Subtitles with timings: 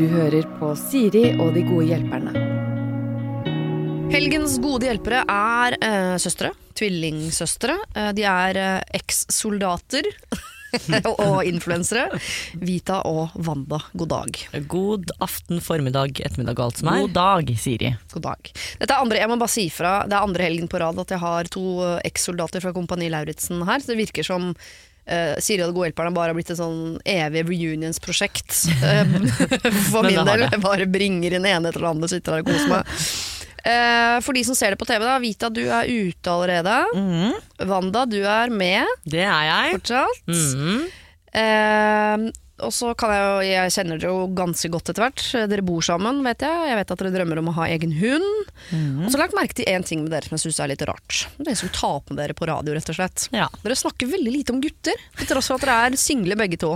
[0.00, 2.32] Du hører på Siri og de gode hjelperne.
[4.10, 6.54] Helgens gode hjelpere er eh, søstre.
[6.78, 7.76] Tvillingsøstre.
[7.92, 10.08] Eh, de er eh, eks-soldater
[11.12, 12.18] og influensere.
[12.58, 14.42] Vita og Wanda, god dag.
[14.72, 17.04] God aften, formiddag, ettermiddag og alt som er.
[17.04, 17.94] God dag, Siri.
[18.16, 18.52] God dag.
[18.80, 21.12] Dette er andre, jeg må bare si fra, det er andre helgen på rad at
[21.12, 23.84] jeg har to ekssoldater eks-soldater fra Kompani Lauritzen her.
[23.84, 24.54] Så det virker som
[25.10, 28.54] uh, Siri og de gode hjelperne bare har blitt et sånn evig reunions-prosjekt.
[28.86, 29.12] Eh,
[29.92, 30.46] for min del.
[30.46, 32.96] Jeg bare bringer inn ene etter den andre, sitter der og koser meg.
[33.60, 36.78] Uh, for de som ser det på TV, da, Vita, du er ute allerede.
[36.96, 37.34] Mhm,
[37.68, 39.74] Wanda, du er med det er jeg.
[39.76, 40.22] fortsatt.
[40.30, 40.78] Mhm.
[41.30, 42.30] Eh,
[42.66, 45.22] og så kan jeg jo, jeg kjenner dere jo ganske godt etter hvert.
[45.50, 46.68] Dere bor sammen, vet jeg.
[46.70, 48.28] Jeg vet at dere drømmer om å ha egen hund.
[48.70, 50.72] Og så har jeg lagt merke til én ting med dere som jeg syns er
[50.72, 51.20] litt rart.
[51.38, 53.28] Det er som tar på dere på radio, rett og slett.
[53.36, 53.48] Ja.
[53.64, 56.74] Dere snakker veldig lite om gutter, til tross for at dere er single begge to.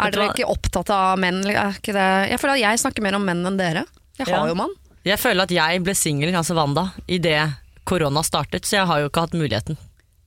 [0.00, 1.42] Er dere ikke opptatt av menn?
[1.50, 1.74] Er?
[1.84, 3.84] Jeg føler at jeg snakker mer om menn enn dere.
[4.20, 4.46] Jeg har Ja.
[4.48, 4.72] jo mann.
[5.04, 7.54] Jeg føler at jeg ble singel, altså Wanda, idet
[7.88, 9.76] korona startet, så jeg har jo ikke hatt muligheten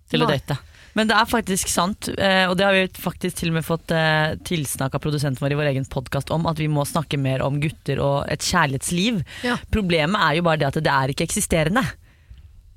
[0.10, 0.38] til å Nei.
[0.38, 0.58] date.
[0.94, 3.92] Men det er faktisk sant, eh, og det har vi faktisk til og med fått
[3.96, 7.42] eh, tilsnakk av produsenten vår i vår egen podkast om, at vi må snakke mer
[7.42, 9.24] om gutter og et kjærlighetsliv.
[9.48, 9.58] Ja.
[9.74, 11.82] Problemet er jo bare det at det er ikke eksisterende.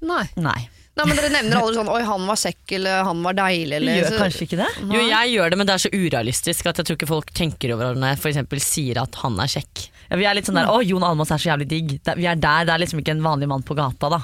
[0.06, 0.24] Nei.
[0.36, 0.68] Nei.
[0.96, 3.98] Nei, men dere nevner aldri sånn 'oi, han var kjekk', eller 'han var deilig', eller
[3.98, 4.68] gjør så- kanskje ikke det?
[4.80, 7.74] Jo, jeg gjør det, men det er så urealistisk at jeg tror ikke folk tenker
[7.74, 8.64] over det når jeg f.eks.
[8.64, 9.90] sier at han er kjekk.
[10.08, 12.00] Ja, vi er litt sånn der 'Å, Jon Almaas er så jævlig digg'.
[12.02, 14.22] Det, vi er der, det er liksom ikke en vanlig mann på gata, da.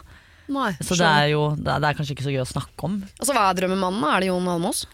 [0.53, 2.89] Nei, Så det er jo det er, det er kanskje ikke så gøy å snakke
[2.89, 2.99] om.
[3.21, 4.09] Altså, Hva er drømmemannen?
[4.11, 4.85] Er det Jon Almås?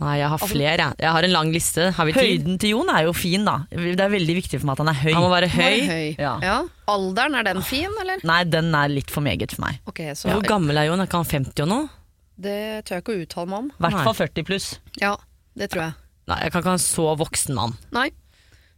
[0.00, 1.10] Nei, jeg har flere, jeg.
[1.12, 1.90] Har en lang liste.
[1.92, 2.14] Har vi?
[2.16, 3.58] Høyden til Jon er jo fin, da.
[3.68, 5.10] Det er veldig viktig for meg at han er høy.
[5.12, 5.74] Han må være høy.
[5.76, 6.06] Må høy.
[6.16, 6.30] Ja.
[6.40, 6.54] Ja.
[6.88, 8.22] Alderen, er den fin, eller?
[8.24, 9.82] Nei, den er litt for meget for meg.
[9.92, 11.04] Okay, så Hvor gammel er Jon?
[11.04, 11.90] Er ikke han 50 og noe?
[12.40, 12.56] Det
[12.88, 13.68] tør jeg ikke å uttale meg om.
[13.76, 14.70] I hvert fall 40 pluss.
[15.02, 15.12] Ja,
[15.60, 15.98] det tror jeg.
[16.32, 17.76] Nei, jeg kan ikke ha en så voksen mann.
[17.92, 18.08] Nei.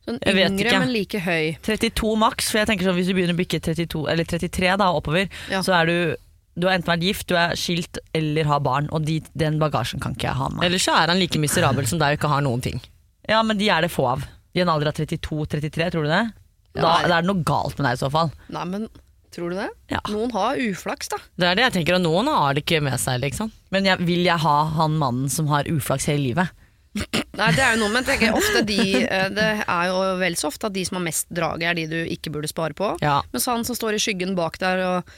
[0.06, 0.78] Sånn Jeg vet yngre, ikke.
[0.82, 1.56] men like høy.
[1.62, 4.88] 32 maks, for jeg tenker sånn hvis du begynner å bikke 32, eller 33 da,
[4.92, 5.60] oppover, Ja.
[5.62, 6.16] så er du
[6.54, 10.00] du har enten vært gift, du er skilt eller har barn, og de, den bagasjen
[10.02, 10.66] kan ikke jeg ha med meg.
[10.68, 12.80] Ellers så er han like miserabel som deg og ikke har noen ting.
[13.26, 14.26] Ja, men de er det få av.
[14.54, 16.32] I en alder av 32-33, tror du det?
[16.74, 17.08] Da, Ja.
[17.08, 18.32] da er det noe galt med deg i så fall.
[18.50, 18.88] Nei, men
[19.32, 19.70] tror du det?
[19.88, 20.00] Ja.
[20.10, 21.16] Noen har uflaks, da.
[21.38, 23.50] Det er det jeg tenker, og noen har det ikke med seg, liksom.
[23.70, 26.50] Men jeg, vil jeg ha han mannen som har uflaks hele livet?
[26.92, 28.76] Nei, det er jo noe, men jeg tenker ofte de
[29.06, 31.86] eh, Det er jo vel så ofte at de som har mest drag, er de
[31.88, 32.90] du ikke burde spare på.
[33.00, 33.22] Ja.
[33.32, 35.14] Mens han som står i skyggen bak der og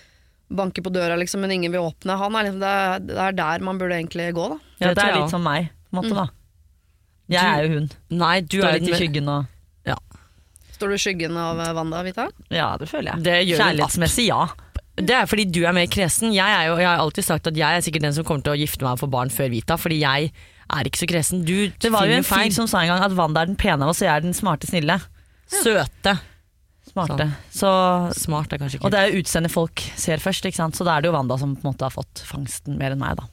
[0.55, 3.33] banker på døra, liksom, men ingen vil åpne, han er liksom, det, er, det er
[3.41, 4.59] der man burde egentlig gå, da.
[4.79, 6.21] Ja, Det det er litt som meg, på en måte Mm.
[6.23, 6.27] da.
[7.35, 7.91] Jeg Du- er jo hun.
[8.21, 9.47] Nei, du Står er litt i skyggen og
[10.75, 12.25] Står du i skyggen av eh, Wanda, Vita?
[12.51, 13.23] Ja, det føler jeg.
[13.23, 14.41] Det gjør Kjærlighetsmessig, ja.
[14.99, 16.33] Det er fordi du er mer kresen.
[16.35, 18.55] Jeg, er jo, jeg har alltid sagt at jeg er sikkert den som kommer til
[18.57, 20.33] å gifte meg og få barn før Vita, fordi jeg
[20.73, 21.43] er ikke så kresen.
[21.45, 23.85] Du Det var jo en fyr som sa en gang at Wanda er den pene
[23.85, 25.01] av oss, og jeg er den smarte snille.
[25.51, 26.19] Søte.
[26.89, 27.27] Smarte.
[27.51, 27.69] Så,
[28.17, 30.77] Smart er kanskje og det er jo utseendet folk ser først, ikke sant?
[30.77, 33.03] så da er det jo Wanda som på en måte har fått fangsten mer enn
[33.03, 33.17] meg.
[33.19, 33.27] da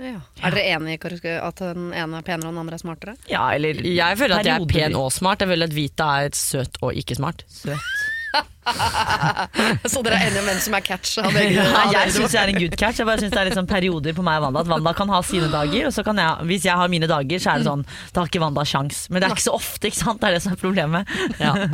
[0.00, 0.20] Ja.
[0.42, 3.16] Er dere enige i at den ene er penere og den andre er smartere?
[3.30, 5.40] Ja, eller Jeg føler at jeg er pen og smart.
[5.40, 7.44] Jeg føler at Vita er søt og ikke smart.
[7.48, 7.78] søt.
[9.90, 11.16] Så dere er enige om hvem som er catch?
[11.34, 11.46] Nei,
[11.94, 13.00] jeg syns jeg er en good catch.
[13.00, 14.62] Jeg bare synes det er litt sånn perioder på meg og Wanda.
[14.62, 17.42] At Wanda kan ha sine dager, og så kan jeg, hvis jeg har mine dager,
[17.42, 19.02] så er det sånn Da har ikke Wanda sjans.
[19.10, 20.22] Men det er ikke så ofte, ikke sant?
[20.22, 21.16] Det er det som er problemet.
[21.40, 21.54] Ja.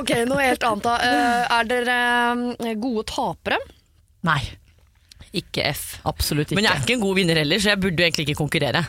[0.00, 0.94] Ok, noe helt annet da.
[1.02, 1.96] Eh, er dere
[2.62, 3.58] eh, gode tapere?
[4.26, 4.40] Nei.
[5.36, 5.98] Ikke F.
[6.08, 6.58] Absolutt ikke.
[6.58, 8.84] Men jeg er ikke en god vinner heller, så jeg burde jo egentlig ikke konkurrere.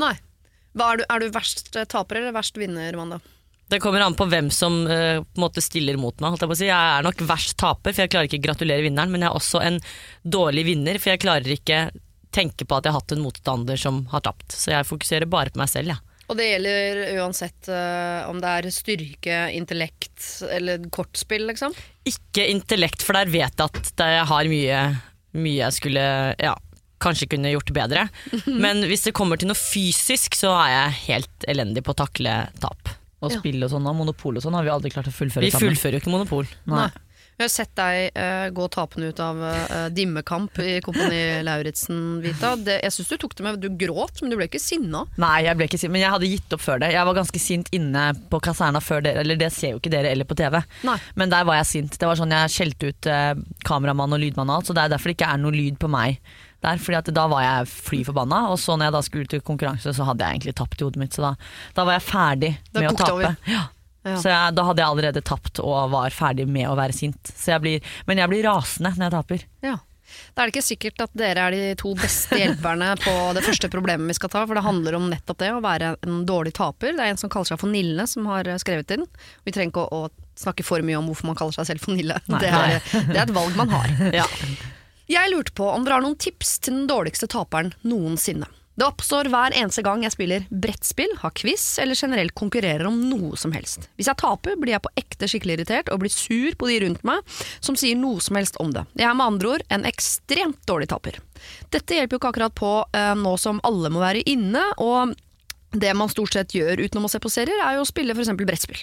[0.00, 0.14] Nei.
[0.76, 3.20] Er, du, er du verst eh, taper eller verst vinner, Wanda?
[3.68, 6.38] Det kommer an på hvem som uh, på en måte stiller mot meg.
[6.38, 6.68] Jeg, si.
[6.68, 9.10] jeg er nok verst taper, for jeg klarer ikke å gratulere vinneren.
[9.10, 9.80] Men jeg er også en
[10.22, 11.88] dårlig vinner, for jeg klarer ikke
[12.36, 14.54] tenke på at jeg har hatt en motstander som har tapt.
[14.54, 15.96] Så jeg fokuserer bare på meg selv.
[15.96, 16.02] Ja.
[16.26, 21.74] Og det gjelder uansett uh, om det er styrke, intellekt eller kortspill, liksom?
[22.06, 24.80] Ikke intellekt, for der vet jeg at jeg har mye,
[25.38, 26.06] mye jeg skulle
[26.42, 26.54] ja,
[27.02, 28.08] kanskje kunne gjort bedre.
[28.64, 32.38] Men hvis det kommer til noe fysisk, så er jeg helt elendig på å takle
[32.62, 32.94] tap.
[33.24, 33.38] Og Ja.
[33.40, 35.72] spill og sånn, og monopol og sånn har vi aldri klart å fullføre Vi sammen.
[35.72, 36.46] fullfører jo ikke monopol.
[36.68, 36.90] Nei.
[37.36, 42.54] Jeg har sett deg uh, gå tapende ut av uh, dimmekamp i Kompani Lauritzen, Vita.
[42.56, 45.02] Det, jeg syns du tok det med Du gråt, men du ble ikke sinna.
[45.20, 46.92] Nei, jeg ble ikke sinna, men jeg hadde gitt opp før det.
[46.96, 50.14] Jeg var ganske sint inne på kaserna før dere, eller det ser jo ikke dere
[50.16, 50.62] eller på TV.
[50.88, 50.96] Nei.
[51.20, 51.98] Men der var jeg sint.
[52.00, 53.34] Det var sånn Jeg skjelte ut uh,
[53.68, 55.92] kameramann og lydmann og alt, så det er derfor det ikke er noe lyd på
[55.92, 56.16] meg
[56.66, 56.82] der.
[56.82, 59.94] Fordi at da var jeg fly forbanna, og så når jeg da skulle til konkurranse,
[59.96, 61.16] så hadde jeg egentlig tapt i hodet mitt.
[61.16, 61.32] Så da,
[61.78, 63.34] da var jeg ferdig Da med å tape.
[63.50, 63.64] Ja.
[64.06, 64.20] Ja.
[64.22, 67.32] Så jeg, da hadde jeg allerede tapt og var ferdig med å være sint.
[67.34, 69.46] Så jeg blir, men jeg blir rasende når jeg taper.
[69.66, 69.78] Ja.
[70.36, 73.70] Da er det ikke sikkert at dere er de to beste hjelperne på det første
[73.72, 76.94] problemet vi skal ta, for det handler om nettopp det, å være en dårlig taper.
[76.96, 79.06] Det er en som kaller seg for Nille, som har eh, skrevet inn.
[79.42, 81.96] Vi trenger ikke å, å snakke for mye om hvorfor man kaller seg selv for
[81.98, 82.20] Nille.
[82.30, 82.42] Nei.
[82.44, 82.78] Det, er,
[83.10, 83.94] det er et valg man har.
[84.22, 84.26] Ja.
[85.06, 88.48] Jeg lurte på om dere har noen tips til den dårligste taperen noensinne.
[88.76, 93.38] Det oppstår hver eneste gang jeg spiller brettspill, har quiz eller generelt konkurrerer om noe
[93.40, 93.86] som helst.
[93.96, 97.06] Hvis jeg taper, blir jeg på ekte skikkelig irritert og blir sur på de rundt
[97.08, 97.22] meg
[97.64, 98.84] som sier noe som helst om det.
[98.98, 101.16] Jeg er med andre ord en ekstremt dårlig taper.
[101.72, 105.14] Dette hjelper jo ikke akkurat på eh, nå som alle må være inne, og
[105.72, 108.30] det man stort sett gjør utenom å se på serier, er jo å spille f.eks.
[108.38, 108.82] brettspill.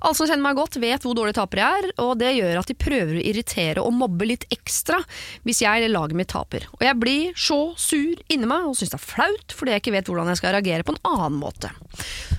[0.00, 2.70] Alle som kjenner meg godt, vet hvor dårlig taper jeg er, og det gjør at
[2.70, 5.00] de prøver å irritere og mobbe litt ekstra
[5.46, 6.66] hvis jeg eller laget mitt taper.
[6.78, 9.96] Og jeg blir så sur inni meg og syns det er flaut fordi jeg ikke
[9.98, 11.72] vet hvordan jeg skal reagere på en annen måte.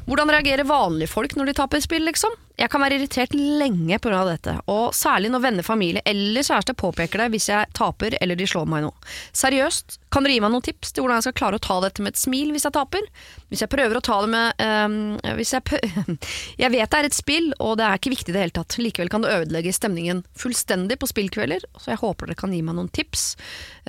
[0.07, 2.33] Hvordan reagerer vanlige folk når de taper spill, liksom?
[2.61, 4.21] Jeg kan være irritert lenge pga.
[4.27, 8.45] dette, og særlig når venner, familie eller kjæreste påpeker det hvis jeg taper eller de
[8.45, 8.91] slår meg nå.
[9.33, 12.03] Seriøst, kan dere gi meg noen tips til hvordan jeg skal klare å ta dette
[12.05, 13.07] med et smil hvis jeg taper?
[13.49, 14.99] Hvis jeg prøver å ta det med øhm,
[15.39, 15.79] hvis jeg,
[16.61, 18.77] jeg vet det er et spill, og det er ikke viktig i det hele tatt.
[18.77, 22.77] Likevel kan det ødelegge stemningen fullstendig på spillkvelder, så jeg håper dere kan gi meg
[22.77, 23.25] noen tips.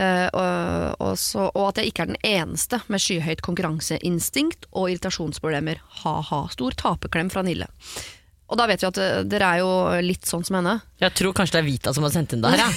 [0.01, 5.85] Og, og, så, og at jeg ikke er den eneste med skyhøyt konkurranseinstinkt og irritasjonsproblemer.
[6.07, 6.43] Ha-ha.
[6.55, 7.69] Stor taperklem fra Nille.
[8.53, 9.69] Og da vet vi at eh, dere er jo
[10.05, 10.75] litt sånn som henne.
[11.01, 12.69] Jeg tror kanskje det er Vita som har sendt inn det her.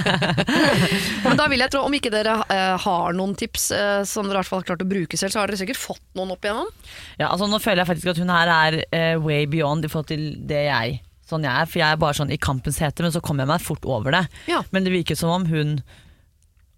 [1.26, 4.38] Men da vil jeg tro, om ikke dere eh, har noen tips eh, som dere
[4.38, 6.48] i hvert fall har klart å bruke selv, så har dere sikkert fått noen opp
[6.48, 6.72] igjennom.
[7.20, 10.10] Ja, altså Nå føler jeg faktisk at hun her er eh, way beyond i forhold
[10.14, 11.00] til det jeg
[11.30, 11.68] sånn jeg er.
[11.70, 14.16] For jeg er bare sånn i kampens hete, men så kommer jeg meg fort over
[14.16, 14.24] det.
[14.50, 14.64] Ja.
[14.74, 15.78] Men det virker som om hun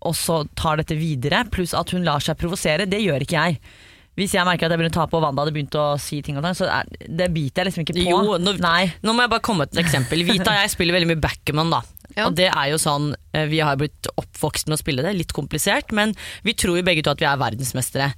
[0.03, 2.89] også tar dette videre, pluss at hun lar seg provosere.
[2.91, 3.61] Det gjør ikke jeg.
[4.19, 6.37] Hvis jeg merker at jeg begynner å tape og Wanda hadde begynt å si ting,
[6.37, 8.05] og ting, så er, det biter jeg liksom ikke på.
[8.11, 8.91] Jo, nå, Nei.
[9.01, 10.25] nå må jeg bare komme med et eksempel.
[10.29, 11.73] Vita og jeg spiller veldig mye backman.
[11.73, 11.81] da.
[12.13, 12.27] Ja.
[12.27, 15.33] Og det er jo sånn, eh, Vi har blitt oppvokst med å spille det, litt
[15.33, 16.13] komplisert, men
[16.45, 18.13] vi tror jo begge to at vi er verdensmestere.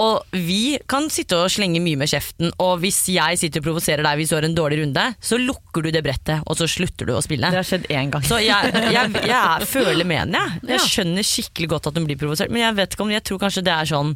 [0.00, 4.02] Og vi kan sitte og slenge mye med kjeften, og hvis jeg sitter og provoserer
[4.06, 7.10] deg hvis du har en dårlig runde, så lukker du det brettet, og så slutter
[7.10, 7.50] du å spille.
[7.52, 8.24] Det har skjedd én gang.
[8.24, 10.72] Så jeg, jeg, jeg føler med henne, jeg.
[10.72, 13.42] Jeg skjønner skikkelig godt at hun blir provosert, men jeg vet ikke om, jeg tror
[13.44, 14.14] kanskje det er sånn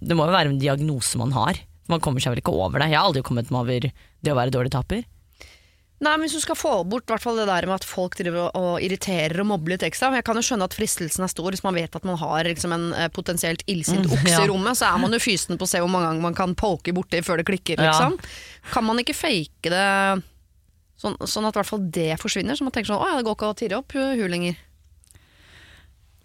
[0.00, 1.60] Det må jo være en diagnose man har.
[1.90, 2.92] Man kommer seg vel ikke over det.
[2.92, 5.02] Jeg har aldri kommet meg over det å være dårlig taper.
[6.02, 9.38] Nei, men Hvis du skal få bort det der med at folk driver og, irriterer
[9.38, 11.94] og mobber litt ekstra Jeg kan jo skjønne at fristelsen er stor hvis man vet
[11.94, 14.42] at man har liksom, en eh, potensielt illsint Mm, okse ja.
[14.42, 14.78] i rommet.
[14.78, 17.22] Så er man jo fysen på å se hvor mange ganger man kan poke borti
[17.22, 17.78] før det klikker.
[17.78, 17.92] Ja.
[17.92, 18.18] Liksom.
[18.72, 19.86] Kan man ikke fake det
[20.98, 22.58] sånn, sånn at i hvert fall det forsvinner?
[22.58, 24.58] Så man tenker sånn Å ja, det går ikke å tirre opp hun lenger.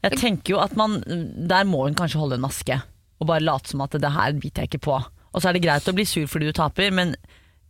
[0.07, 2.77] Jeg tenker jo at man Der må hun kanskje holde en maske
[3.17, 4.97] og bare late som at det her biter jeg ikke på.
[5.33, 7.15] Og så er det greit å bli sur fordi du taper, men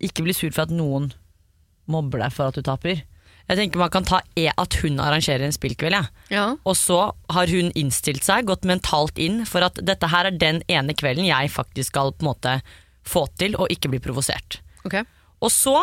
[0.03, 1.11] ikke bli sur for at noen
[1.91, 3.03] mobber deg for at du taper.
[3.47, 6.07] Jeg tenker man kan ta e at hun arrangerer en spillkveld, ja.
[6.33, 6.47] Ja.
[6.67, 6.99] Og så
[7.31, 11.29] har hun innstilt seg, gått mentalt inn for at dette her er den ene kvelden
[11.29, 12.57] jeg faktisk skal på en måte
[13.07, 14.59] få til og ikke bli provosert.
[14.83, 15.07] Okay.
[15.39, 15.77] Og så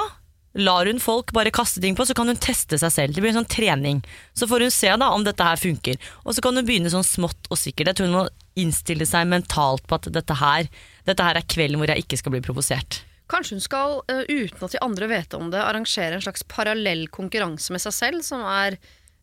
[0.55, 3.15] lar hun folk bare kaste ting på, så kan hun teste seg selv.
[3.15, 4.03] Det blir en sånn trening.
[4.39, 5.99] Så får hun se da om dette her funker.
[6.23, 7.91] Og så kan hun begynne sånn smått og sikkert.
[7.91, 8.27] Jeg tror hun må
[8.61, 10.71] innstille seg mentalt på at dette her,
[11.09, 13.03] dette her er kvelden hvor jeg ikke skal bli provosert.
[13.31, 17.09] Kanskje hun skal, eh, uten at de andre vet om det, arrangere en slags parallell
[17.09, 18.77] konkurranse med seg selv, som er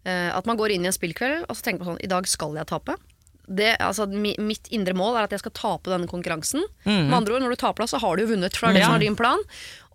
[0.03, 2.27] eh, at man går inn i en spillkveld og så tenker man sånn I dag
[2.27, 2.97] skal jeg tape.
[3.51, 6.63] Det, altså, mi, mitt indre mål er at jeg skal tape denne konkurransen.
[6.85, 8.55] Med andre ord, Når du taper, da, så har du jo vunnet.
[8.55, 8.87] For det er det Ja.
[8.87, 9.43] som er din plan.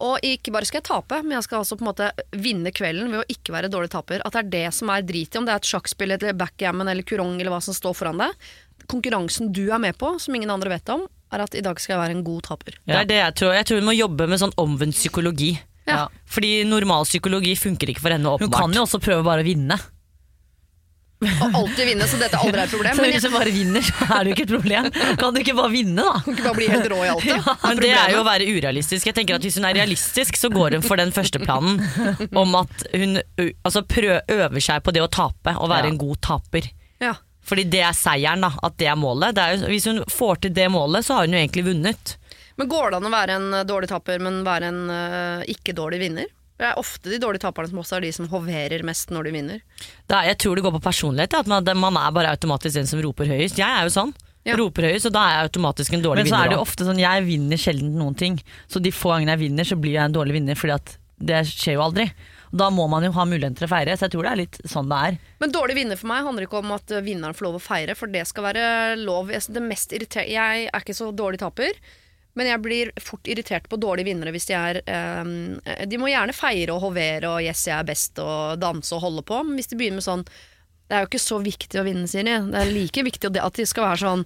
[0.05, 3.09] Og ikke bare skal jeg tape, men jeg skal altså på en måte vinne kvelden
[3.11, 4.21] ved å ikke være dårlig taper.
[4.27, 6.89] At det er det som er drit i, om det er et sjakkspill eller backgammon
[6.93, 8.35] eller kurong eller hva som står foran deg.
[8.87, 11.97] Konkurransen du er med på, som ingen andre vet om, er at i dag skal
[11.97, 12.77] jeg være en god taper.
[12.87, 13.55] Det er det jeg tror.
[13.57, 15.55] Jeg tror vi må jobbe med sånn omvendt psykologi.
[15.87, 16.07] Ja.
[16.27, 19.79] Fordi normal psykologi funker ikke for henne, Hun kan jo også prøve bare å vinne.
[21.17, 22.97] Og alltid vinne, så dette aldri er et problem.
[23.01, 24.89] Så hvis du bare vinner, så er det jo ikke et problem.
[25.21, 26.19] Kan du ikke bare vinne, da?
[26.21, 27.39] kan ikke bare bli helt rå i alt det.
[27.67, 29.09] Men det er jo å være urealistisk.
[29.09, 31.81] Jeg tenker at Hvis hun er realistisk, så går hun for den første planen
[32.37, 33.17] om at hun
[33.65, 35.95] altså øver seg på det å tape og være Ja.
[35.95, 36.69] en god taper.
[37.01, 37.15] Ja.
[37.47, 38.53] Fordi det er seieren, da.
[38.67, 39.37] At det er målet.
[39.37, 42.17] Det er hvis hun får til det målet, så har hun jo egentlig vunnet.
[42.57, 46.29] Men går det an å være en dårlig taper, men være en uh, ikke-dårlig vinner?
[46.57, 49.33] Det er ofte de dårlige taperne som også er de som hoverer mest når de
[49.35, 49.65] vinner.
[50.09, 51.37] Det er, jeg tror det går på personlighet.
[51.37, 53.61] At man, man er bare automatisk den som roper høyest.
[53.61, 54.15] Jeg er jo sånn.
[54.47, 54.55] Ja.
[54.61, 56.31] Roper høyest, og da er jeg automatisk en dårlig vinner.
[56.31, 58.39] Men så er det jo ofte sånn, jeg vinner sjelden noen ting.
[58.71, 60.97] Så de få gangene jeg vinner, så blir jeg en dårlig vinner, fordi at
[61.27, 62.07] det skjer jo aldri.
[62.57, 64.59] Da må man jo ha muligheten til å feire, så jeg tror det er litt
[64.71, 65.19] sånn det er.
[65.43, 68.13] Men dårlig vinner for meg handler ikke om at vinneren får lov å feire, for
[68.13, 68.67] det skal være
[69.03, 69.35] lov.
[69.35, 71.75] Det mest jeg er ikke så dårlig taper,
[72.37, 76.37] men jeg blir fort irritert på dårlige vinnere hvis de er eh, De må gjerne
[76.37, 79.73] feire og hovere og 'yes, jeg er best' og danse og holde på, men hvis
[79.73, 80.27] de begynner med sånn
[80.87, 82.31] Det er jo ikke så viktig å vinne, Siri.
[82.47, 84.21] Det er like viktig at de skal være sånn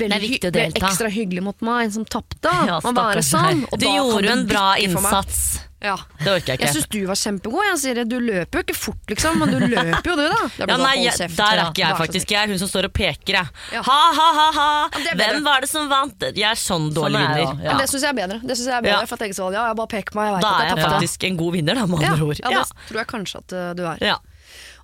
[0.00, 2.48] veldig ekstra hyggelig mot meg som tapte.
[2.48, 3.66] Ja, sånn.
[3.76, 5.67] Du gjorde en bra innsats.
[5.80, 5.94] Ja.
[6.18, 8.04] Det orker jeg Jeg syns du var kjempegod, jeg, Siri.
[8.10, 10.40] Du løper jo ikke fort, liksom, men du løper jo, du, da.
[10.56, 12.32] Det Ja, nei, jeg, der er ikke jeg faktisk.
[12.34, 13.52] Jeg er hun som står og peker, jeg.
[13.76, 13.82] Ja.
[13.86, 14.68] Ha, ha, ha, ha!
[14.96, 15.12] Det.
[15.20, 16.26] Hvem var det som vant?
[16.34, 17.62] Jeg er sånn dårlig er vinner.
[17.68, 17.76] Ja.
[17.78, 18.40] Det syns jeg er bedre.
[18.42, 19.10] Det synes jeg er bedre Ja.
[19.12, 21.54] For jeg sånn, ja, jeg bare peker meg, jeg Da er jeg faktisk en god
[21.60, 22.42] vinner, da, med andre ord.
[22.42, 24.02] ja, det tror jeg kanskje at uh, du er.
[24.02, 24.18] Ja.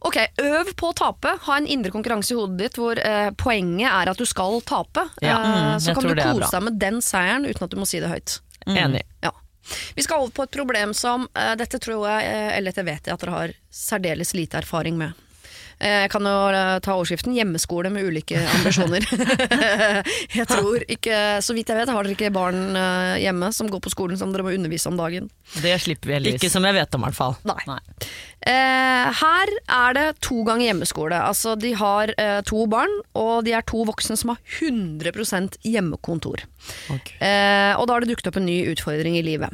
[0.04, 1.30] Ok, Øv på å tape.
[1.46, 5.06] Ha en indre konkurranse i hodet ditt hvor eh, poenget er at du skal tape.
[5.24, 7.86] Ja, Eh, mm, så kan du kose deg med den seieren uten at du må
[7.88, 8.34] si det høyt.
[8.68, 9.00] Enig.
[9.24, 9.32] Ja.
[9.94, 13.14] Vi skal over på et problem som eh, dette tror jeg, eller dette vet jeg
[13.14, 15.23] at dere har særdeles lite erfaring med.
[15.84, 16.34] Eh, Jeg kan jo
[16.80, 19.04] ta overskriften 'hjemmeskole med ulike ambisjoner'.
[20.38, 23.82] jeg tror ikke, Så vidt jeg vet, har dere ikke barn eh, hjemme som går
[23.84, 25.28] på skolen som dere må undervise om dagen.
[25.60, 26.40] Det slipper vi heldigvis.
[26.40, 27.36] Ikke som jeg vet om, i hvert fall.
[27.44, 27.60] Nei.
[27.68, 27.78] Nei.
[28.44, 31.16] Eh, her er det to ganger hjemmeskole.
[31.16, 36.44] Altså, de har eh, to barn, og de er to voksne som har 100% hjemmekontor.
[37.20, 39.52] Eh, og da har det dukket opp en ny utfordring i livet.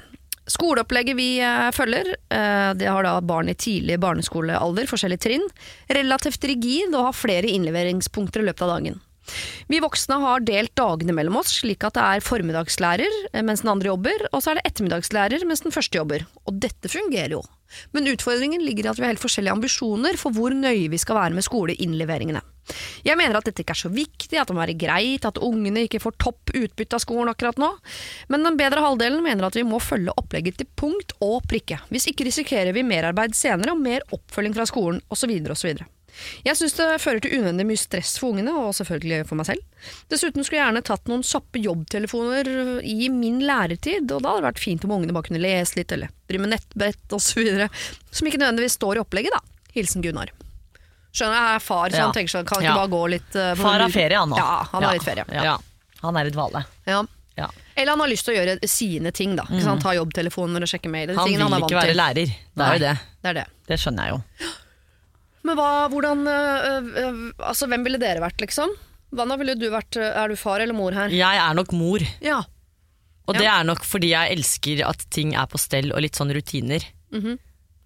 [0.50, 5.47] Skoleopplegget vi eh, følger, eh, det har da barn i tidlig barneskolealder, forskjellige trinn.
[5.92, 8.99] Relativt rigid og har flere innleveringspunkter i løpet av dagen.
[9.70, 13.72] Vi voksne har delt dagene mellom oss, slik at det er formiddagslærer eh, mens den
[13.75, 16.26] andre jobber, og så er det ettermiddagslærer mens den første jobber.
[16.46, 17.42] Og dette fungerer jo.
[17.94, 21.20] Men utfordringen ligger i at vi har helt forskjellige ambisjoner for hvor nøye vi skal
[21.20, 22.42] være med skoleinnleveringene.
[23.06, 25.87] Jeg mener at dette ikke er så viktig, at det må være greit, at ungene
[25.87, 27.70] ikke får topp utbytte av skolen akkurat nå,
[28.30, 31.80] men den bedre halvdelen mener at vi må følge opplegget til punkt og prikke.
[31.90, 35.34] Hvis ikke risikerer vi merarbeid senere og mer oppfølging fra skolen osv.
[35.50, 35.82] osv.
[36.45, 39.62] Jeg syns det fører til unødvendig mye stress for ungene, og selvfølgelig for meg selv.
[40.12, 42.50] Dessuten skulle jeg gjerne tatt noen kjappe jobbtelefoner
[42.85, 45.93] i min læretid, og da hadde det vært fint om ungene bare kunne lese litt,
[45.97, 47.69] eller drive med nettbrett osv.,
[48.11, 49.40] som ikke nødvendigvis står i opplegget, da.
[49.76, 50.33] Hilsen Gunnar.
[51.11, 52.05] Skjønner jeg, er far, så Ja.
[52.07, 52.76] han tenker sånn, kan ikke Ja.
[52.76, 54.37] bare gå litt uh, Far har ferie, han nå.
[54.38, 55.25] Ja, han har litt ferie.
[55.33, 55.43] Ja.
[55.43, 55.57] Ja.
[56.02, 56.64] Han er i dvale.
[56.87, 57.02] Ja.
[57.37, 57.49] Ja.
[57.75, 59.45] Eller han har lyst til å gjøre sine ting, da.
[59.49, 59.62] mm.
[59.64, 61.14] Han Ta jobbtelefoner og sjekke mail.
[61.17, 62.35] Han vil er ikke være lærer.
[62.55, 62.97] Det er jo det.
[63.23, 63.47] Det er det.
[63.71, 64.50] Det skjønner jeg jo.
[65.47, 68.73] Men hva, hvordan øh, øh, Altså, hvem ville dere vært, liksom?
[69.16, 71.09] Vanna, ville du vært øh, Er du far eller mor her?
[71.14, 72.04] Jeg er nok mor.
[72.23, 72.42] Ja.
[73.28, 73.40] Og Ja.
[73.40, 76.85] det er nok fordi jeg elsker at ting er på stell og litt sånn rutiner.
[77.14, 77.38] Mhm.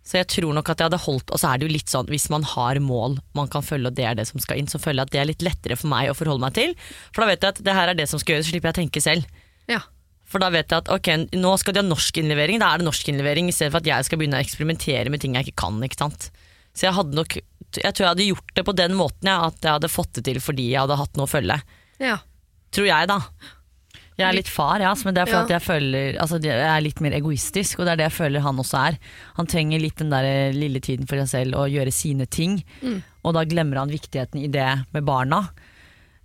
[0.04, 2.11] Så jeg tror nok at jeg hadde holdt Og så er det jo litt sånn
[2.12, 4.76] hvis man har mål man kan følge, og det er det som skal inn, så
[4.80, 6.75] føler jeg at det er litt lettere for meg å forholde meg til.
[7.14, 8.76] For da vet jeg at det her er det som skal gjøres, så slipper jeg
[8.76, 9.25] å tenke selv.
[9.70, 9.80] ja.
[10.25, 13.49] For da vet jeg at ok, nå skal de ha norskinnlevering, da er det norskinnlevering,
[13.49, 15.76] i stedet for at jeg skal begynne å eksperimentere med ting jeg ikke kan.
[15.84, 16.30] ikke sant?
[16.75, 19.59] Så jeg hadde nok Jeg tror jeg hadde gjort det på den måten, ja, at
[19.62, 21.61] jeg hadde fått det til fordi jeg hadde hatt noe å følge.
[22.02, 22.19] ja.
[22.75, 23.21] Tror jeg, da.
[24.19, 25.57] Jeg er litt far, ja, men det er for Ja.
[25.59, 28.59] jeg føler altså, Jeg er litt mer egoistisk, og det er det jeg føler han
[28.59, 28.99] også er.
[29.37, 32.64] Han trenger litt den der lille tiden for seg selv og gjøre sine ting,
[33.25, 35.49] og da glemmer han viktigheten i det med barna.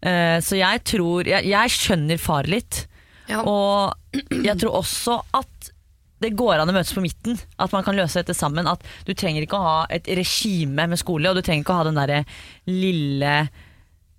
[0.06, 2.88] Uh, så jeg tror Jeg, jeg skjønner far litt,
[3.28, 3.42] ja.
[3.44, 3.94] og
[4.32, 5.72] jeg tror også at
[6.20, 7.38] det går an å møtes på midten.
[7.58, 8.68] At man kan løse dette sammen.
[8.68, 11.82] At Du trenger ikke å ha et regime med skole, og du trenger ikke å
[11.82, 12.24] ha den derre
[12.68, 13.36] lille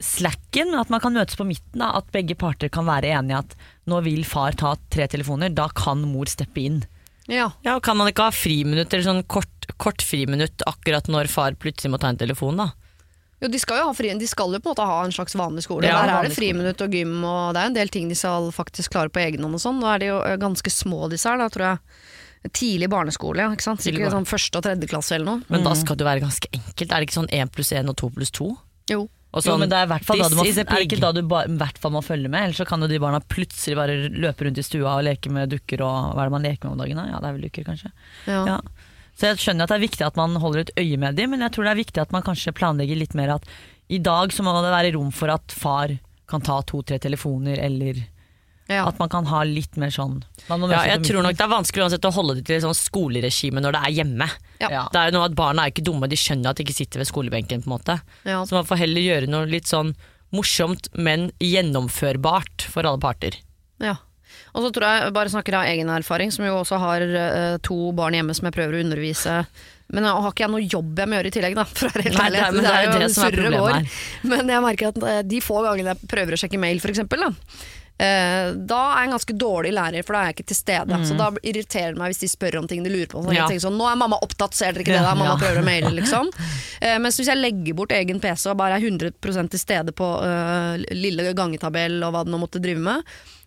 [0.00, 0.73] slacken.
[0.80, 1.80] At man kan møtes på midten.
[1.83, 1.92] Da.
[2.00, 3.57] At begge parter kan være enige at
[3.90, 6.83] nå vil far ta tre telefoner, da kan mor steppe inn.
[7.28, 7.50] ja.
[7.64, 11.52] Ja, og Kan man ikke ha friminutt eller sånn kort, kort friminutt akkurat når far
[11.59, 12.71] plutselig må ta en telefon, da?
[13.40, 15.37] Jo, de skal jo ha fri, de skal jo på en måte ha en slags
[15.38, 15.88] vanlig skole.
[15.88, 18.50] Ja, Der er det friminutt og gym, og det er en del ting de skal
[18.52, 19.78] faktisk klare på egen hånd og sånn.
[19.80, 22.52] Nå er de jo øh, ganske små disse her, da, tror jeg.
[22.56, 23.52] Tidlig barneskole, ja.
[23.52, 23.82] Ikke sant?
[23.85, 25.40] Sikkert sånn første og tredje klasse eller noe.
[25.52, 26.92] Men da skal det være ganske enkelt.
[26.92, 28.52] Er det ikke sånn én pluss én og to pluss to?
[28.92, 29.06] Jo.
[29.30, 31.00] Og jo, sånn, men det er i hvert fall da du må, er det ikke
[31.04, 33.76] da du i hvert fall må følge med, ellers så kan jo de barna plutselig
[33.78, 36.66] bare løpe rundt i stua og leke med dukker og hva er det man leker
[36.66, 36.99] med om dagen?
[36.99, 37.04] da?
[37.12, 37.92] Ja, det er vel dukker, kanskje.
[38.26, 38.40] Ja.
[38.49, 38.56] Ja.
[39.21, 41.45] Så jeg skjønner at det er viktig at man holder et øye med dem, men
[41.45, 43.45] jeg tror det er viktig at man kanskje planlegger litt mer at
[43.93, 45.93] i dag så må det være rom for at far
[46.31, 48.00] kan ta to-tre telefoner, eller
[48.71, 48.85] Ja.
[48.87, 51.50] at man kan ha litt mer sånn man må ja, jeg tror nok det er
[51.50, 54.29] vanskelig uansett å holde det til et sånn skoleregime når det er hjemme.
[54.62, 54.85] Ja.
[54.95, 57.11] Det er noe at Barna er ikke dumme, de skjønner at de ikke sitter ved
[57.11, 57.65] skolebenken.
[57.65, 58.45] på en måte Ja.
[58.47, 59.97] Så man får heller gjøre noe litt sånn
[60.33, 63.35] morsomt, men gjennomførbart for alle parter.
[63.83, 63.97] Ja.
[64.54, 67.92] Og så tror jeg, bare snakker av egen erfaring, som jo også har uh, to
[67.92, 69.45] barn hjemme som jeg prøver å undervise.
[69.90, 71.64] Men jeg har ikke jeg noe jobb jeg må gjøre i tillegg, da.
[71.64, 73.90] For helt Nei, det er- men det er jo det som er problemet går.
[74.35, 77.25] Men jeg merker at eh, de få gangene jeg prøver å sjekke mail, for eksempel,
[77.26, 77.30] da.
[78.00, 81.00] eh, da er jeg en ganske dårlig lærer, for da er jeg ikke til stede.
[81.09, 83.21] Så da irriterer det meg hvis de spør om ting de lurer på.
[83.23, 83.35] Så Mm.
[83.35, 83.42] Ja.
[83.49, 85.02] jeg tenker sånn, Nå er mamma opptatt, ser dere ikke det?
[85.04, 85.14] da?
[85.14, 85.40] Mamma Ja.
[85.42, 86.30] prøver å maile, liksom.
[86.80, 90.07] Eh, mens hvis jeg legger bort egen PC og bare er 100% til stede på
[90.25, 93.02] uh, lille gangetabell og hva det nå måtte drive med,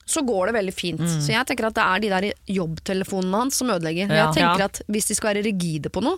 [0.05, 1.01] så går det veldig fint.
[1.07, 4.09] Så jeg tenker at det er de der jobbtelefonene hans som ødelegger.
[4.11, 4.25] Ja.
[4.27, 4.65] Jeg tenker Ja.
[4.65, 6.17] at Hvis de skal være rigide på noe,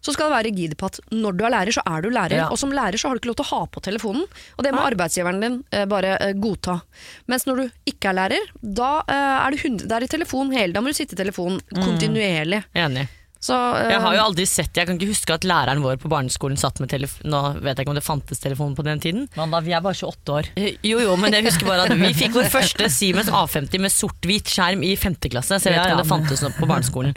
[0.00, 2.36] så skal det være rigide på at når du er lærer, så er du lærer.
[2.36, 2.48] Ja.
[2.50, 4.24] Og som lærer så har du ikke lov til å ha på telefonen.
[4.56, 6.80] Og det må arbeidsgiveren din eh, bare eh, godta.
[7.26, 10.72] Mens når du ikke er lærer, da eh, er du da er i telefon hele
[10.72, 12.64] Da må du sitte i telefonen kontinuerlig.
[12.74, 13.08] Enig.
[13.44, 16.08] Så, uh, Jeg har jo aldri sett Jeg kan ikke huske at læreren vår på
[16.08, 19.26] barneskolen satt med telefon Nå vet jeg ikke om det fantes telefon på den tiden.
[19.36, 20.48] Men da, vi er bare 28 år.
[20.56, 23.92] Eh, Jo, jo, men jeg husker bare at vi fikk vår første Siemens A50 med
[23.92, 26.56] sort-hvit skjerm i femte klasse, så jeg vet Ja, ikke om ja, det fantes noe
[26.56, 27.14] på barneskolen.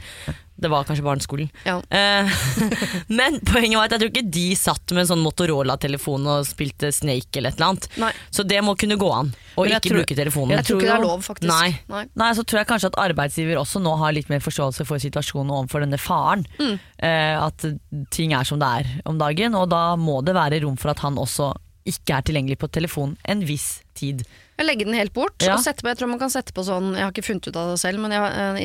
[0.58, 1.50] Det var kanskje barneskolen.
[1.68, 1.76] ja.
[1.94, 2.32] Eh,
[3.20, 6.90] men poenget var at jeg tror ikke de satt med en sånn Motorola-telefon og spilte
[6.96, 7.88] Snake eller et eller annet.
[8.02, 8.10] Nei.
[8.34, 10.56] Så det må kunne gå an, å ikke tror- bruke telefonen.
[10.58, 11.52] Jeg tror ikke det er lov, faktisk.
[11.52, 11.70] Nei.
[11.94, 12.04] Nei.
[12.24, 15.54] Nei, så tror jeg kanskje at arbeidsgiver også nå har litt mer forståelse for situasjonen
[15.60, 16.48] overfor denne faren.
[16.58, 16.74] Mm.
[17.06, 17.70] Eh, at
[18.10, 21.06] ting er som det er om dagen, og da må det være rom for at
[21.06, 21.54] han også
[21.88, 24.26] ikke er tilgjengelig på telefon en viss tid.
[24.58, 25.38] Jeg legger den helt bort.
[25.46, 25.54] Ja.
[25.56, 27.56] Og setter på, jeg tror man kan sette på sånn Jeg har ikke funnet ut
[27.56, 28.22] av det selv, men jeg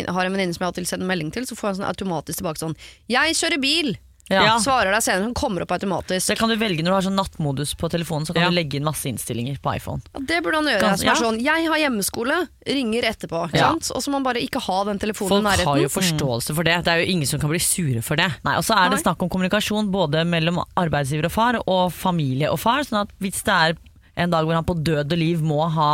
[0.07, 1.91] eh, har en venninne som jeg har alltid en melding til, så får jeg sånn
[1.91, 2.77] automatisk tilbake sånn
[3.13, 3.99] 'Jeg kjører bil!'
[4.31, 4.57] Ja.
[4.63, 5.27] Svarer deg senere.
[5.27, 6.29] Hun kommer opp automatisk.
[6.31, 8.49] Det kan du velge når du har sånn nattmodus på telefonen, så kan Ja.
[8.49, 10.01] du legge inn masse innstillinger på iPhone.
[10.15, 10.81] Ja, det burde han gjøre.
[10.81, 11.15] Kan, ja.
[11.15, 13.53] sånn 'Jeg har hjemmeskole, ringer etterpå'.
[13.53, 13.73] Ja.
[13.73, 15.67] Og så må man bare ikke ha den telefonen Folk i nærheten.
[15.67, 16.85] har jo forståelse for det.
[16.85, 18.33] Det er jo ingen som kan bli sure for det.
[18.45, 22.49] Nei, og så er det snakk om kommunikasjon både mellom arbeidsgiver og far, og familie
[22.51, 22.81] og far.
[22.85, 23.77] Sånn at hvis det er
[24.17, 25.91] en dag hvor han på død og liv må ha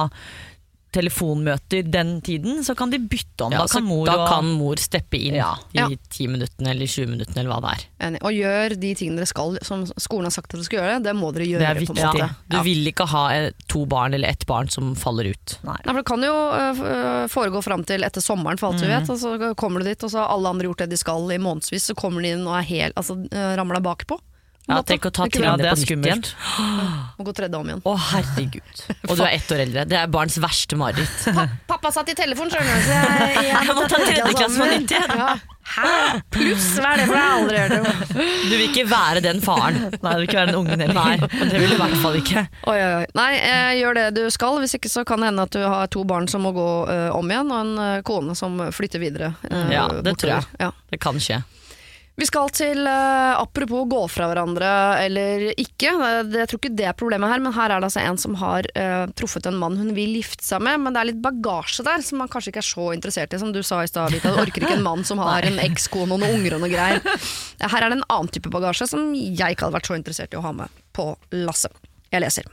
[0.89, 3.53] telefonmøter den tiden, så kan de bytte om.
[3.53, 5.51] Ja, da kan mor da og kan mor steppe inn Ja.
[5.75, 5.89] i Ja.
[6.11, 7.85] 10 minuttene eller 20 minuttene eller hva det er.
[8.07, 8.23] Enig.
[8.25, 11.03] Og gjør de tingene dere skal, som skolen har sagt at dere skal gjøre.
[11.05, 11.61] Det må dere gjøre.
[11.61, 12.19] Det er på en viktig.
[12.23, 12.29] Ja.
[12.49, 15.59] Du vil ikke ha eh, to barn eller ett barn som faller ut.
[15.63, 15.77] Nei.
[15.85, 19.11] Nei, for Det kan jo øh, foregå fram til etter sommeren, for alt vi vet.
[19.11, 21.39] Og så kommer du dit, og så har alle andre gjort det de skal i
[21.39, 23.15] månedsvis, så kommer de inn og er helt, altså,
[23.61, 24.19] ramla bakpå.
[24.69, 26.31] Ja, tenk å ta trinnet det er skummelt.
[27.19, 27.81] Må gå tredje om igjen.
[27.89, 28.83] Å herregud.
[29.09, 29.85] Og du er ett år eldre.
[29.89, 31.29] Det er barns verste mareritt.
[31.71, 34.69] Pappa satt i telefonen, skjønner du, så jeg, jeg, Jeg må ta tredje klasse på
[34.75, 35.23] nytt igjen.
[35.23, 35.31] Ja.
[35.69, 35.89] Hæ?
[36.33, 37.17] Pluss, hva er det for?
[37.19, 38.29] Jeg aldri hørt det.
[38.49, 39.81] Du vil ikke være den faren.
[40.05, 41.01] Nei, du vil ikke være den ungen heller.
[41.01, 42.45] Nei, det vil du i hvert fall ikke.
[42.69, 43.05] Oi, oi, oi.
[43.19, 44.61] Nei, eh, gjør det du skal.
[44.63, 47.11] Hvis ikke så kan det hende at du har to barn som må gå uh,
[47.17, 49.33] om igjen, og en uh, kone som flytter videre.
[49.49, 50.49] Uh, Ja, det tror jeg.
[50.61, 50.73] Ja.
[50.93, 51.43] Det kan skje.
[52.19, 54.69] Vi skal til uh, apropos gå fra hverandre
[55.05, 55.93] eller ikke.
[56.27, 58.35] det, jeg tror ikke det er problemet her, men her er det altså en som
[58.41, 61.87] har uh, truffet en mann hun vil gifte seg med, men det er litt bagasje
[61.87, 63.39] der som man kanskje ikke er så interessert i.
[63.39, 66.19] Som du sa i stad, Vita, du orker ikke en mann som har en ekskone
[66.19, 66.99] og noen unger og noe greier.
[67.63, 70.41] Her er det en annen type bagasje som jeg ikke hadde vært så interessert i
[70.41, 71.85] å ha med på lasset.
[72.11, 72.51] Jeg leser.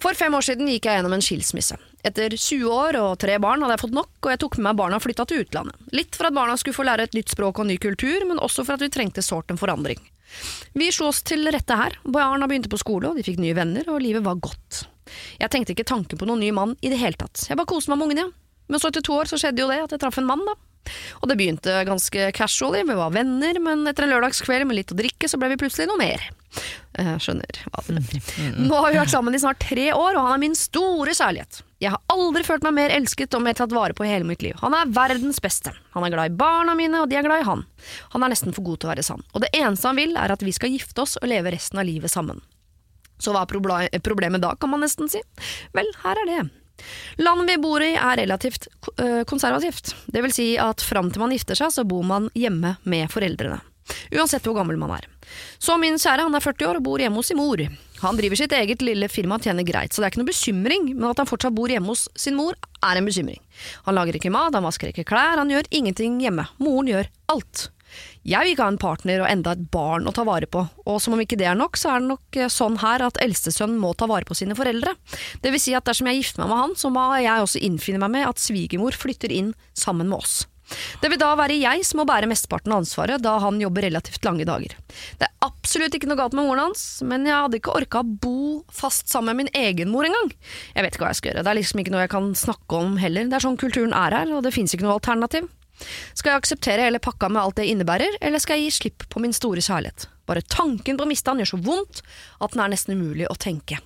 [0.00, 1.76] For fem år siden gikk jeg gjennom en skilsmisse.
[2.08, 4.78] Etter 20 år og tre barn hadde jeg fått nok, og jeg tok med meg
[4.78, 5.76] barna og flytta til utlandet.
[5.92, 8.64] Litt for at barna skulle få lære et nytt språk og ny kultur, men også
[8.64, 10.00] for at vi trengte sårt en forandring.
[10.72, 11.98] Vi slo oss til rette her.
[12.08, 14.86] Barna begynte på skole, og de fikk nye venner, og livet var godt.
[15.42, 17.44] Jeg tenkte ikke tanken på noen ny mann i det hele tatt.
[17.50, 18.30] Jeg bare koste meg med ungene.
[18.70, 20.54] Men så etter to år så skjedde jo det at jeg traff en mann, da.
[21.20, 24.98] Og det begynte ganske casually, vi var venner, men etter en lørdagskveld med litt å
[24.98, 26.24] drikke, så ble vi plutselig noe mer.
[26.98, 28.54] Jeg skjønner hva det betyr.
[28.66, 31.60] Nå har vi vært sammen i snart tre år, og han er min store kjærlighet.
[31.80, 34.42] Jeg har aldri følt meg mer elsket og mer tatt vare på i hele mitt
[34.44, 34.56] liv.
[34.60, 35.72] Han er verdens beste.
[35.94, 37.64] Han er glad i barna mine, og de er glad i han.
[38.12, 39.24] Han er nesten for god til å være sann.
[39.32, 41.88] Og det eneste han vil, er at vi skal gifte oss og leve resten av
[41.88, 42.42] livet sammen.
[43.20, 45.22] Så hva er problemet da, kan man nesten si?
[45.76, 46.42] Vel, her er det.
[47.20, 49.94] Landet vi bor i er relativt øh, konservativt.
[50.06, 53.60] Det vil si at fram til man gifter seg, så bor man hjemme med foreldrene.
[54.14, 55.06] Uansett hvor gammel man er.
[55.58, 57.62] Så min kjære han er 40 år og bor hjemme hos sin mor.
[58.00, 60.86] Han driver sitt eget lille firma og tjener greit, så det er ikke noe bekymring,
[60.94, 63.42] men at han fortsatt bor hjemme hos sin mor, er en bekymring.
[63.88, 66.46] Han lager ikke mat, han vasker ikke klær, han gjør ingenting hjemme.
[66.62, 67.68] Moren gjør alt.
[68.26, 71.00] Jeg vil ikke ha en partner og enda et barn å ta vare på, og
[71.02, 73.80] som om ikke det er nok, så er det nok eh, sånn her at eldstesønnen
[73.80, 74.94] må ta vare på sine foreldre.
[75.42, 78.02] Det vil si at dersom jeg gifter meg med han, så må jeg også innfinne
[78.02, 80.42] meg med at svigermor flytter inn sammen med oss.
[81.02, 84.24] Det vil da være jeg som må bære mesteparten av ansvaret, da han jobber relativt
[84.26, 84.76] lange dager.
[85.18, 88.16] Det er absolutt ikke noe galt med moren hans, men jeg hadde ikke orka å
[88.26, 90.32] bo fast sammen med min egen mor engang.
[90.74, 92.82] Jeg vet ikke hva jeg skal gjøre, det er liksom ikke noe jeg kan snakke
[92.84, 95.48] om heller, det er sånn kulturen er her, og det fins ikke noe alternativ.
[96.14, 99.22] Skal jeg akseptere hele pakka med alt det innebærer, eller skal jeg gi slipp på
[99.22, 100.08] min store kjærlighet?
[100.30, 102.02] Bare tanken på å miste han gjør så vondt
[102.40, 103.80] at den er nesten umulig å tenke.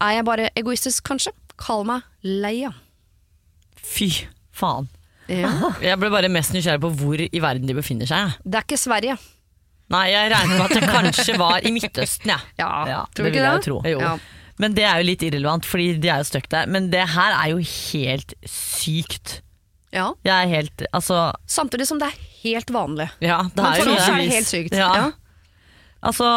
[0.00, 1.32] Er jeg bare egoistisk, kanskje?
[1.58, 2.70] Kall meg Leia.
[3.78, 4.10] Fy
[4.54, 4.88] faen.
[5.28, 5.50] Ja.
[5.84, 8.38] Jeg ble bare mest nysgjerrig på hvor i verden de befinner seg.
[8.48, 9.16] Det er ikke Sverige.
[9.92, 12.48] Nei, jeg regner med at det kanskje var i Midtøsten, jeg.
[12.60, 13.62] Ja, Ja, tror du det ikke det?
[13.64, 13.76] tro.
[13.88, 14.00] Jo.
[14.04, 14.10] Ja.
[14.60, 16.66] Men det er jo litt irrelevant, fordi de er jo stuck der.
[16.68, 19.38] Men det her er jo helt sykt.
[19.94, 20.08] Ja.
[20.26, 23.08] Jeg er helt Altså, Samtidig som det er helt vanlig.
[23.24, 24.34] Ja, det Men er for jo oss er det det.
[24.36, 24.76] helt sykt.
[24.76, 24.90] Ja.
[24.94, 25.06] Ja.
[26.08, 26.28] altså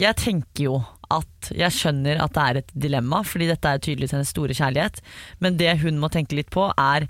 [0.00, 0.76] Jeg tenker jo
[1.14, 5.00] at jeg skjønner at det er et dilemma, fordi dette er tydeligvis hennes store kjærlighet.
[5.44, 7.06] Men det hun må tenke litt på, er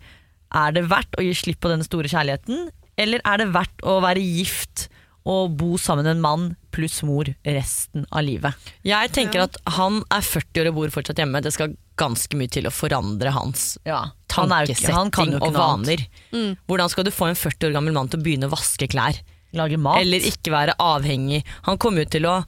[0.55, 2.69] er det verdt å gi slipp på denne store kjærligheten,
[3.01, 4.85] eller er det verdt å være gift
[5.27, 8.55] og bo sammen med en mann pluss mor resten av livet?
[8.87, 11.41] Jeg tenker at han er 40 år og bor fortsatt hjemme.
[11.43, 14.01] Det skal ganske mye til å forandre hans Ja,
[14.35, 16.07] han ikke- han tankesetting og vaner.
[16.33, 16.57] Mm.
[16.67, 19.21] Hvordan skal du få en 40 år gammel mann til å begynne å vaske klær?
[19.55, 20.01] Lage mat.
[20.01, 21.45] Eller ikke være avhengig.
[21.63, 22.45] Han kommer jo til å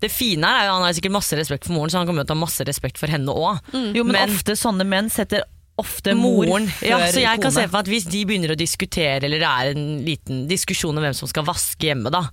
[0.00, 2.34] Det fine er jo Han har sikkert masse respekt for moren, så han kommer til
[2.34, 3.60] å ha masse respekt for henne òg.
[3.94, 5.42] jo, men, ofte sånne menn setter
[5.78, 8.56] ofte mor moren ja, Så jeg kan se for meg at hvis de begynner å
[8.56, 12.28] diskutere, eller det er en liten diskusjon om hvem som skal vaske hjemme, da,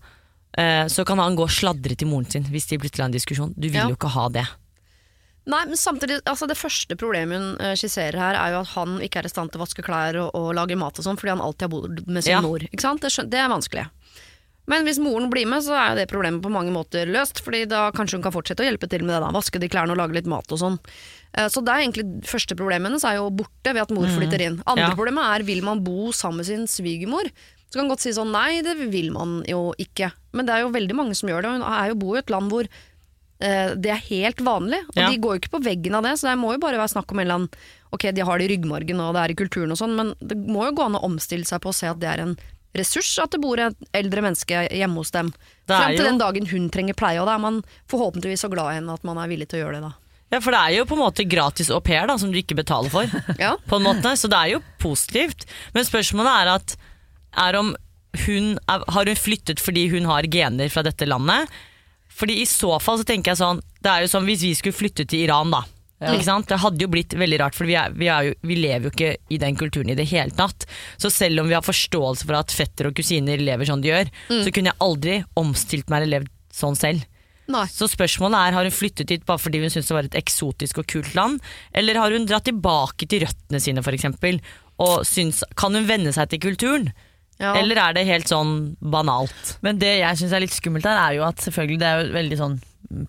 [0.58, 3.12] eh, så kan han gå og sladre til moren sin hvis de plutselig har en
[3.20, 3.54] diskusjon.
[3.58, 3.88] Du vil Ja.
[3.88, 4.48] jo ikke ha det.
[5.48, 8.98] Nei, men samtidig, altså Det første problemet hun eh, skisserer her, er jo at han
[9.06, 11.32] ikke er i stand til å vaske klær og, og lage mat og sånn, fordi
[11.36, 12.42] han alltid har bodd med sin Ja.
[12.44, 12.60] mor.
[12.68, 13.02] Ikke sant?
[13.02, 13.86] Det, det er vanskelig.
[14.68, 17.40] Men hvis moren blir med, så er jo det problemet på mange måter løst.
[17.40, 19.22] Fordi da kanskje hun kan fortsette å hjelpe til med det.
[19.24, 20.76] da, Vaske de klærne og lage litt mat og sånn.
[21.34, 24.44] Eh, Så det er egentlig første problemet hennes er jo borte ved at mor flytter
[24.44, 24.58] inn.
[24.68, 24.96] Andre Ja.
[25.00, 27.32] problemet er vil man bo sammen med sin svigermor.
[27.72, 30.12] Så kan man godt si sånn nei, det vil man jo ikke.
[30.34, 31.52] Men det er jo veldig mange som gjør det.
[31.56, 32.68] Hun er jo bo i et land hvor
[33.40, 34.80] det er helt vanlig.
[34.90, 35.10] Og Ja.
[35.12, 37.12] de går jo ikke på veggen av det, så det må jo bare være snakk
[37.12, 37.50] om en eller annen
[37.94, 40.36] Ok, de har det i ryggmargen og det er i kulturen og sånn, men det
[40.36, 42.34] må jo gå an å omstille seg på å se at det er en
[42.76, 45.30] ressurs at det bor et eldre menneske hjemme hos dem.
[45.66, 48.74] Frem til jo- den dagen hun trenger pleie, og da er man forhåpentligvis så glad
[48.74, 49.94] i henne at man er villig til å gjøre det da.
[50.34, 52.58] Ja, For det er jo på en måte gratis au pair da, som du ikke
[52.60, 53.06] betaler for.
[53.40, 53.56] Ja.
[53.56, 55.46] på en måte, Så det er jo positivt.
[55.74, 56.76] Men spørsmålet er at
[57.38, 57.76] er om
[58.26, 61.48] hun er, Har hun flyttet fordi hun har gener fra dette landet?
[62.18, 64.76] Fordi i så fall så tenker jeg sånn Det er jo som hvis vi skulle
[64.76, 65.64] flytte til Iran, da.
[65.98, 66.46] Ikke sant?
[66.50, 68.94] Det hadde jo blitt veldig rart, for vi, er, vi, er jo, vi lever jo
[68.94, 70.68] ikke i den kulturen i det hele tatt.
[71.02, 74.12] Så selv om vi har forståelse for at fetter og kusiner lever sånn de gjør,
[74.30, 77.08] så kunne jeg aldri omstilt meg eller levd sånn selv.
[77.48, 77.64] Nei.
[77.72, 80.82] Så spørsmålet er, har hun flyttet dit bare fordi hun syntes det var et eksotisk
[80.84, 81.42] og kult land,
[81.74, 84.42] eller har hun dratt tilbake til røttene sine eksempel,
[84.84, 86.92] og syns, kan hun venne seg til kulturen?
[87.40, 87.52] Ja.
[87.60, 89.58] Eller er det helt sånn banalt?
[89.62, 92.14] Men det jeg syns er litt skummelt her, er jo at selvfølgelig det er jo
[92.16, 92.56] veldig sånn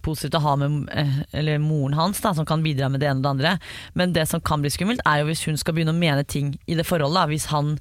[0.03, 3.23] positivt å ha med eh, eller moren hans, da, som kan bidra med det ene
[3.23, 3.53] og det andre.
[3.95, 6.57] Men det som kan bli skummelt, er jo hvis hun skal begynne å mene ting
[6.67, 7.15] i det forholdet.
[7.23, 7.27] Da.
[7.31, 7.79] Hvis han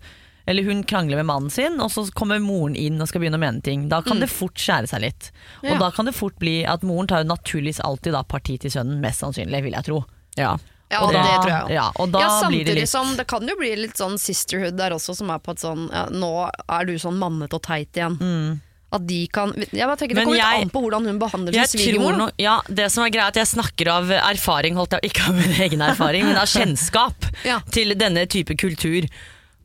[0.48, 3.42] eller hun krangler med mannen sin, og så kommer moren inn og skal begynne å
[3.44, 3.90] mene ting.
[3.92, 5.32] Da kan det fort skjære seg litt.
[5.66, 5.78] Og Ja.
[5.82, 9.02] da kan det fort bli at moren tar jo naturligvis alltid da parti til sønnen,
[9.04, 10.06] mest sannsynlig, vil jeg tro.
[10.38, 10.54] Ja.
[10.90, 11.76] Ja, Og det da- tror jeg.
[11.76, 14.78] Ja, og da ja, blir det litt som det kan jo bli litt sånn sisterhood
[14.78, 17.92] der også, som er på et sånn ja, Nå er du sånn mannete og teit
[18.00, 18.62] igjen.
[18.90, 19.68] At de kan Jeg
[20.00, 22.18] tenker Det kommer litt an på hvordan hun behandler sin svigermor.
[22.18, 25.28] no, ja, det som er greit, er at jeg snakker av erfaring, holdt jeg ikke
[25.28, 27.28] av min egen erfaring, men av kjennskap
[27.76, 29.10] til denne type kultur.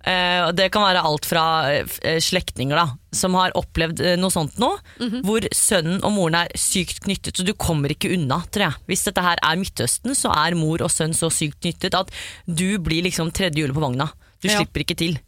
[0.05, 4.57] Eh, det kan være alt fra eh, slektninger da, som har opplevd eh, noe sånt
[4.59, 5.23] nå, Mhm.
[5.23, 8.75] hvor sønnen og moren er sykt knyttet, så du kommer ikke unna, tror jeg.
[8.89, 12.11] Hvis dette her er Midtøsten, så er mor og sønn så sykt knyttet at
[12.49, 14.11] du blir liksom tredje hjulet på vogna.
[14.43, 14.59] Du Ja.
[14.59, 15.19] slipper ikke til.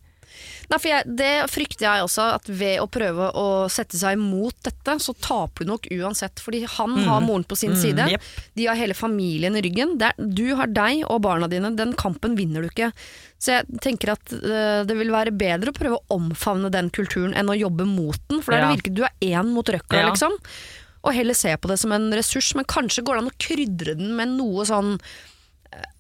[0.71, 4.57] Nei, for jeg, det frykter jeg også, at ved å prøve å sette seg imot
[4.67, 6.41] dette, så taper du nok uansett.
[6.43, 8.29] Fordi han har moren på sin side, yep.
[8.57, 9.97] de har hele familien i ryggen.
[10.03, 12.93] Er, du har deg og barna dine, den kampen vinner du ikke.
[13.43, 17.37] Så jeg tenker at uh, det vil være bedre å prøve å omfavne den kulturen
[17.37, 18.73] enn å jobbe mot den, for da er Ja.
[18.73, 20.09] virkelig du er én mot røkla, Ja.
[20.11, 20.39] liksom.
[21.05, 23.97] Og heller se på det som en ressurs, men kanskje går det an å krydre
[23.99, 24.97] den med noe sånn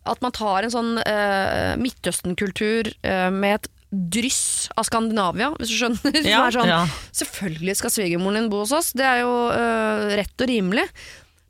[0.06, 3.70] at man tar en sånn uh, Midtøsten-kultur uh, med et
[4.14, 6.18] dryss av Skandinavia, hvis du skjønner.
[6.34, 6.80] Ja, sånn, ja.
[7.14, 10.86] Selvfølgelig skal svigermoren din bo hos oss, det er jo uh, rett og rimelig.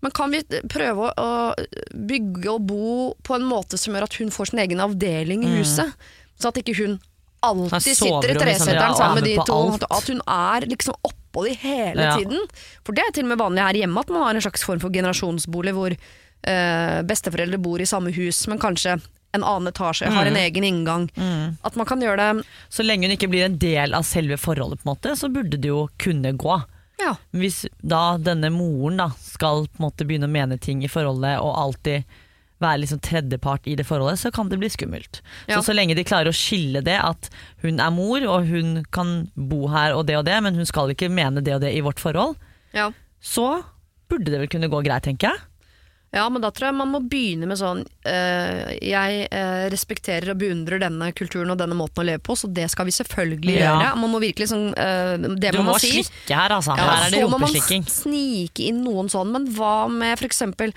[0.04, 2.88] Men kan vi prøve å, å bygge og bo
[3.24, 5.94] på en måte som gjør at hun får sin egen avdeling i huset?
[6.37, 6.98] Så at ikke hun
[7.44, 9.57] alltid sitter i liksom, treseteren sammen med de to.
[9.57, 9.87] alt.
[9.92, 12.18] At hun er liksom oppå de hele Ja.
[12.20, 12.44] tiden.
[12.85, 14.80] For det er til og med vanlig her hjemme at man har en slags form
[14.85, 18.98] for generasjonsbolig hvor uh, besteforeldre bor i samme hus, men kanskje
[19.35, 21.09] en annen etasje, har en egen inngang.
[21.66, 24.83] At man kan gjøre det Så lenge hun ikke blir en del av selve forholdet,
[24.83, 26.61] på en måte, så burde det jo kunne gå.
[27.03, 30.90] ja, Hvis da denne moren da skal på en måte begynne å mene ting i
[30.92, 32.05] forholdet og alltid
[32.62, 35.20] være liksom tredjepart i det forholdet, så kan det bli skummelt.
[35.51, 35.59] Ja.
[35.59, 37.29] Så så lenge de klarer å skille det, at
[37.64, 40.94] hun er mor og hun kan bo her og det og det, men hun skal
[40.94, 42.38] ikke mene det og det i vårt forhold,
[42.73, 42.92] ja.
[43.20, 43.64] så
[44.09, 45.42] burde det vel kunne gå greit, tenker jeg.
[46.14, 50.38] Ja, men da tror jeg man må begynne med sånn eh, Jeg eh, respekterer og
[50.38, 53.74] beundrer denne kulturen og denne måten å leve på, så det skal vi selvfølgelig Ja.
[53.74, 53.94] gjøre.
[54.05, 55.90] Man må virkelig sånn eh, Det Du må må man si.
[55.96, 56.77] slikke her, altså.
[56.79, 60.31] Ja, her er det så må man snike inn noen sånn, men hva med for
[60.31, 60.74] eksempel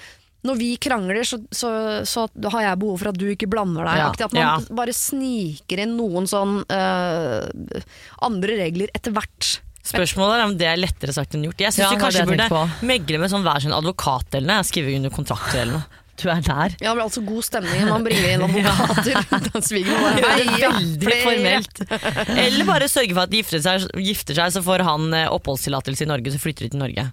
[0.47, 1.69] når vi krangler, så, så,
[2.07, 3.99] så har jeg behov for at du ikke blander deg.
[3.99, 4.75] Ja, at man ja.
[4.77, 7.81] bare sniker inn noen sånn eh,
[8.23, 9.57] andre regler etter hvert.
[9.87, 11.61] Spørsmålet er om det er lettere sagt enn gjort.
[11.63, 14.67] Jeg syns Ja, du kanskje burde megle med sånn hver sin advokat eller noe.
[14.67, 16.03] Skrive under kontrakter eller noe.
[16.17, 16.73] Du er der.
[16.81, 19.19] Ja, men altså god stemning når man bringer inn advokater.
[20.25, 21.81] «Heia, veldig formelt.
[22.45, 26.07] Eller bare sørge for at de gifter seg, gifter seg så får han eh, oppholdstillatelse
[26.07, 27.05] i Norge, så flytter de til Norge.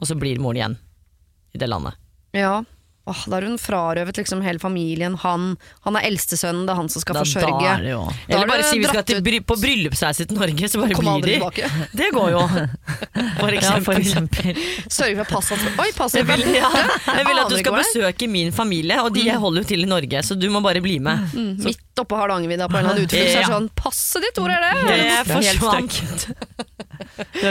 [0.00, 0.76] Og så blir moren igjen
[1.56, 1.96] i det landet.
[2.36, 2.58] Ja.
[3.10, 5.16] Åh, da har hun frarøvet liksom hele familien.
[5.24, 7.58] Han, han er eldstesønnen, det er han som skal Da, forsørge.
[7.60, 10.38] da er det jo Da Eller bare si vi skal til bry på bryllupsreise til
[10.38, 11.34] Norge, så bare blir de.
[11.36, 11.70] tilbake.
[12.00, 12.42] Det går jo.
[13.40, 14.00] For Ja, eksempel.
[14.00, 14.62] eksempel.
[14.88, 17.82] Sørge for at passet Oi, passet Jeg vil, ja, jeg vil at du skal er.
[17.84, 20.98] besøke min familie, og de holder jo til i Norge, så du må bare bli
[21.02, 21.26] med.
[21.34, 24.38] Mm, Midt oppå Hardangervidda på en eller annen utflukt, så er det sånn Passet ditt,
[24.40, 24.72] hvor er det?
[24.86, 26.26] Det Helt forsvant.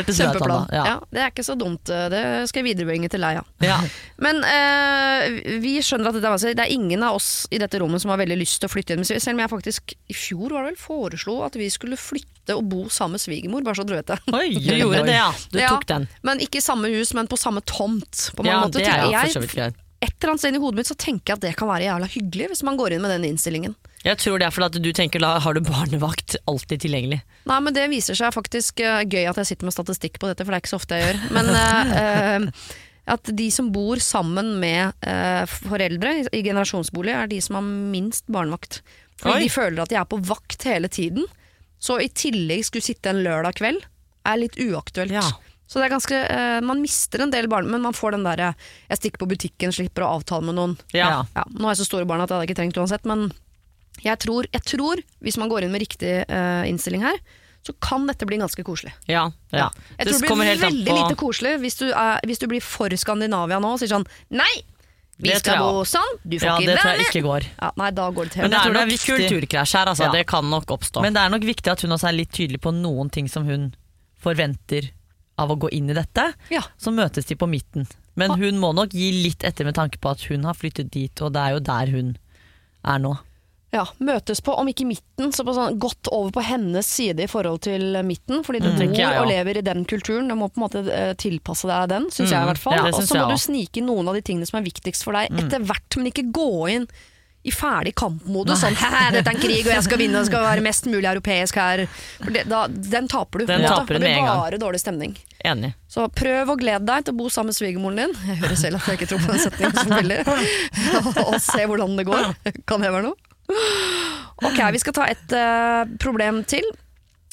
[0.10, 0.68] Kjempeplan.
[0.74, 0.84] Ja.
[0.86, 0.96] Ja.
[1.12, 1.86] det er ikke så dumt.
[1.90, 3.42] Det skal jeg viderebringe til Leia.
[3.66, 3.80] Ja.
[4.22, 6.56] Men eh, vi skjønner at det, er.
[6.58, 8.94] Det er ingen av oss i dette rommet som har veldig lyst til å flytte
[8.96, 9.04] hjem.
[9.10, 12.64] Selv om jeg faktisk i fjor var det vel foreslo at vi skulle flytte og
[12.70, 14.20] bo sammen med svigermor, bare så du vet det.
[14.34, 15.30] Oi, du gjorde det, ja.
[15.52, 15.70] Du Ja.
[15.76, 16.08] tok den.
[16.26, 18.30] Men ikke i samme hus, men på samme tomt.
[18.38, 18.80] På Ja, måte.
[18.80, 19.76] det er jo for så vidt greit.
[20.02, 22.08] et eller annet sted i hodet mitt så tenker jeg at det kan være jævla
[22.08, 23.76] hyggelig hvis man går inn med den innstillingen.
[24.06, 27.22] Jeg tror det er fordi at du tenker da har du barnevakt alltid tilgjengelig.
[27.50, 30.46] Nei, men det viser seg faktisk uh, gøy at jeg sitter med statistikk på dette,
[30.46, 31.20] for det er ikke så ofte jeg gjør.
[31.36, 32.40] Men uh, eh,
[33.10, 37.66] at de som bor sammen med eh, foreldre i, i generasjonsbolig, er de som har
[37.66, 38.82] minst barnevakt.
[39.20, 39.44] Fordi Oi.
[39.46, 41.28] de føler at de er på vakt hele tiden.
[41.80, 43.84] Så i tillegg skulle sitte en lørdag kveld,
[44.28, 45.16] er litt uaktuelt.
[45.16, 45.26] Ja.
[45.70, 48.56] Så det er ganske, eh, Man mister en del barn, men man får den derre
[48.90, 50.78] 'jeg stikker på butikken, slipper å avtale med noen'.
[50.94, 51.26] Ja.
[51.36, 53.32] Ja, nå har jeg så store barn at jeg hadde ikke trengt uansett, men
[54.04, 57.18] jeg tror, jeg tror hvis man går inn med riktig eh, innstilling her,
[57.66, 58.94] så kan dette bli ganske koselig.
[59.08, 59.70] Ja, ja.
[60.00, 62.62] Jeg tror det blir helt veldig på- lite koselig hvis du, er, hvis du blir
[62.64, 64.64] for Skandinavia nå og sier sånn Nei!
[65.20, 67.46] Vi Det skal bo sånn, du får Ja, ikke det tror jeg ikke går.
[67.60, 69.86] Ja, nei, da går det til Men det er det er nok viktig- kulturkrasj her,
[69.92, 70.04] altså.
[70.08, 70.12] Ja.
[70.16, 71.02] Det kan nok oppstå.
[71.04, 73.44] Men det er nok viktig at hun også er litt tydelig på noen ting som
[73.46, 73.76] hun
[74.24, 74.92] forventer
[75.38, 76.34] av å gå inn i dette.
[76.50, 76.62] Ja.
[76.80, 77.86] Så møtes de på midten.
[78.16, 81.22] Men hun må nok gi litt etter med tanke på at hun har flyttet dit,
[81.22, 82.18] og det er jo der hun
[82.86, 83.18] er nå.
[83.72, 87.30] Ja, Møtes på, om ikke midten, så på sånn godt over på hennes side i
[87.30, 88.42] forhold til midten.
[88.48, 90.28] Fordi du Mm, bor jeg og lever i den kulturen.
[90.28, 92.74] Du må på en måte eh, tilpasse deg den, syns jeg i Mm, hvert fall.
[92.80, 95.14] ja, og så må du snike inn noen av de tingene som er viktigst for
[95.14, 96.88] deg etter hvert, men ikke gå inn
[97.46, 98.60] i ferdig kampmodus.
[98.60, 101.56] Sånn dette er en krig, og jeg skal vinne, og skal være mest mulig europeisk
[101.56, 101.86] her'.
[102.26, 103.46] Det, da, den taper du.
[103.46, 103.76] Den måte.
[103.78, 105.14] taper du det er bare dårlig stemning.
[105.46, 105.74] Enig.
[105.88, 108.14] Så prøv å glede deg til å bo sammen med svigermoren din.
[108.28, 110.20] Jeg hører selv at jeg ikke tror på den setningen, selvfølgelig.
[111.30, 112.34] og se hvordan det går.
[112.66, 113.16] Kan det være noe?
[114.40, 116.66] Ok, vi skal ta et uh, problem til.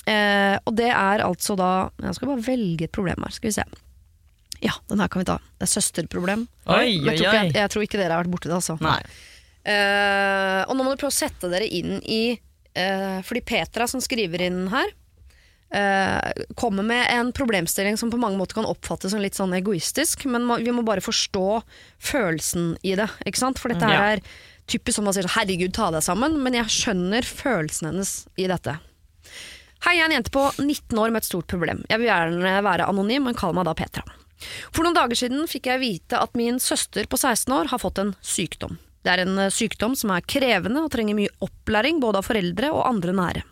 [0.07, 3.57] Uh, og det er altså da Jeg skal bare velge et problem her, skal vi
[3.59, 3.65] se.
[4.65, 5.37] Ja, den her kan vi ta.
[5.59, 6.47] Det er søsterproblem.
[6.67, 8.79] Oi, oi, oi, jeg, tror ikke, jeg, tror ikke dere har vært borti det, altså.
[9.67, 12.39] Eh, og nå må du prøve å sette dere inn i
[13.27, 14.93] Fordi Petra som skriver inn her
[16.61, 20.47] Kommer med en problemstilling som på mange måter kan oppfattes som litt sånn egoistisk Men
[20.63, 21.49] vi må bare forstå
[22.13, 23.59] følelsen i det Ikke sant?
[23.59, 24.13] For dette her Ja.
[24.13, 24.23] er
[24.71, 28.79] typisk som man sier Herregud, ta deg sammen Men jeg skjønner følelsen hennes i dette
[29.85, 31.83] Hei, jeg er en jente på 19 år med et stort problem.
[31.87, 34.03] Jeg vil gjerne være anonym, men kall meg da Petra.
[34.75, 38.01] For noen dager siden fikk jeg vite at min søster på 16 år har fått
[38.03, 38.79] en sykdom.
[39.05, 42.73] Det er en eh, sykdom som er krevende og trenger mye opplæring både av foreldre
[42.75, 43.45] og andre nære.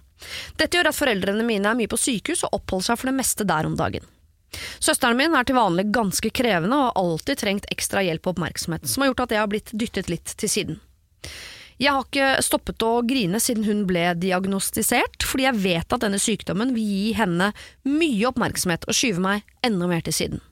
[0.59, 3.46] Dette gjør at foreldrene mine er mye på sykehus og oppholder seg for det meste
[3.46, 4.09] der om dagen.
[4.83, 8.87] Søsteren min er til vanlig ganske krevende og har alltid trengt ekstra hjelp og oppmerksomhet,
[8.90, 10.83] som har gjort at jeg har blitt dyttet litt til siden.
[11.80, 16.20] Jeg har ikke stoppet å grine siden hun ble diagnostisert, fordi jeg vet at denne
[16.22, 17.50] sykdommen vil gi henne
[17.88, 20.44] mye oppmerksomhet og skyve meg enda mer til siden.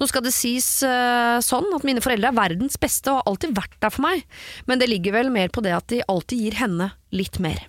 [0.00, 3.56] Nå skal det sies uh, sånn at mine foreldre er verdens beste og har alltid
[3.56, 4.24] vært der for meg,
[4.68, 7.64] men det ligger vel mer på det at de alltid gir henne litt mer.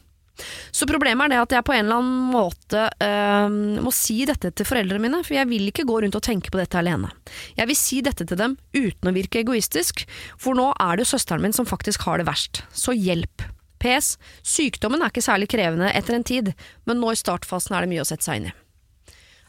[0.71, 4.51] Så problemet er det at jeg på en eller annen måte øh, må si dette
[4.55, 7.11] til foreldrene mine, for jeg vil ikke gå rundt og tenke på dette alene.
[7.59, 10.05] Jeg vil si dette til dem uten å virke egoistisk,
[10.39, 12.63] for nå er det jo søsteren min som faktisk har det verst.
[12.75, 13.45] Så hjelp.
[13.79, 14.17] PS.
[14.43, 16.51] Sykdommen er ikke særlig krevende etter en tid,
[16.83, 18.57] men nå i startfasen er det mye å sette seg inn i.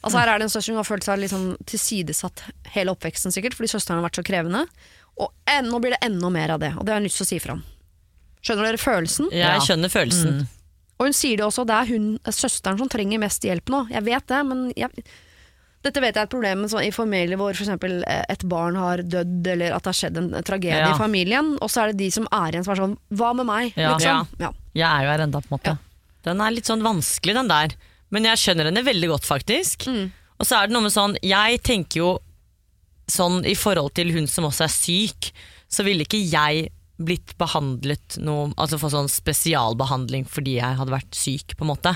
[0.00, 3.34] Altså Her er det en søster som har følt seg litt sånn tilsidesatt hele oppveksten,
[3.34, 4.62] sikkert, fordi søsteren har vært så krevende.
[5.20, 5.34] Og
[5.66, 7.40] nå blir det enda mer av det, og det har jeg lyst til å si
[7.42, 7.66] fra om.
[8.40, 9.28] Skjønner dere følelsen?
[9.36, 10.38] Jeg skjønner følelsen.
[10.38, 10.59] Mm.
[11.00, 13.86] Og hun sier det også, det er hun, er søsteren som trenger mest hjelp nå.
[13.88, 15.04] Jeg vet det, men jeg,
[15.80, 19.00] dette vet jeg er et problem sånn, i familier hvor eksempel eh, et barn har
[19.00, 20.90] dødd, eller at det har skjedd en tragedie Ja.
[20.92, 23.48] i familien, og så er det de som er igjen som er sånn Hva med
[23.48, 23.72] meg?
[23.80, 23.94] Ja.
[23.96, 24.28] Liksom.
[24.44, 24.52] Ja.
[24.76, 25.76] Jeg er jo her enda, på en måte.
[26.28, 27.72] Den er litt sånn vanskelig, den der.
[28.12, 29.86] Men jeg skjønner henne veldig godt, faktisk.
[29.88, 30.10] Mm.
[30.36, 32.10] Og så er det noe med sånn Jeg tenker jo
[33.10, 35.30] sånn i forhold til hun som også er syk,
[35.70, 36.68] så ville ikke jeg
[37.00, 41.94] blitt behandlet noe Altså få sånn spesialbehandling fordi jeg hadde vært syk, på en måte.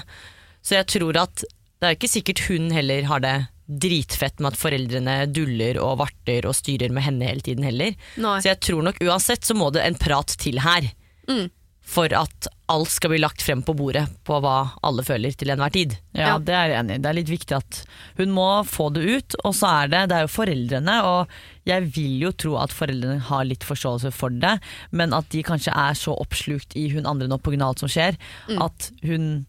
[0.65, 4.61] Så jeg tror at det er ikke sikkert hun heller har det dritfett med at
[4.61, 7.95] foreldrene duller og varter og styrer med henne hele tiden heller.
[8.21, 8.37] Nei.
[8.41, 10.91] Så jeg tror nok uansett så må det en prat til her.
[11.29, 11.49] Mm.
[11.85, 15.71] For at alt skal bli lagt frem på bordet på hva alle føler til enhver
[15.75, 15.99] tid.
[16.17, 16.39] Ja, Ja.
[16.41, 16.99] det er jeg enig i.
[17.05, 17.81] Det er litt viktig at
[18.17, 19.37] hun må få det ut.
[19.45, 21.29] Og så er det, det er jo foreldrene, og
[21.69, 24.55] jeg vil jo tro at foreldrene har litt forståelse for det,
[24.93, 27.61] men at de kanskje er så oppslukt i hun andre nå pga.
[27.69, 28.17] alt som skjer,
[28.59, 29.47] at hun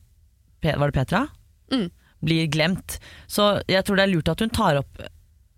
[0.61, 1.27] Var det Petra?
[1.71, 1.89] Mm.
[2.25, 2.99] Blir glemt.
[3.27, 4.99] Så jeg tror det er lurt at hun tar opp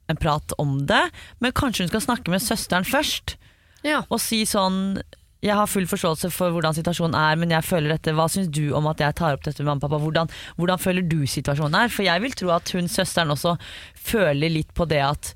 [0.10, 1.10] en prat om det,
[1.40, 3.36] men kanskje hun skal snakke med søsteren først
[3.84, 4.04] Ja.
[4.12, 5.02] og si sånn
[5.46, 8.14] jeg har full forståelse for hvordan situasjonen er, men jeg føler dette.
[8.18, 10.00] Hva syns du om at jeg tar opp dette med mamma og pappa?
[10.04, 11.92] Hvordan, hvordan føler du situasjonen er?
[11.94, 13.54] For jeg vil tro at hun søsteren også
[14.10, 15.34] føler litt på det at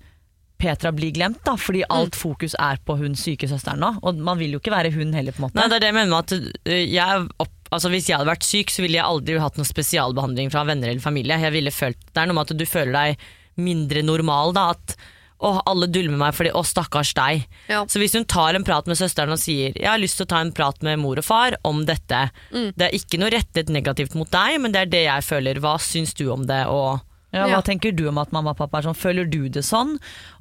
[0.61, 3.95] Petra blir glemt, da, fordi alt fokus er på hun syke søsteren nå.
[4.05, 5.57] Og man vil jo ikke være hun heller, på en måte.
[5.57, 6.35] Nei, det er det jeg mener med at
[6.69, 9.69] øh, jeg opp, altså Hvis jeg hadde vært syk, så ville jeg aldri hatt noen
[9.69, 11.39] spesialbehandling fra venner eller familie.
[11.39, 13.25] Jeg ville følt, Det er noe med at du føler deg
[13.63, 14.53] mindre normal.
[14.57, 14.95] da At
[15.41, 17.45] å, alle dulmer meg fordi å, stakkars deg.
[17.67, 17.81] Ja.
[17.89, 20.31] Så hvis hun tar en prat med søsteren og sier jeg har lyst til å
[20.35, 22.19] ta en prat med mor og far om dette
[22.51, 25.59] Det er ikke noe rettet negativt mot deg, men det er det jeg føler.
[25.63, 26.65] Hva syns du om det?
[26.69, 26.99] Og
[27.33, 27.61] Ja, hva Ja.
[27.63, 28.97] tenker du om at mamma og pappa er sånn?
[28.99, 29.93] Føler du det sånn?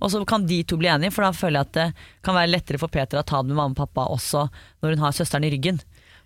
[0.02, 1.94] Og så kan de to bli enige, for da føler jeg at det
[2.26, 4.48] kan være lettere for Peter å ta det med mamma og pappa også
[4.82, 5.78] når hun har søsteren i ryggen.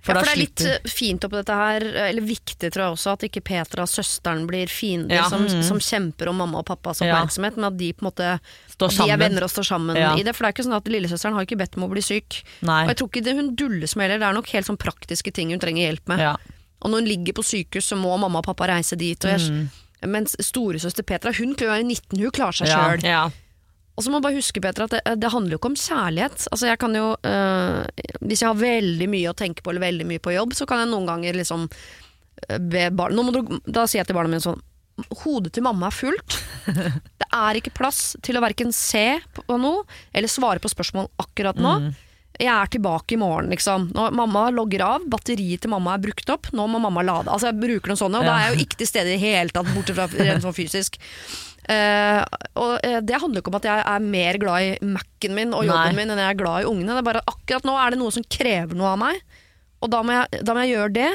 [0.05, 2.95] For, ja, for det er litt eh, fint oppi dette her, eller viktig tror jeg
[2.99, 5.29] også, at ikke Petra og søsteren blir fiender Ja.
[5.33, 8.33] som, som kjemper om mamma og pappas oppmerksomhet, men at de på en måte
[8.75, 10.35] Står de er venner og står sammen i det.
[10.37, 12.43] For det er ikke sånn at lillesøsteren har ikke bedt om å bli syk.
[12.69, 12.83] Nei.
[12.85, 15.33] Og jeg tror ikke det hun dulles med heller, det er nok helt sånn praktiske
[15.33, 16.21] ting hun trenger hjelp med.
[16.21, 16.35] Ja.
[16.85, 19.25] Og når hun ligger på sykehus, så må mamma og pappa reise dit.
[19.25, 19.69] Og jeg,
[20.05, 22.83] Mens storesøster Petra hun er 19, hun klarer seg Ja.
[23.01, 23.23] ja,
[23.95, 26.47] Og så må man bare huske Petra, at det, det handler jo ikke om kjærlighet.
[26.51, 30.07] Altså jeg kan jo, øh, Hvis jeg har veldig mye å tenke på eller veldig
[30.09, 33.87] mye på jobb, så kan jeg noen ganger liksom øh, be barn, nå du, Da
[33.87, 34.63] sier jeg til barna mine sånn
[35.25, 36.37] Hodet til mamma er fullt.
[37.21, 39.83] Det er ikke plass til å verken se på noe
[40.15, 41.73] eller svare på spørsmål akkurat nå.
[42.39, 43.89] Jeg er tilbake i morgen, liksom.
[43.95, 47.31] Når mamma logger av, batteriet til mamma er brukt opp, nå må mamma lade.
[47.31, 49.23] Altså jeg bruker noen sånne, og da er jeg jo ikke til stede i det
[49.23, 50.99] hele tatt, bortsett fra rent sånn fysisk.
[51.69, 52.21] Eh,
[52.61, 55.65] og eh, det handler ikke om at jeg er mer glad i Mac-en min og
[55.65, 55.97] jobben Nei.
[55.97, 56.93] min enn jeg er glad i ungene.
[56.93, 59.23] Det er bare at akkurat nå er det noe som krever noe av meg,
[59.81, 61.11] og da må jeg, da må jeg gjøre det.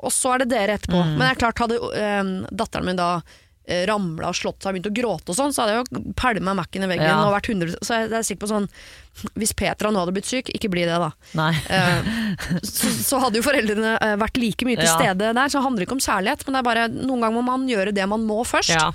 [0.00, 0.96] Og så er det dere etterpå.
[1.12, 4.78] Men det er klart, hadde uh, datteren min da uh, ramla og slått seg og
[4.78, 7.18] begynt å gråte og sånn, så hadde jeg jo pælma Mac-en i veggen Ja.
[7.26, 8.66] og vært 100 Så jeg, jeg er sikker på sånn
[9.36, 11.10] Hvis Petra nå hadde blitt syk, ikke bli det, da.
[11.68, 12.08] Eh,
[12.64, 14.96] så, så hadde jo foreldrene vært like mye til Ja.
[14.96, 15.52] stede der.
[15.52, 17.92] Så det handler ikke om kjærlighet, men det er bare noen ganger må man gjøre
[17.94, 18.72] det man må først.
[18.72, 18.88] ja.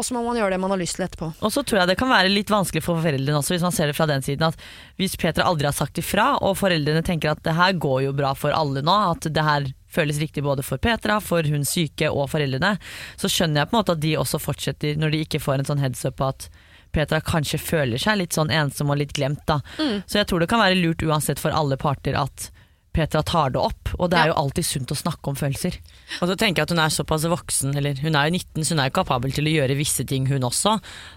[0.00, 1.26] Og så må man gjøre det man har lyst til etterpå.
[1.44, 3.90] Og så tror jeg det kan være litt vanskelig for foreldrene også, hvis man ser
[3.90, 4.46] det fra den siden.
[4.48, 4.62] At
[4.96, 8.30] hvis Petra aldri har sagt ifra, og foreldrene tenker at det her går jo bra
[8.38, 12.30] for alle nå, at det her føles riktig både for Petra, for hun syke og
[12.32, 12.76] foreldrene,
[13.20, 15.68] så skjønner jeg på en måte at de også fortsetter, når de ikke får en
[15.72, 16.48] sånn heads up på at
[16.94, 19.44] Petra kanskje føler seg litt sånn ensom og litt glemt.
[19.46, 19.60] da.
[20.08, 22.48] Så jeg tror det kan være lurt uansett for alle parter at
[22.92, 25.76] Petra tar det opp, og det er jo alltid sunt å snakke om følelser.
[26.18, 28.74] Og så tenker jeg at hun er såpass voksen, eller hun er jo 19, så
[28.74, 30.72] hun er jo kapabel til å gjøre visse ting hun også.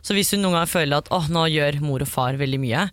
[0.05, 2.83] Så hvis hun noen gang føler at åh, nå gjør mor og far veldig mye,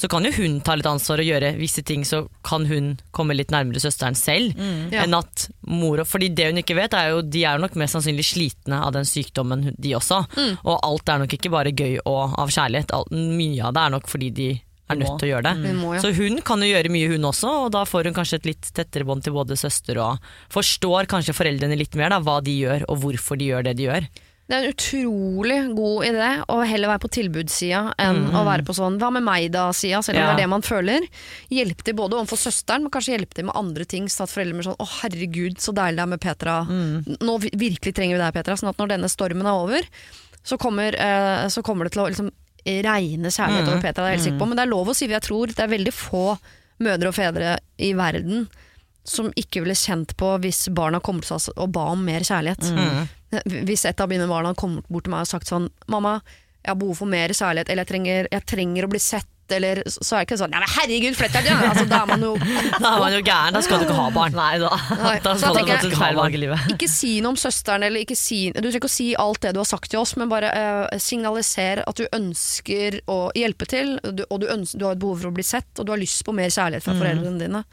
[0.00, 3.36] så kan jo hun ta litt ansvar og gjøre visse ting, så kan hun komme
[3.36, 4.56] litt nærmere søsteren selv.
[4.92, 5.04] Ja.
[5.04, 7.96] Enn at mor og Fordi det hun ikke vet, er jo de er nok mest
[7.96, 10.22] sannsynlig slitne av den sykdommen, de også.
[10.64, 12.96] Og alt er nok ikke bare gøy og av kjærlighet.
[13.12, 14.50] Mye av det er nok fordi de
[14.92, 15.54] er nødt til å gjøre det.
[15.70, 16.00] Hun må, ja.
[16.04, 18.72] Så hun kan jo gjøre mye hun også, og da får hun kanskje et litt
[18.76, 20.18] tettere bånd til både søster og
[20.52, 23.88] Forstår kanskje foreldrene litt mer da, hva de gjør og hvorfor de gjør det de
[23.90, 24.06] gjør.
[24.50, 28.74] Det er en utrolig god idé å heller være på tilbudssida enn å være på
[28.76, 30.26] sånn 'hva med meg da'-sida, selv om Ja.
[30.26, 31.06] det er det man føler.
[31.48, 34.08] Hjelp til både overfor søsteren, men kanskje hjelp til med andre ting.
[34.08, 36.66] Så at foreldre blir sånn 'å herregud, så deilig det er med Petra'.
[37.22, 38.54] Nå virkelig trenger vi deg, Petra.
[38.58, 39.80] Sånn at når denne stormen er over,
[40.44, 42.30] så kommer, eh, så kommer det til å liksom
[42.64, 44.48] regne kjærlighet over Petra, det er jeg helt sikker på.
[44.50, 46.26] Men det er lov å si, jeg tror det er veldig få
[46.82, 48.46] mødre og fedre i verden
[49.06, 52.68] som ikke ville kjent på hvis barna kom til oss og ba om mer kjærlighet.
[53.66, 56.20] Hvis et av mine barna kom bort til meg og sagt sånn Mamma,
[56.62, 59.82] jeg har behov for mer kjærlighet, eller jeg trenger, jeg trenger å bli sett, eller
[59.90, 61.48] så er det ikke sånn Nei, men herregud, flytt deg!
[61.50, 61.56] Ja.
[61.70, 62.32] Altså, da er man jo
[62.84, 64.36] Da er man jo gæren, da skal du ikke ha barn.
[64.38, 64.70] Nei da.
[65.02, 66.68] Nei, Da skal du jeg- ha Feil valg i livet.
[66.76, 69.54] Ikke si noe om søsteren, eller ikke si Du trenger ikke å si alt det
[69.56, 73.96] du har sagt til oss, men bare eh, signaliser at du ønsker å hjelpe til,
[74.02, 76.00] du, og du, ønsker, du har et behov for å bli sett, og du har
[76.00, 77.64] lyst på mer kjærlighet fra foreldrene dine.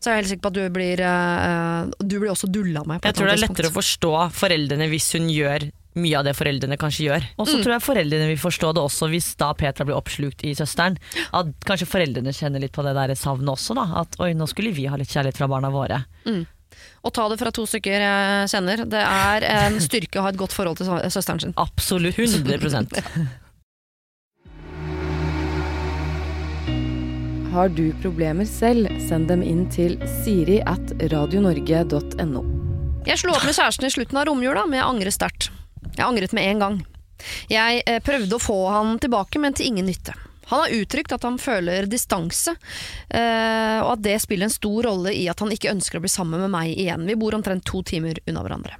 [0.00, 3.02] Så jeg er helt sikker på at du blir uh, Du blir også dulla med.
[3.02, 5.66] På Jeg tror det er lettere å forstå foreldrene hvis hun gjør
[5.98, 7.26] mye av det foreldrene kanskje gjør.
[7.40, 10.54] Og så tror jeg foreldrene vil forstå det også hvis da Petra blir oppslukt i
[10.58, 11.00] søsteren.
[11.36, 13.74] At kanskje foreldrene kjenner litt på det der savnet også.
[13.78, 16.04] da At oi, nå skulle vi ha litt kjærlighet fra barna våre.
[16.28, 16.44] Mm.
[17.02, 18.84] Og ta det fra to stykker jeg kjenner.
[18.88, 21.54] Det er en styrke å ha et godt forhold til søsteren sin.
[21.60, 22.60] Absolutt 100
[27.50, 32.44] Har du problemer selv, send dem inn til siri at radionorge.no.
[33.08, 35.50] Jeg slo opp med kjæresten i slutten av romjula, men jeg angrer sterkt.
[35.96, 36.80] Jeg angret med en gang.
[37.50, 40.14] Jeg eh, prøvde å få han tilbake, men til ingen nytte.
[40.50, 42.56] Han har uttrykt at han føler distanse,
[43.14, 46.10] eh, og at det spiller en stor rolle i at han ikke ønsker å bli
[46.10, 47.06] sammen med meg igjen.
[47.06, 48.78] Vi bor omtrent to timer unna hverandre.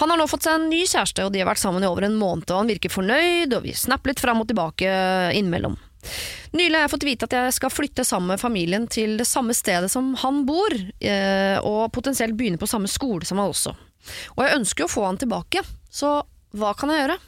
[0.00, 2.06] Han har nå fått seg en ny kjæreste, og de har vært sammen i over
[2.06, 4.94] en måned, og han virker fornøyd, og vi snapper litt fram og tilbake
[5.34, 5.76] innimellom.
[6.54, 9.54] Nylig har jeg fått vite at jeg skal flytte sammen med familien til det samme
[9.56, 13.74] stedet som han bor, eh, og potensielt begynne på samme skole som han også.
[14.36, 16.16] Og jeg ønsker jo å få han tilbake, så
[16.54, 17.18] hva kan jeg gjøre?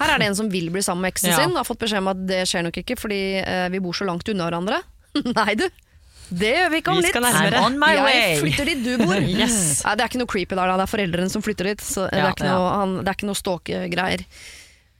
[0.00, 1.36] Her er det en som vil bli sammen med eksen Ja.
[1.38, 4.06] sin, har fått beskjed om at det skjer nok ikke fordi eh, vi bor så
[4.08, 4.80] langt unna hverandre.
[5.38, 5.68] Nei du,
[6.34, 7.12] det gjør vi ikke om Vi litt.
[7.14, 7.60] skal nærmere.
[7.60, 9.14] I'm on my jeg flytter dit du bor.
[9.44, 9.84] Yes.
[9.84, 10.76] Nei, det er ikke noe creepy der, da.
[10.80, 11.84] det er foreldrene som flytter dit.
[11.84, 12.56] Så det, Ja, er ikke ja.
[12.58, 14.26] noe, han, det er ikke noe stalkegreier.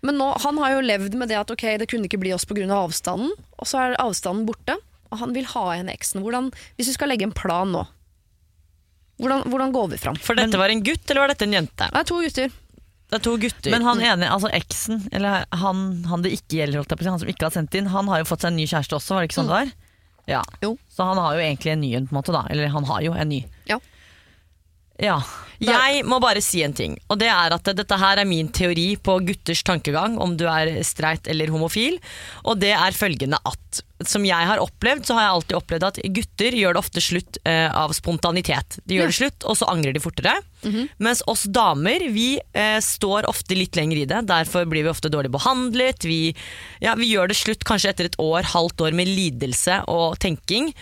[0.05, 2.45] Men nå, han har jo levd med det at ok, det kunne ikke bli oss
[2.47, 2.67] pga.
[2.69, 4.77] Av avstanden, og så er avstanden borte.
[5.11, 6.21] Og han vil ha igjen eksen.
[6.23, 7.83] Hvordan, hvis vi skal legge en plan nå,
[9.23, 10.19] hvordan, hvordan går vi fram?
[10.21, 11.89] For dette var en gutt, eller var dette en jente?
[11.91, 12.55] Det er to gutter.
[13.11, 13.71] Det er to gutter.
[13.71, 17.07] Men han ene, altså eksen, eller han, han det ikke gjelder, holdt jeg på å
[17.07, 18.99] si, han som ikke har sendt inn, han har jo fått seg en ny kjæreste
[18.99, 19.75] også, var det ikke sånn det var?
[20.27, 20.41] Ja.
[20.65, 20.75] Jo.
[20.91, 22.47] Så han har jo egentlig en ny en, på en måte da.
[22.51, 23.43] Eller han har jo en ny.
[23.69, 23.79] Ja.
[25.03, 25.19] Ja.
[25.65, 28.95] Jeg må bare si en ting, og det er at dette her er min teori
[29.01, 32.01] på gutters tankegang, om du er streit eller homofil,
[32.45, 36.01] og det er følgende at som jeg har opplevd, så har jeg alltid opplevd at
[36.17, 38.79] gutter gjør det ofte slutt eh, av spontanitet.
[38.85, 40.35] De gjør det slutt, og så angrer de fortere.
[40.99, 44.25] Mens oss damer, vi eh, står ofte litt lenger i det.
[44.29, 46.05] Derfor blir vi ofte dårlig behandlet.
[46.11, 46.35] Vi,
[46.85, 50.75] ja, vi gjør det slutt kanskje etter et år, halvt år med lidelse og tenking.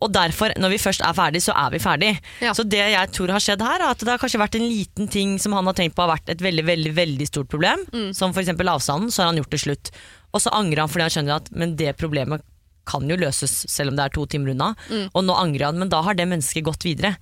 [0.00, 2.12] Og derfor, når vi først er ferdig, så er vi ferdig.
[2.40, 2.54] Ja.
[2.56, 5.10] Så det jeg tror har skjedd her, er at det har kanskje vært en liten
[5.12, 7.84] ting som han har tenkt på har vært et veldig veldig, veldig stort problem.
[8.16, 8.54] Som f.eks.
[8.56, 9.92] avstanden, så har han gjort det slutt.
[10.32, 12.46] Og så angrer han fordi han skjønner at men det problemet
[12.90, 14.72] kan jo løses selv om det er to timer unna.
[15.12, 17.12] Og nå angrer han, men da har det mennesket gått videre.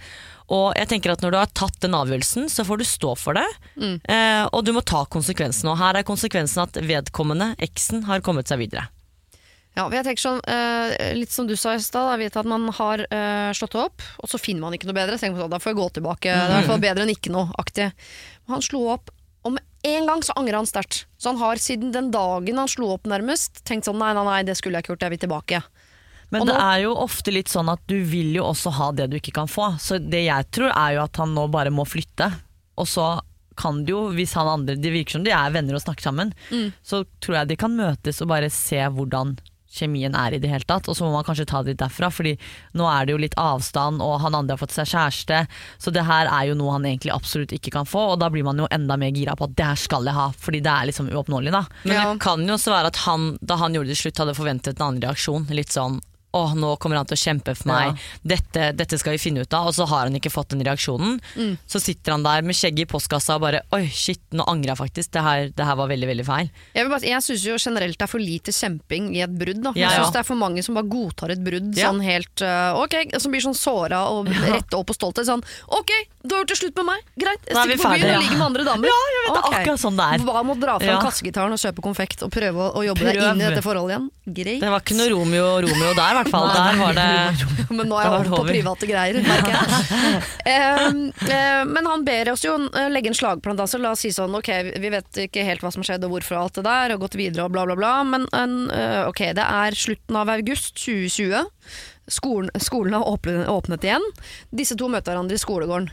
[0.54, 3.36] Og jeg tenker at når du har tatt den avgjørelsen, så får du stå for
[3.36, 3.44] det.
[4.08, 5.68] Eh, og du må ta konsekvensen.
[5.68, 8.86] Og her er konsekvensen at vedkommende, eksen, har kommet seg videre.
[9.78, 13.04] Ja, jeg tenker sånn, eh, Litt som du sa i stad, vet at man har
[13.06, 15.14] eh, slått opp, og så finner man ikke noe bedre.
[15.14, 16.32] Så tenker man sånn, da får jeg gå tilbake.
[16.32, 17.52] Det er i hvert fall bedre enn ikke noe.
[17.62, 17.92] aktig.
[18.50, 19.12] Han slo opp,
[19.46, 21.04] og med en gang så angrer han sterkt.
[21.20, 24.40] Så han har siden den dagen han slo opp nærmest, tenkt sånn nei, nei, nei,
[24.48, 25.62] det skulle jeg ikke gjort, jeg vil tilbake.
[26.34, 29.06] Men nå, det er jo ofte litt sånn at du vil jo også ha det
[29.12, 29.70] du ikke kan få.
[29.80, 32.28] Så det jeg tror er jo at han nå bare må flytte.
[32.76, 33.14] Og så
[33.58, 36.34] kan det jo, hvis han andre Det virker som de er venner og snakker sammen.
[36.84, 39.38] Så tror jeg de kan møtes og bare se hvordan
[39.78, 40.88] kjemien er i det hele tatt.
[40.90, 42.34] Og så må man kanskje ta det litt derfra, Fordi
[42.78, 45.40] nå er det jo litt avstand, og han andre har fått seg kjæreste.
[45.78, 48.44] Så det her er jo noe han egentlig absolutt ikke kan få, og da blir
[48.46, 50.90] man jo enda mer gira på at det her skal jeg ha, fordi det er
[50.90, 51.64] liksom uoppnåelig, da.
[51.84, 52.12] Men Ja.
[52.12, 54.86] det kan jo også være at han, da han gjorde det slutt, hadde forventet en
[54.88, 55.48] annen reaksjon.
[55.54, 56.00] Litt sånn
[56.36, 59.54] åh, nå kommer han til å kjempe for meg, dette, dette skal vi finne ut
[59.56, 59.68] av.
[59.70, 61.18] Og så har han ikke fått den reaksjonen.
[61.36, 61.54] Mm.
[61.66, 64.80] Så sitter han der med skjegget i postkassa og bare oi, shit, nå angrer jeg
[64.82, 65.12] faktisk.
[65.16, 66.50] Det her, det her var veldig, veldig feil.
[66.74, 69.62] Jeg, vil bare- jeg syns jo generelt det er for lite kjemping i et brudd.
[69.64, 69.72] Da.
[69.74, 70.04] Ja, jeg ja.
[70.04, 71.88] syns det er for mange som bare godtar et brudd Ja.
[71.90, 75.26] sånn helt uh, ok, som blir sånn såra og rett opp og stolthet.
[75.28, 75.90] Sånn ok,
[76.28, 78.36] du har gjort det slutt med meg, greit, jeg er stikker på byen og ligger
[78.38, 78.90] med andre damer.
[78.92, 80.24] Ja, jeg vet det er akkurat sånn det er.
[80.28, 81.00] Hva med å dra fram Ja.
[81.02, 84.08] kassegitaren og kjøpe konfekt og prøve å, å jobbe deg inn i dette forholdet igjen?
[84.28, 84.60] Greit.
[84.60, 86.48] Det var ikke noe Romeo og Romeo der, i hvert fall.
[86.52, 90.22] Der var det Men nå er jeg over på private greier, merker jeg.
[90.48, 93.58] Ehm, eh, men han ber oss jo eh, legge en slagplan.
[93.58, 94.50] da, Så la oss si sånn, ok,
[94.80, 97.18] vi vet ikke helt hva som skjedde og hvorfor og alt det der, og gått
[97.20, 97.94] videre og bla, bla, bla.
[98.08, 98.26] Men
[98.74, 101.46] eh, ok, det er slutten av august 2020.
[102.08, 104.04] Skolen, skolen har åpnet, åpnet igjen.
[104.54, 105.90] Disse to møter hverandre i skolegården.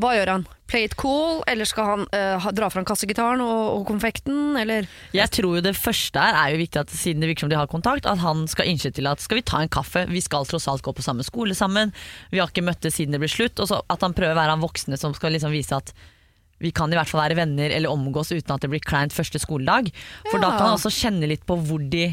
[0.00, 0.44] Hva gjør han?
[0.70, 4.86] Play it cool, eller skal han uh, dra fram kassegitaren og, og konfekten, eller?
[5.16, 7.58] Jeg tror jo det første her er jo viktig at siden det virker som de
[7.58, 10.46] har kontakt, at han skal innse til at skal vi ta en kaffe, vi skal
[10.48, 11.92] tross alt gå på samme skole sammen,
[12.30, 14.56] vi har ikke møttes siden det ble slutt, og så at han prøver å være
[14.56, 15.92] han voksne som skal liksom vise at
[16.60, 19.40] vi kan i hvert fall være venner eller omgås uten at det blir kleint første
[19.40, 19.88] skoledag.
[20.28, 22.10] For da kan han også kjenne litt på hvor de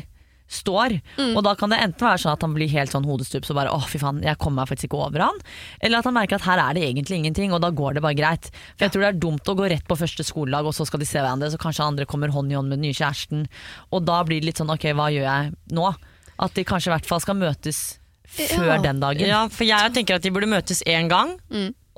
[0.47, 0.93] står.
[1.35, 3.73] Og da kan det enten være sånn at han blir helt sånn hodestups og bare
[3.75, 5.41] åh fy faen, jeg kommer meg faktisk ikke over han.
[5.83, 8.15] Eller at han merker at her er det egentlig ingenting, og da går det bare
[8.15, 8.49] greit.
[8.77, 11.03] For jeg tror det er dumt å gå rett på første skoledag, og så skal
[11.03, 13.47] de se hverandre, så kanskje andre kommer hånd i hånd med den nye kjæresten.
[13.91, 15.91] Og da blir det litt sånn ok, hva gjør jeg nå?
[16.39, 17.81] At de kanskje i hvert fall skal møtes
[18.27, 18.81] før Ja.
[18.83, 19.27] den dagen.
[19.27, 21.35] Ja, for jeg tenker at de burde møtes én gang.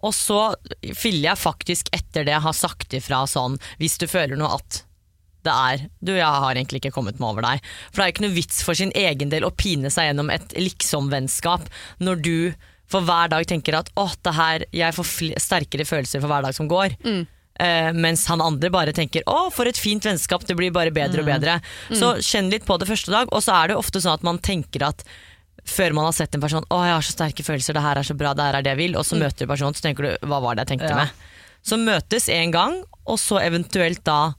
[0.01, 0.55] Og så
[0.95, 4.83] fyller jeg faktisk etter det jeg har sagt ifra sånn, hvis du føler noe at
[5.43, 7.61] det er Du, jeg har egentlig ikke kommet meg over deg.
[7.91, 10.29] For det er jo ikke noe vits for sin egen del å pine seg gjennom
[10.33, 11.67] et liksom-vennskap
[11.99, 12.53] når du
[12.89, 16.55] for hver dag tenker at åh, det her, jeg får sterkere følelser for hver dag
[16.57, 16.95] som går.
[17.59, 21.19] Eh, mens han andre bare tenker 'å, for et fint vennskap, det blir bare bedre
[21.21, 21.61] og bedre'.
[21.91, 24.23] Så kjenn litt på det første dag, og så er det jo ofte sånn at
[24.23, 25.03] man tenker at
[25.65, 28.03] før man har sett en person 'Å, jeg har så sterke følelser, det her er
[28.03, 30.01] så bra, det her er det jeg vil', og så møter du personen, så tenker
[30.03, 30.95] du 'hva var det jeg tenkte Ja.
[30.95, 31.11] med'?
[31.61, 34.33] Så møtes en gang, og så eventuelt da,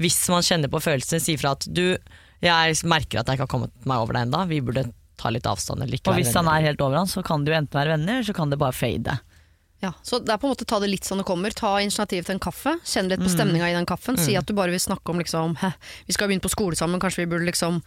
[0.00, 1.98] hvis man kjenner på følelsene, si fra at 'du,
[2.42, 4.86] jeg merker at jeg ikke har kommet meg over deg ennå, vi burde
[5.20, 7.52] ta litt avstand', eller ikke Og hvis han er helt over han, så kan det
[7.52, 9.18] jo enten være venner, eller så kan det bare fade.
[9.82, 11.50] Ja, så det er på en måte ta det litt som det kommer.
[11.50, 12.76] Ta initiativ til en kaffe.
[12.86, 14.14] Kjenn litt på stemninga i den kaffen.
[14.14, 15.56] Si at du bare vil snakke om liksom
[16.06, 17.80] vi skal begynne på skole sammen, kanskje vi burde liksom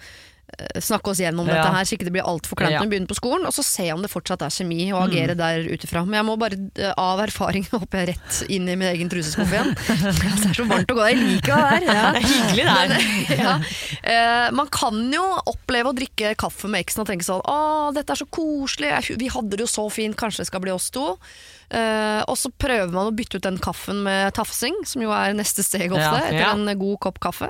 [0.79, 1.55] snakke oss gjennom Ja.
[1.57, 3.45] dette her, så ikke det blir altfor kleint når vi begynner på skolen.
[3.47, 6.05] Og så se om det fortsatt er kjemi, og agere der ut ifra.
[6.05, 9.73] Men jeg må bare eh, av erfaring hoppe rett inn i min egen truseskuff igjen.
[9.87, 11.11] det er så varmt å gå der.
[11.15, 11.87] Jeg liker det her.
[11.89, 12.11] Ja.
[12.15, 13.41] Det er hyggelig det her.
[13.41, 13.55] ja.
[14.03, 18.13] eh, man kan jo oppleve å drikke kaffe med eksen og tenke sånn Å, dette
[18.13, 21.17] er så koselig, vi hadde det jo så fint, kanskje det skal bli oss to.
[21.73, 25.35] Eh, og så prøver man å bytte ut den kaffen med tafsing, som jo er
[25.37, 27.49] neste steg ofte, etter en god kopp kaffe.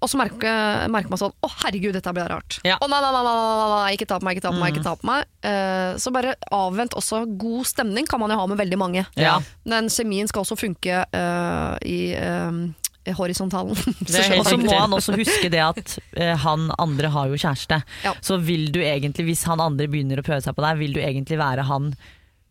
[0.00, 2.58] Og så merker, merker man sånn Å, herregud, dette blir rart.
[2.64, 2.78] Ja.
[2.80, 4.74] Å, nei, nei, nei, nei, nei, nei, ikke ta på meg, ikke ta på meg.
[4.74, 7.22] ikke ta på meg Uh, Så bare avvent også.
[7.40, 9.06] God stemning kan man jo ha med veldig mange.
[9.16, 9.38] Ja.
[9.64, 12.74] Den kjemien skal også funke uh, i, um,
[13.16, 13.72] horisontalen.
[14.38, 17.80] Og så må han også huske det at eh, han andre har jo kjæreste.
[18.04, 18.14] Ja.
[18.24, 21.00] Så vil du egentlig, hvis han andre begynner å prøve seg på deg, vil du
[21.02, 21.94] egentlig være han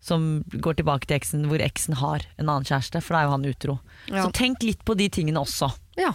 [0.03, 3.35] som går tilbake til eksen, hvor eksen har en annen kjæreste, for da er jo
[3.35, 3.77] han utro.
[4.07, 4.23] Ja.
[4.23, 5.69] Så tenk litt på de tingene også.
[5.99, 6.13] Ja.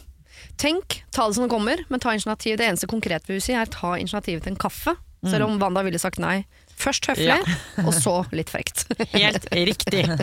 [0.61, 2.57] Tenk, ta det som det kommer, men ta initiativ.
[2.61, 4.97] Det eneste konkret vi vil si, er ta initiativ til en kaffe.
[5.25, 6.43] Selv om Wanda ville sagt nei.
[6.77, 7.39] Først høflig, Ja.
[7.87, 8.83] og så litt frekt.
[9.15, 10.05] Helt riktig.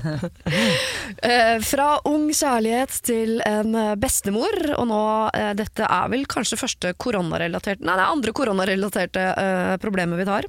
[1.21, 4.99] Eh, fra ung kjærlighet til en eh, bestemor, og nå
[5.37, 10.25] eh, Dette er vel kanskje første koronarelaterte Nei, det er andre koronarelaterte uh, problemer vi
[10.27, 10.47] tar.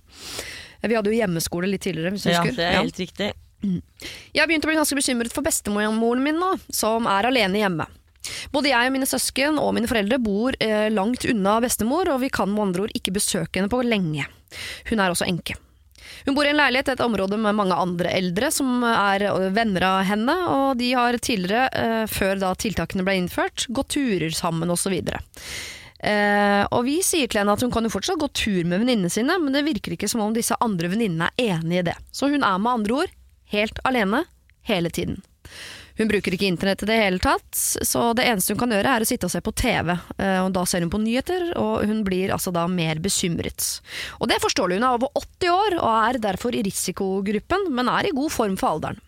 [0.83, 2.57] Vi hadde jo hjemmeskole litt tidligere, hvis du Ja, husker.
[2.57, 2.83] det er Ja.
[2.85, 3.31] helt riktig.
[3.63, 7.87] Jeg har begynt å bli ganske bekymret for bestemoren min nå, som er alene hjemme.
[8.55, 12.31] Både jeg og mine søsken og mine foreldre bor eh, langt unna bestemor, og vi
[12.33, 14.29] kan med andre ord ikke besøke henne på lenge.
[14.91, 15.59] Hun er også enke.
[16.27, 19.49] Hun bor i en leilighet i et område med mange andre eldre som er eh,
[19.55, 24.31] venner av henne, og de har tidligere, eh, før da tiltakene ble innført, gått turer
[24.37, 24.95] sammen osv.
[26.03, 29.11] Eh, og vi sier til henne at hun kan jo fortsatt gå tur med venninnene
[29.13, 31.99] sine, men det virker ikke som om disse andre venninnene er enig i det.
[32.15, 33.19] Så hun er med andre ord
[33.53, 34.25] helt alene
[34.69, 35.23] hele tiden.
[35.99, 39.05] Hun bruker ikke internett i det hele tatt, så det eneste hun kan gjøre er
[39.05, 39.93] å sitte og se på TV.
[39.93, 43.69] Eh, da ser hun på nyheter, og hun blir altså da mer bekymret.
[44.21, 48.09] Og det forstår hun er over 80 år og er derfor i risikogruppen, men er
[48.09, 49.01] i god form for alderen.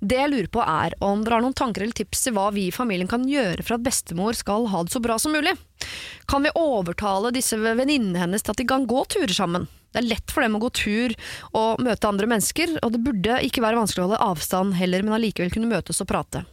[0.00, 2.68] Det jeg lurer på er om dere har noen tanker eller tips til hva vi
[2.68, 5.54] i familien kan gjøre for at bestemor skal ha det så bra som mulig.
[6.30, 9.68] Kan vi overtale disse venninnene hennes til at de kan gå turer sammen?
[9.88, 11.14] Det er lett for dem å gå tur
[11.56, 15.16] og møte andre mennesker, og det burde ikke være vanskelig å holde avstand heller, men
[15.16, 16.44] allikevel kunne møtes og prate.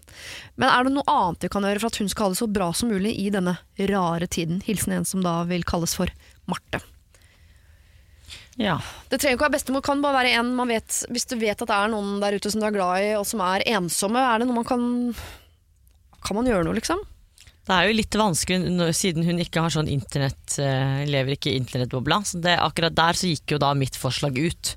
[0.56, 2.47] Men er det noe annet vi kan gjøre for at hun skal ha det så
[2.47, 3.58] bra som mulig i denne
[3.91, 4.64] rare tiden?
[4.66, 6.12] Hilsen en som da vil kalles for
[6.47, 6.80] Marte.
[8.62, 8.78] Ja.
[9.12, 11.60] Det trenger ikke å være bestemor, kan bare være en man vet Hvis du vet
[11.60, 14.22] at det er noen der ute som du er glad i, og som er ensomme,
[14.22, 14.86] er det noe man kan
[16.24, 17.03] Kan man gjøre noe, liksom?
[17.66, 21.58] Det er jo litt vanskelig siden hun ikke har sånn internett, eh, lever ikke i
[21.58, 22.20] internettbobla.
[22.22, 24.76] Så det, akkurat der så gikk jo da mitt forslag ut.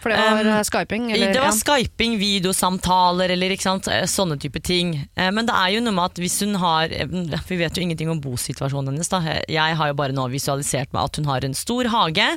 [0.00, 1.10] For det var Um, skyping?
[1.12, 1.56] Eller, det var ja.
[1.58, 4.94] skyping, videosamtaler eller sant, eh, sånne type ting.
[5.14, 8.08] Eh, Men det er jo noe med at hvis hun har Vi vet jo ingenting
[8.10, 9.08] om bosituasjonen hennes.
[9.12, 9.20] Da.
[9.48, 12.28] Jeg har jo bare nå visualisert meg at hun har en stor hage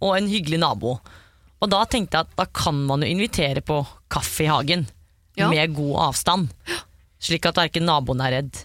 [0.00, 0.98] og en hyggelig nabo.
[1.62, 3.80] Og da tenkte jeg at da kan man jo invitere på
[4.12, 4.86] kaffe i hagen.
[5.36, 5.48] Ja.
[5.48, 6.48] Med god avstand.
[7.20, 8.60] Slik at verken naboen er redd,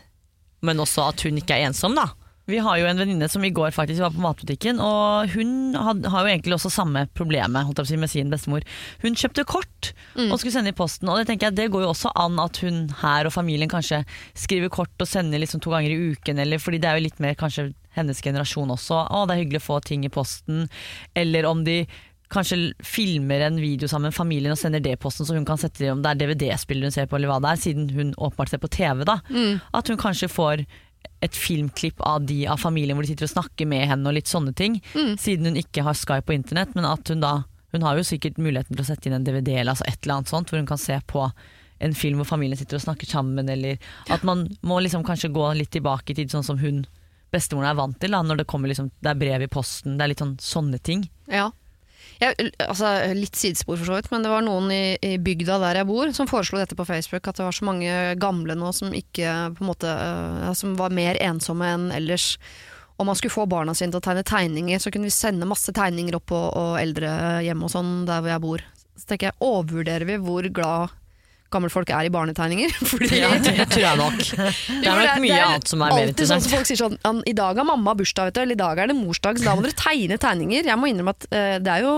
[0.61, 2.09] men også at hun ikke er ensom, da.
[2.49, 6.05] Vi har jo en venninne som i går faktisk var på matbutikken, og hun had,
[6.09, 8.65] har jo egentlig også samme problemet si, med sin bestemor.
[9.03, 9.91] Hun kjøpte kort
[10.31, 12.57] og skulle sende i posten, og det tenker jeg det går jo også an at
[12.65, 16.57] hun her og familien kanskje skriver kort og sender liksom to ganger i uken, eller
[16.59, 19.05] fordi det er jo litt mer kanskje hennes generasjon også.
[19.11, 20.65] Å, det er hyggelig å få ting i posten.
[21.15, 21.85] Eller om de
[22.31, 25.59] kanskje filmer en video sammen med familien og sender det i posten, så hun kan
[25.59, 28.13] sette det om det er DVD-spillet hun ser på, eller hva det er, siden hun
[28.15, 29.03] åpenbart ser på TV.
[29.05, 29.19] da.
[29.75, 30.63] At hun kanskje får
[31.21, 34.29] et filmklipp av de av familien hvor de sitter og snakker med henne og litt
[34.31, 34.79] sånne ting.
[35.21, 38.35] Siden hun ikke har Skype på internett, men at hun da Hun har jo sikkert
[38.35, 40.65] muligheten til å sette inn en DVD eller altså et eller annet sånt, hvor hun
[40.67, 41.21] kan se på
[41.79, 43.77] en film hvor familien sitter og snakker sammen, eller
[44.11, 46.81] at man må liksom kanskje gå litt tilbake i tid, sånn som hun
[47.31, 50.03] bestemoren er vant til, da, når det kommer liksom, det er brev i posten, det
[50.03, 51.05] er litt sånn sånne ting.
[51.31, 51.47] Ja.
[52.21, 55.79] Jeg, altså, litt sidespor for så vidt, men det var noen i, i bygda der
[55.79, 58.93] jeg bor som foreslo dette på Facebook, at det var så mange gamle nå som
[58.93, 62.35] ikke måte uh, Som var mer ensomme enn ellers.
[63.01, 65.73] Om man skulle få barna sine til å tegne tegninger, så kunne vi sende masse
[65.73, 68.65] tegninger opp på og eldrehjem og sånn der hvor jeg bor.
[68.93, 70.93] Så tenker jeg, overvurderer vi hvor glad
[71.53, 72.73] gammelfolk er i barnetegninger?
[72.91, 74.21] Fordi Ja, det tror jeg nok.
[74.81, 77.33] Det er nok mye annet som er mer alltid sånn som folk sier sånn I
[77.37, 79.65] dag har mamma bursdag, vet du, eller i dag er det morsdag, så da må
[79.65, 80.65] dere tegne tegninger.
[80.71, 81.93] Jeg må innrømme at uh, det er jo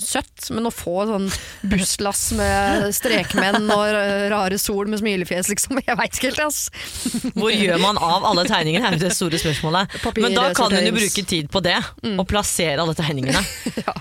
[0.00, 1.26] søtt, men å få sånn
[1.72, 7.32] busslass med strekmenn og eh, rare sol med smilefjes, liksom, jeg veit ikke helt, ass.
[7.34, 9.98] Hvor gjør man av alle tegningene, er det store spørsmålet.
[10.04, 11.76] Papir- Men da kan hun jo bruke tid på det,
[12.16, 13.42] og plassere alle tegningene.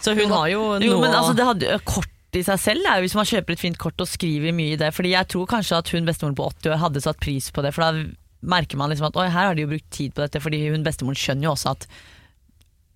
[0.03, 2.86] Så hun har jo noe Jo, men altså, det hadde jo kort i seg selv
[2.86, 4.91] er jo hvis man kjøper et fint kort og skriver mye i det.
[4.93, 7.73] Fordi jeg tror kanskje at hun bestemoren på 80 år hadde satt pris på det.
[7.73, 8.05] For da
[8.45, 10.41] merker man liksom at oi, her har de jo brukt tid på dette.
[10.43, 11.88] Fordi hun bestemoren skjønner jo også at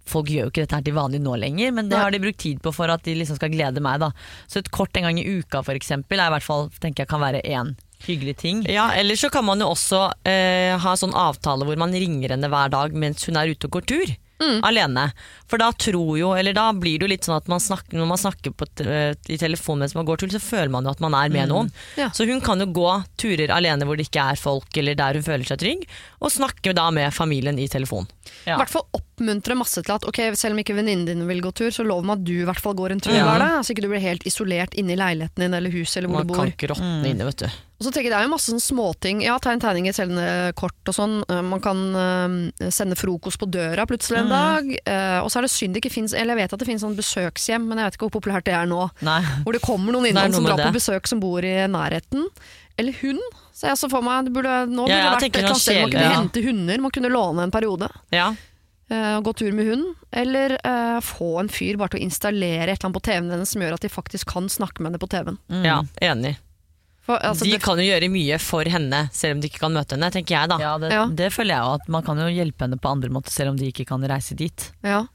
[0.05, 2.41] folk gjør jo ikke dette her til vanlig nå lenger, men det har de brukt
[2.43, 4.01] tid på for at de liksom skal glede meg.
[4.03, 4.11] da.
[4.51, 7.11] Så et kort en gang i uka for eksempel, er i hvert fall, tenker jeg
[7.13, 7.73] kan være én
[8.03, 8.65] hyggelig ting.
[8.67, 12.49] Ja, Eller så kan man jo også eh, ha sånn avtale hvor man ringer henne
[12.51, 14.13] hver dag mens hun er ute og går tur.
[14.65, 15.05] Alene.
[15.49, 18.07] For da tror jo, eller da blir det jo litt sånn at man snakker, når
[18.09, 20.93] man snakker på, t- eh, i telefon mens man går tur, så føler man jo
[20.95, 21.71] at man er med noen.
[21.99, 22.09] Ja.
[22.15, 22.89] Så hun kan jo gå
[23.21, 25.85] turer alene hvor det ikke er folk, eller der hun føler seg trygg,
[26.23, 28.07] og snakke da med familien i telefon.
[28.47, 28.55] Ja.
[28.55, 31.51] I hvert fall oppmuntre masse til at ok, selv om ikke venninnen din vil gå
[31.53, 33.25] tur, så lov meg at du i hvert fall går en tur Ja.
[33.27, 33.59] hver dag.
[33.63, 36.27] Så ikke du blir helt isolert inne i leiligheten din eller huset eller hvor Man
[36.27, 36.37] du bor.
[36.43, 37.49] Man kan ikke råtne inne, vet du.
[37.83, 39.21] Og så tenker jeg Det er jo masse sånn småting.
[39.25, 40.25] Ja, tegn tegninger, sende
[40.55, 41.17] kort og sånn.
[41.27, 44.69] Eh, Man kan uh, sende frokost på døra plutselig en dag.
[44.87, 46.85] Uh, og så er det synd det ikke fins Eller jeg vet at det finnes
[46.85, 48.87] sånn besøkshjem, men jeg vet ikke hvor populært det er nå.
[49.03, 49.19] Nei.
[49.43, 52.29] Hvor det kommer noen innom noe som drar drar på besøk som bor i nærheten.
[52.79, 53.21] Eller hund.
[53.53, 55.65] Så jeg så for meg, det burde, Nå burde Ja, det vært et eller annet
[55.65, 56.15] sted man kunne ja.
[56.21, 56.83] hente hunder.
[56.87, 57.91] Man kunne låne en periode.
[58.15, 58.31] Ja.
[58.91, 59.91] Uh, gå tur med hund.
[60.23, 63.53] Eller uh, få en fyr bare til å installere et eller annet på TV-en hennes
[63.55, 65.39] som gjør at de faktisk kan snakke med henne på TV-en.
[65.65, 66.37] ja, enig.
[67.03, 69.73] For, altså, de det- kan jo gjøre mye for henne, selv om de ikke kan
[69.75, 70.57] møte henne, tenker jeg da.
[70.61, 71.05] Ja, det, Ja.
[71.07, 73.57] det føler jeg jo at man kan jo hjelpe henne på andre måter, selv om
[73.57, 74.71] de ikke kan reise dit.
[74.83, 75.05] Ja.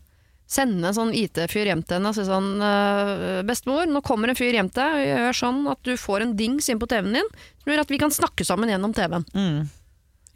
[0.46, 4.34] Sende en sånn IT-fyr hjem til henne og si sånn «Øh, Bestemor, nå kommer en
[4.36, 7.28] fyr hjem til deg gjør sånn at du får en dings inn på TV-en din
[7.62, 9.24] som gjør at vi kan snakke sammen gjennom TV-en.
[9.34, 9.68] Mm.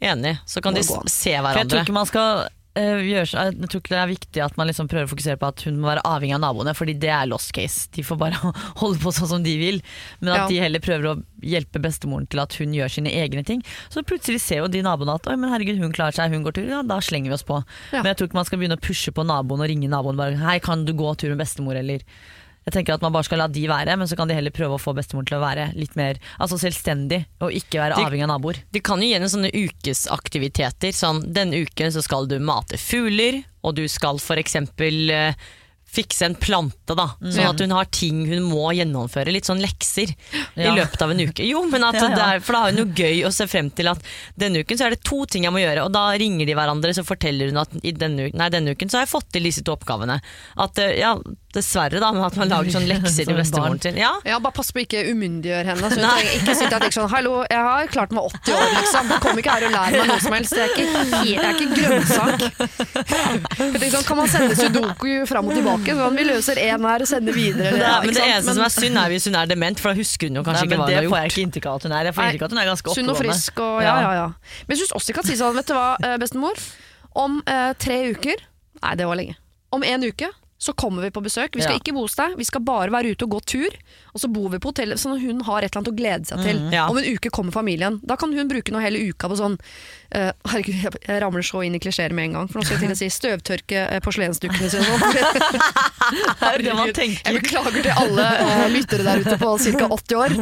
[0.01, 0.39] Enig.
[0.45, 1.81] Så kan Må de se For jeg tror hverandre.
[1.85, 2.47] ikke man skal
[2.79, 5.37] eh, gjøre så, Jeg tror ikke det er viktig at man liksom prøver å fokusere
[5.41, 7.87] på at hun må være avhengig av naboene, fordi det er lost case.
[7.95, 8.39] De får bare
[8.81, 9.81] holde på sånn som de vil.
[10.21, 10.47] Men at Ja.
[10.51, 13.63] de heller prøver å hjelpe bestemoren til at hun gjør sine egne ting.
[13.93, 16.55] Så plutselig ser jo de naboene at Oi, men herregud, hun klarer seg, hun går
[16.59, 16.69] tur.
[16.69, 17.59] Ja, da slenger vi oss på.
[17.91, 18.01] Ja.
[18.01, 20.39] Men jeg tror ikke man skal begynne å pushe på naboen og ringe naboen bare
[20.41, 22.01] Hei, kan du gå tur med bestemor, eller
[22.65, 24.77] jeg tenker at Man bare skal la de være, men så kan de heller prøve
[24.77, 28.23] å få bestemor til å være litt mer altså selvstendig og ikke være De- avhengig
[28.27, 28.61] av naboer.
[28.71, 30.93] De kan jo gjennom sånne ukesaktiviteter.
[30.95, 35.35] Sånn, denne uken så skal du mate fugler, og du skal for eksempel eh,
[35.93, 37.05] fikse en plante, da.
[37.21, 39.29] Sånn at hun har ting hun må gjennomføre.
[39.35, 41.45] Litt sånn lekser i løpet av en uke.
[41.45, 42.15] Jo, men at Ja, ja.
[42.17, 44.01] Det er, For da har hun noe gøy å se frem til at
[44.39, 46.95] denne uken så er det to ting jeg må gjøre, og da ringer de hverandre,
[46.97, 49.61] så forteller hun at i denne, nei, denne uken så har jeg fått til disse
[49.67, 50.17] to oppgavene.
[50.65, 51.13] At eh, ja,
[51.53, 53.97] dessverre da, med at man lager sånn lekser til bestemoren sin.
[54.01, 55.89] Ja, Ja, Bare pass på å ikke umyndiggjøre henne.
[55.93, 58.71] Så hun trenger ikke sitte og tenke sånn Hallo, jeg har klart meg 80 år,
[58.79, 59.11] liksom.
[59.23, 60.55] Kom ikke her og lær meg noe som helst.
[60.57, 62.43] Jeg er ikke, helt, jeg er ikke grønnsak.
[63.59, 65.95] Jeg tenker sånn, kan man sende sudoku fram og tilbake?
[65.99, 67.73] Sånn, vi løser én her og sender videre.
[67.77, 69.93] det, Ja, men det eneste men, som er synd, er hvis hun er dement, for
[69.93, 71.23] da husker hun jo kanskje Nei, ikke hva hun har får gjort.
[71.23, 72.09] jeg ikke inntrykk av at hun er.
[72.09, 74.27] Jeg får inntrykk av at hun er ganske Sunn og frisk og ja, ja, ja.
[74.67, 76.63] Men jeg syns også de kan si sånn, vet du hva, eh, bestemor.
[77.23, 78.41] Om eh, tre uker
[78.83, 79.35] Nei, det var lenge.
[79.73, 80.27] Om en uke
[80.63, 81.55] så kommer vi på besøk.
[81.57, 81.79] Vi skal Ja.
[81.81, 83.73] ikke bo hos deg, vi skal bare være ute og gå tur.
[84.13, 86.25] Og så bor vi på hotellet, sånn at hun har et eller annet å glede
[86.29, 86.61] seg til.
[86.71, 86.85] ja.
[86.87, 87.99] Om en uke kommer familien.
[88.05, 89.57] Da kan hun bruke noe hele uka på sånn
[90.15, 90.75] uh, Herregud,
[91.07, 92.47] jeg, ramler så inn i klisjeer med en gang.
[92.47, 94.85] For nå skal jeg til å si støvtørke eh, porselensdukkene sine.
[96.43, 96.99] Herregud.
[97.01, 99.89] Jeg beklager til alle uh, lyttere der ute på ca.
[99.97, 100.37] 80 år.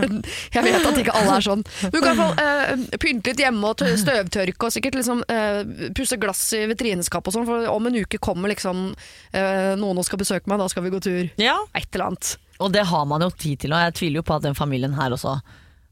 [0.53, 1.63] Jeg vet at ikke alle er sånn.
[1.87, 5.23] Men du kan i hvert fall eh, pynte litt hjemme og støvtørke og sikkert liksom,
[5.31, 7.47] uh, pusse glass i vitrineskapet og sånn.
[7.49, 8.91] For om en uke kommer liksom
[9.31, 11.31] noen og skal besøke meg, da skal vi gå tur.
[11.41, 12.35] Ja, Et eller annet.
[12.61, 14.93] Og det har man jo tid til, og jeg tviler jo på at den familien
[14.99, 15.39] her også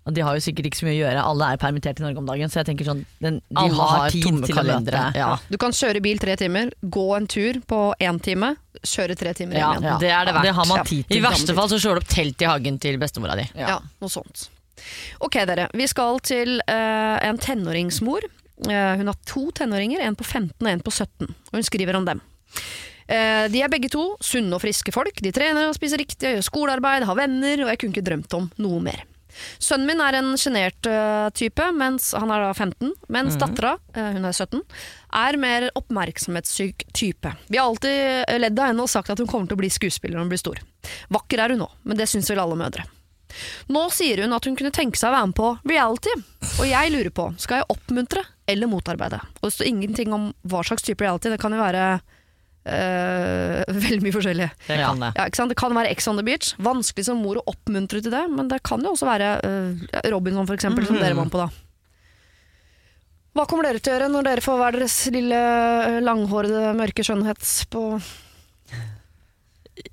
[0.09, 2.21] og De har jo sikkert ikke så mye å gjøre, alle er permittert i Norge
[2.21, 2.49] om dagen.
[2.49, 5.01] Så jeg tenker sånn, den, de Alle har, har tid til å kalendere.
[5.09, 5.19] møte.
[5.21, 5.27] Ja.
[5.51, 9.59] Du kan kjøre bil tre timer, gå en tur på én time, kjøre tre timer
[9.59, 9.85] Ja, igjen.
[9.91, 9.97] ja.
[10.01, 10.47] det er det verdt.
[10.49, 11.19] Det har man tid til.
[11.19, 13.45] I verste fall så slår du opp telt i hagen til bestemora di.
[13.59, 13.77] Ja.
[14.01, 14.47] noe sånt.
[15.27, 15.67] Ok, dere.
[15.77, 18.25] Vi skal til uh, en tenåringsmor.
[18.65, 21.27] Uh, hun har to tenåringer, en på 15 og en på 17.
[21.27, 22.23] Og hun skriver om dem.
[23.09, 25.21] Eh, de er begge to sunne og friske folk.
[25.25, 28.51] De trener og spiser riktig, gjør skolearbeid, har venner, og jeg kunne ikke drømt om
[28.61, 29.05] noe mer.
[29.61, 34.11] Sønnen min er en sjenert eh, type, mens han er da 15, mens dattera, eh,
[34.17, 34.61] hun er 17,
[35.21, 37.33] er mer oppmerksomhetssyk type.
[37.47, 40.17] Vi har alltid ledd av henne og sagt at hun kommer til å bli skuespiller
[40.17, 40.61] når hun blir stor.
[41.13, 42.85] Vakker er hun nå, men det syns vel alle mødre.
[43.69, 46.13] Nå sier hun at hun kunne tenke seg å være med på reality,
[46.49, 49.21] og jeg lurer på, skal jeg oppmuntre eller motarbeide?
[49.39, 51.99] Og det står ingenting om hva slags type reality, det kan jo være
[52.65, 54.49] eh, veldig mye forskjellig.
[54.67, 55.13] Det kan det.
[55.15, 55.53] Ja, ikke sant?
[55.53, 56.53] Det kan være Ex on the beach.
[56.59, 60.47] Vanskelig som mor å oppmuntre til det, men det kan jo også være uh, Robinson,
[60.49, 61.49] for eksempel, som dere var på da.
[63.37, 67.05] Hva kommer dere til å gjøre når dere får hver deres lille eh, langhårede, mørke
[67.05, 67.83] skjønnhet på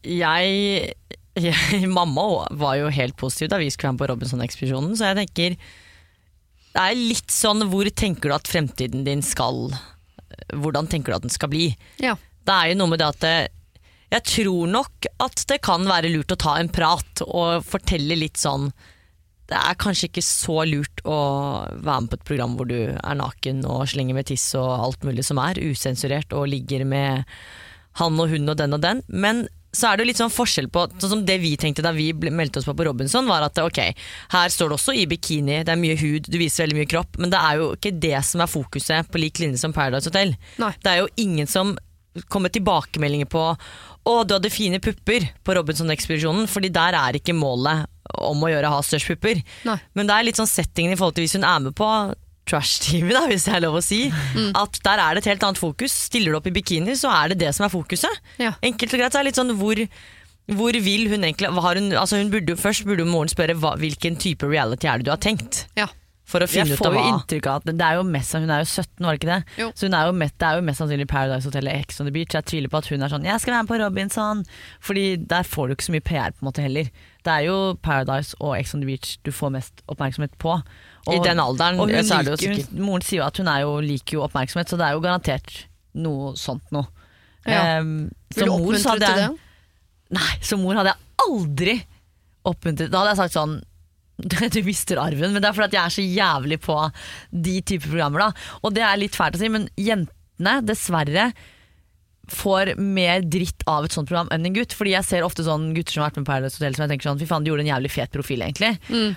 [0.02, 0.94] jeg,
[1.38, 5.20] jeg Mamma var jo helt positiv da vi skulle være med på Robinson-ekspedisjonen, så jeg
[5.20, 5.58] tenker
[6.72, 9.68] Det er litt sånn hvor tenker du at fremtiden din skal
[10.56, 11.68] Hvordan tenker du at den skal bli?
[12.02, 12.16] Ja.
[12.46, 13.36] Det er jo noe med det at det,
[14.12, 18.38] jeg tror nok at det kan være lurt å ta en prat og fortelle litt
[18.38, 18.68] sånn
[19.50, 21.18] Det er kanskje ikke så lurt å
[21.74, 25.06] være med på et program hvor du er naken og slenger med tiss og alt
[25.06, 27.26] mulig som er, usensurert, og ligger med
[28.00, 29.04] han og hun og den og den.
[29.06, 32.08] Men så er det litt sånn forskjell på Sånn som det vi tenkte da vi
[32.14, 33.80] meldte oss på på Robinson, var at ok,
[34.32, 37.18] her står det også i bikini, det er mye hud, du viser veldig mye kropp,
[37.20, 40.34] men det er jo ikke det som er fokuset på lik linje som Paradise Hotel.
[40.62, 40.72] Nei.
[40.82, 41.76] Det er jo ingen som
[42.32, 43.42] kommer tilbakemeldinger på
[44.06, 47.88] å, du hadde fine pupper på Robinson-ekspedisjonen, fordi der er ikke målet
[48.22, 49.40] om å gjøre ha størst pupper.
[49.66, 49.78] Nei.
[49.98, 51.88] Men det er litt sånn settingen i forhold til hvis hun er med på
[52.46, 54.04] trash-TV, da, hvis det er lov å si.
[54.54, 55.94] At der er det et helt annet fokus.
[56.06, 58.22] Stiller du opp i bikini, så er det det som er fokuset.
[58.38, 58.54] Ja.
[58.62, 59.82] Enkelt og greit så er det litt sånn hvor
[60.54, 64.46] hvor vil hun egentlig hun, altså hun burde, Først burde moren spørre hva, hvilken type
[64.46, 65.64] reality er det du har tenkt.
[65.74, 65.88] Ja.
[66.26, 68.50] For å finne Jeg ut får jo inntrykk av at det er jo mest, Hun
[68.50, 69.58] er jo 17, var det ikke det?
[69.62, 69.68] Jo.
[69.78, 72.08] Så hun er jo mest, Det er jo mest sannsynlig Paradise Hotel eller Ex on
[72.08, 72.34] the Beach.
[72.34, 74.42] Jeg tviler på at hun er sånn 'jeg skal være med på Robinson'.
[74.80, 76.90] Fordi der får du ikke så mye PR på en måte heller.
[77.22, 80.60] Det er jo Paradise og Ex on the Beach du får mest oppmerksomhet på.
[81.06, 83.46] I den alderen og så er det jo sikkert hun, Moren sier jo at hun
[83.46, 86.86] jo, liker jo oppmerksomhet, så det er jo garantert noe sånt noe.
[87.46, 87.78] Ja.
[87.78, 89.38] Um, Vil du mor oppmuntre til det?
[90.10, 91.86] Nei, som mor hadde jeg aldri
[92.44, 92.90] oppmuntret.
[92.90, 93.62] Da hadde jeg sagt sånn
[94.54, 96.78] du mister arven, men det er fordi jeg er så jævlig på
[97.30, 98.24] de typer programmer.
[98.26, 101.30] da Og det er litt fælt å si, men jentene, dessverre,
[102.32, 104.72] får mer dritt av et sånt program enn en gutt.
[104.76, 106.92] Fordi jeg ser ofte sånn gutter som har vært med på Paradise Hotel som jeg
[106.94, 108.72] tenker sånn Fy faen, de gjorde en jævlig fet profil, egentlig.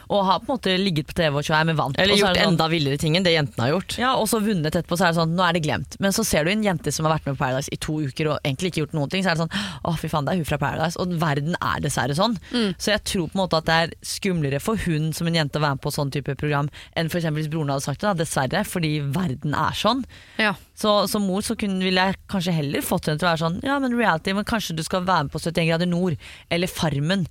[0.10, 1.98] Og har på en måte ligget på TV og så er med vant.
[2.00, 3.98] Eller er gjort sånn, enda villere ting enn det jentene har gjort.
[4.02, 5.98] ja, og så vunnet etterpå, så er det sånn, nå er det glemt.
[6.00, 8.32] Men så ser du en jente som har vært med på Paradise i to uker
[8.34, 10.42] og egentlig ikke gjort noen ting, så er det sånn, å fy faen, det er
[10.44, 11.00] hun fra Paradise.
[11.00, 12.38] Og verden er dessverre sånn.
[12.78, 15.60] Så jeg tror på en måte at det er skumlere for hun som en jente
[15.60, 17.30] å være med på sånn type program, enn f.eks.
[17.36, 20.06] hvis broren hadde sagt det, da, dessverre, fordi verden er sånn.
[20.40, 20.54] Ja.
[20.80, 23.58] Så som mor så kunne, ville jeg kanskje heller fått henne til å være sånn
[23.68, 26.16] Ja, men reality, men kanskje du skal være med på 71 grader nord
[26.50, 27.26] Eller Farmen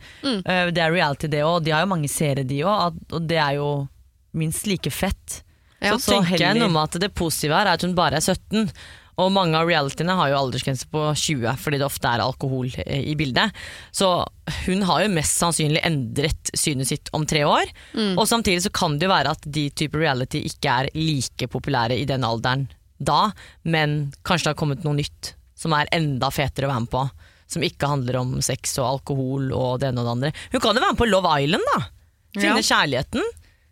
[0.44, 3.38] Eh, Det er reality det også, de har jo mange seere de også Og det
[3.40, 3.70] er jo
[4.36, 5.38] minst like fett
[5.80, 8.20] Ja, så tenker jeg noe med at det positive her er at hun bare er
[8.24, 8.68] 17.
[9.18, 13.00] Og mange av realityene har jo aldersgrense på 20, fordi det ofte er alkohol eh,
[13.10, 13.50] i bildet.
[13.94, 14.10] Så
[14.66, 17.70] hun har jo mest sannsynlig endret synet sitt om tre år.
[18.18, 21.98] Og samtidig så kan det jo være at de typer reality ikke er like populære
[21.98, 22.68] i den alderen
[22.98, 23.30] da,
[23.64, 27.04] men kanskje det har kommet noe nytt som er enda fetere å være med på.
[27.48, 30.32] Som ikke handler om sex og alkohol og det ene og det andre.
[30.52, 31.84] Hun kan jo være med på Love Island, da.
[32.36, 32.68] Finne Ja.
[32.68, 33.22] kjærligheten.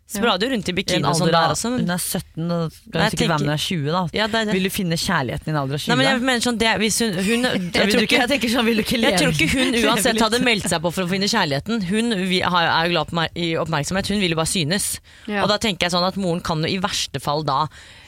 [0.07, 1.69] Sprade jo rundt i bikini og sånn der også.
[1.75, 4.01] Hun er 17, da kan Nei, hun sikkert være med når hun er 20 da
[4.15, 4.53] Ja, det det.
[4.55, 5.91] Vil du finne kjærligheten i en alder av 20?
[5.91, 7.43] Nei, men jeg mener sånn, det, hvis hun, hun
[7.75, 10.21] jeg, tror ikke, jeg tenker sånn, vil du ikke leve jeg tror ikke hun uansett
[10.23, 11.83] hadde meldt seg på for å finne kjærligheten.
[11.91, 14.87] Hun vi, er jo glad i oppmerksomhet, hun vil jo bare synes.
[15.27, 15.43] Ja.
[15.43, 17.65] Og da tenker jeg sånn at moren kan jo i verste fall da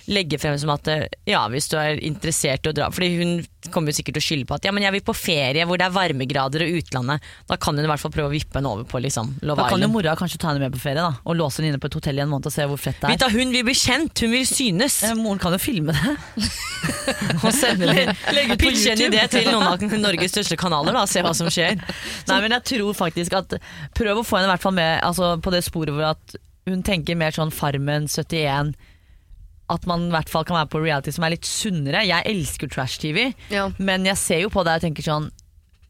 [0.10, 3.34] legge frem som at eh, ja, hvis du er interessert i å dra Fordi hun
[3.74, 5.80] kommer jo sikkert til å skylde på at ja, men jeg vil på ferie hvor
[5.80, 7.26] det er varmegrader og utlandet.
[7.50, 9.70] Da kan hun i hvert fall prøve å vippe henne over på liksom Love Da
[9.74, 11.90] kan jo mora kanskje ta henne med på ferie da Og låse henne inne på
[11.92, 13.76] et hotell i en måned og se hvor fett det er Vita, hun vil bli
[13.78, 15.00] kjent, hun vil synes.
[15.06, 16.50] Eh, Moren kan jo filme det
[17.44, 21.06] Og sende Legge ut på Pitche en idé til noen av Norges største kanaler, da,
[21.10, 21.80] se hva som skjer.
[22.30, 23.58] Nei, men jeg tror faktisk at
[23.98, 26.40] Prøv å få henne i hvert fall med altså, på det sporet hvor at
[26.70, 28.74] hun tenker mer sånn Farmen 71
[29.70, 32.72] At man i hvert fall kan være på reality som er litt sunnere Jeg elsker
[32.74, 33.68] trash-TV Ja.
[33.78, 35.30] Men jeg ser jo på det og tenker sånn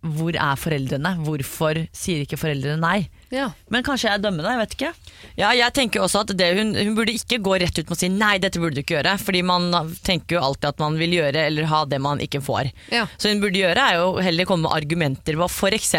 [0.04, 1.16] Hvor er foreldrene?
[1.26, 3.00] Hvorfor sier ikke foreldrene nei?
[3.32, 3.52] Ja.
[3.70, 4.94] Men kanskje jeg er dømmende, jeg vet ikke
[5.38, 8.00] Ja, jeg tenker også at det, hun, hun burde ikke gå rett ut med å
[8.00, 9.14] si nei, dette burde du ikke gjøre.
[9.22, 9.70] Fordi man
[10.04, 12.72] tenker jo alltid at man vil gjøre eller ha det man ikke får.
[12.92, 13.06] Ja.
[13.18, 15.94] Så hun burde gjøre er jo heller komme med argumenter på f.eks.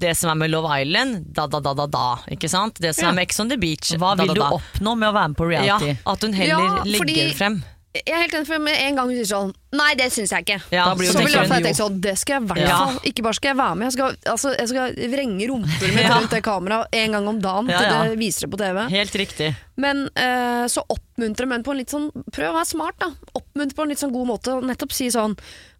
[0.00, 2.06] det som er med Love Island, da da da da da.
[2.32, 2.80] Ikke sant?
[2.80, 3.10] Det som Ja.
[3.10, 4.50] er med Ex on the Beach, Hva da vil da du da.
[4.56, 5.98] oppnå med å være med på Ja, reality?
[6.06, 7.64] at hun heller Ja, legger fordi- frem.
[7.96, 10.46] Jeg er helt enig, for med en gang hun sier sånn Nei, det syns jeg
[10.46, 10.58] ikke.
[10.74, 12.98] Ja, Da blir så vil jeg tenke sånn, det skal jeg i hvert fall.
[13.10, 16.16] Ikke bare skal jeg være med, jeg skal, altså, jeg skal vrenge rumper mitt Ja.
[16.20, 17.70] rundt det kameraet en gang om dagen.
[17.74, 18.82] Ja, til det viser det på TV.
[18.96, 19.52] Helt riktig.
[19.76, 23.10] Men eh, så oppmuntre, men på en litt sånn Prøv å være smart, da.
[23.36, 24.54] Oppmuntre på en litt sånn god måte.
[24.64, 25.34] Nettopp si sånn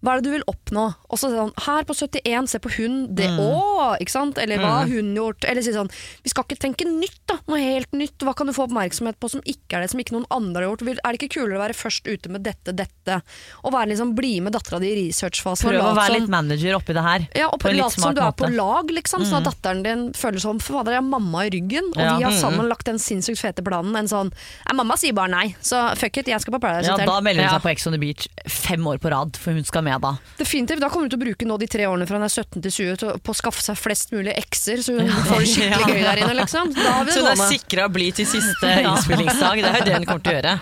[0.05, 0.83] Hva er det du vil oppnå?
[1.09, 2.99] Og så sånn Her på 71, se på hun.
[3.17, 3.97] Det òg!
[4.05, 4.37] Ikke sant?
[4.43, 5.47] Eller hva har hun gjort?
[5.49, 5.89] Eller si sånn
[6.27, 7.39] Vi skal ikke tenke nytt, da.
[7.49, 8.21] Noe helt nytt.
[8.21, 10.75] Hva kan du få oppmerksomhet på som ikke er det, som ikke noen andre har
[10.75, 10.85] gjort?
[11.01, 13.23] Er det ikke kulere å være først ute med dette, dette?
[13.65, 15.71] Og være være liksom, bli med dattera di i researchfasen.
[15.71, 17.29] Prøv å være som- litt manager oppi det her.
[17.35, 18.51] ja, og på litt lat som du er på måte.
[18.51, 18.57] Mm.
[18.57, 22.03] lag, liksom, så at datteren din føler som Fader, jeg har mamma i ryggen, og
[22.03, 22.17] Ja.
[22.19, 22.41] vi har Mm.
[22.41, 23.97] sammen lagt den sinnssykt fete planen.
[23.97, 24.33] En sånn
[24.75, 27.51] mamma sier bare nei, så fuck it, jeg skal på Paradise Ja, da melder hun
[27.53, 27.59] Ja.
[27.59, 30.17] seg på Ex on the Beach fem år på rad, for hun skal med da.
[30.39, 30.81] Definitivt.
[30.81, 32.71] Da kommer hun til å bruke nå de tre årene fra hun er 17 til
[32.71, 36.03] 20 til, på å skaffe seg flest mulig ekser, så hun får det skikkelig gøy
[36.03, 36.75] der inne, liksom.
[36.75, 39.63] Da har vi Så hun er sikra å bli til siste innspillingsdag.
[39.63, 40.61] Det er jo det hun kommer til å gjøre.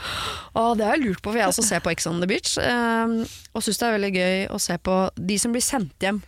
[0.55, 2.53] Å, det har jeg lurt på, for jeg også ser på Ex on the Beach.
[2.63, 3.17] ehm,
[3.55, 6.21] og syns det er veldig gøy å se på de som blir sendt hjem.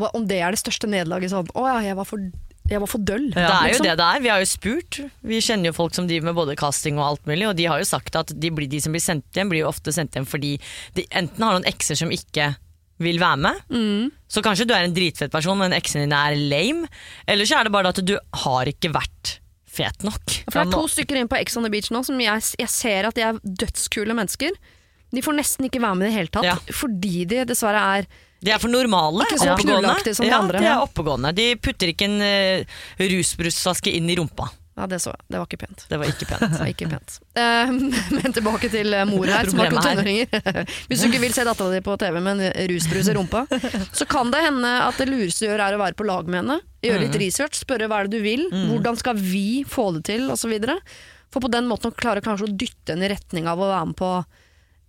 [0.00, 1.32] Om det er det største nederlaget.
[1.34, 2.22] Sånn, å ja, jeg var for,
[2.70, 3.26] jeg var for døll.
[3.34, 3.88] Det er jo liksom.
[3.88, 4.22] det det er.
[4.24, 5.00] Vi har jo spurt.
[5.32, 7.82] Vi kjenner jo folk som driver med både casting og alt mulig, og de har
[7.82, 10.24] jo sagt at de, blir, de som blir sendt hjem, blir jo ofte sendt hjem
[10.30, 10.54] fordi
[10.96, 12.52] de enten har noen ekser som ikke
[13.00, 14.10] vil være med, Mm.
[14.28, 16.86] så kanskje du er en dritfett person, men eksene dine er lame,
[17.26, 18.12] eller så er det bare at du
[18.44, 19.39] har ikke vært
[19.70, 20.22] fet nok.
[20.50, 22.72] For det er to stykker inn på Ex on the Beach nå som jeg, jeg
[22.72, 24.56] ser at de er dødskule mennesker.
[25.10, 26.56] De får nesten ikke være med i det hele tatt, Ja.
[26.74, 28.06] fordi de dessverre er
[28.42, 29.26] De er for normale.
[29.26, 30.14] Ikke så oppegående.
[30.14, 30.60] som de ja, andre.
[30.62, 31.34] De er oppegående.
[31.36, 32.78] De putter ikke en uh,
[33.10, 34.46] rusbrusflaske inn i rumpa.
[34.78, 35.24] Ja, det så jeg.
[35.28, 35.84] Det var ikke pent.
[35.90, 36.44] Det var ikke pent.
[36.54, 37.16] Det var ikke pent.
[37.36, 37.72] Eh,
[38.16, 40.30] men tilbake til eh, mor her, som har to tenåringer.
[40.88, 43.44] Hvis du ikke vil se dattera di på TV med en rusbrus i rumpa,
[43.92, 46.42] så kan det hende at det lureste du gjør er å være på lag med
[46.42, 46.60] henne.
[46.86, 50.30] Gjøre litt research, spørre hva er det du vil, hvordan skal vi få det til,
[50.32, 50.54] osv.
[51.30, 53.90] For på den måten å klare kanskje å dytte henne i retning av å være
[53.90, 54.14] med på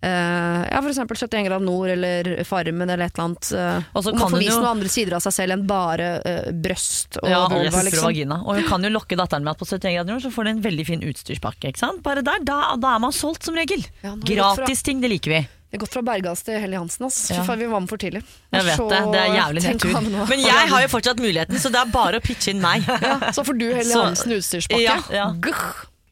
[0.02, 0.98] eh, ja, f.eks.
[0.98, 3.52] 71 grader nord eller Farmen eller et eller annet.
[3.54, 6.10] Uh, Og så kan hun vist jo- noen andre sider av seg selv enn bare
[6.26, 7.78] uh, brøst og Ja, vulva.
[7.78, 8.04] og Liksom.
[8.10, 8.40] vagina.
[8.44, 10.50] Og hun kan jo lokke datteren med at på 71 grader nord så får du
[10.56, 11.72] en veldig fin utstyrspakke.
[11.72, 12.02] Ikke sant?
[12.02, 13.84] Bare der, da, da er man solgt som regel.
[14.02, 15.42] Ja, gått fra- Gratis ting, det liker vi.
[15.72, 17.06] Det er gått fra Bergas til Helly Hansen.
[17.06, 17.30] Ass.
[17.32, 17.40] Ja.
[17.56, 18.20] vi var med for tidlig.
[18.52, 20.26] Jeg vet det, det er jævlig nedtur.
[20.28, 22.84] Men jeg har jo fortsatt muligheten, så det er bare å pitche inn meg.
[23.06, 24.82] ja, Så får du Helly Hansen utstyrspakke.
[24.84, 25.30] Ja, ja.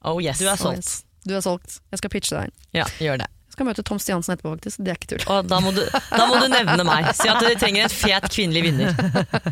[0.03, 0.39] Oh yes.
[0.41, 0.79] Du er solgt.
[0.81, 1.05] Yes.
[1.29, 1.77] Du er solgt.
[1.93, 2.57] Jeg skal pitche deg inn.
[2.81, 3.29] Ja, gjør det.
[3.61, 4.81] Skal møte Tom Stiansen etterpå, faktisk.
[4.81, 5.25] Det er ikke tull.
[5.35, 7.11] Og da må, du, da må du nevne meg.
[7.13, 8.97] Si at dere trenger en fet kvinnelig vinner.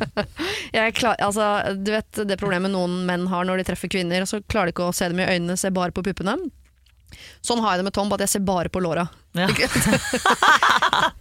[0.76, 4.24] Jeg er klar, altså, du vet det problemet noen menn har når de treffer kvinner,
[4.24, 6.38] og så klarer de ikke å se dem i øynene, se bare på puppene.
[7.44, 9.04] Sånn har jeg det med Tom, at jeg ser bare på låra.
[9.36, 9.52] Ja.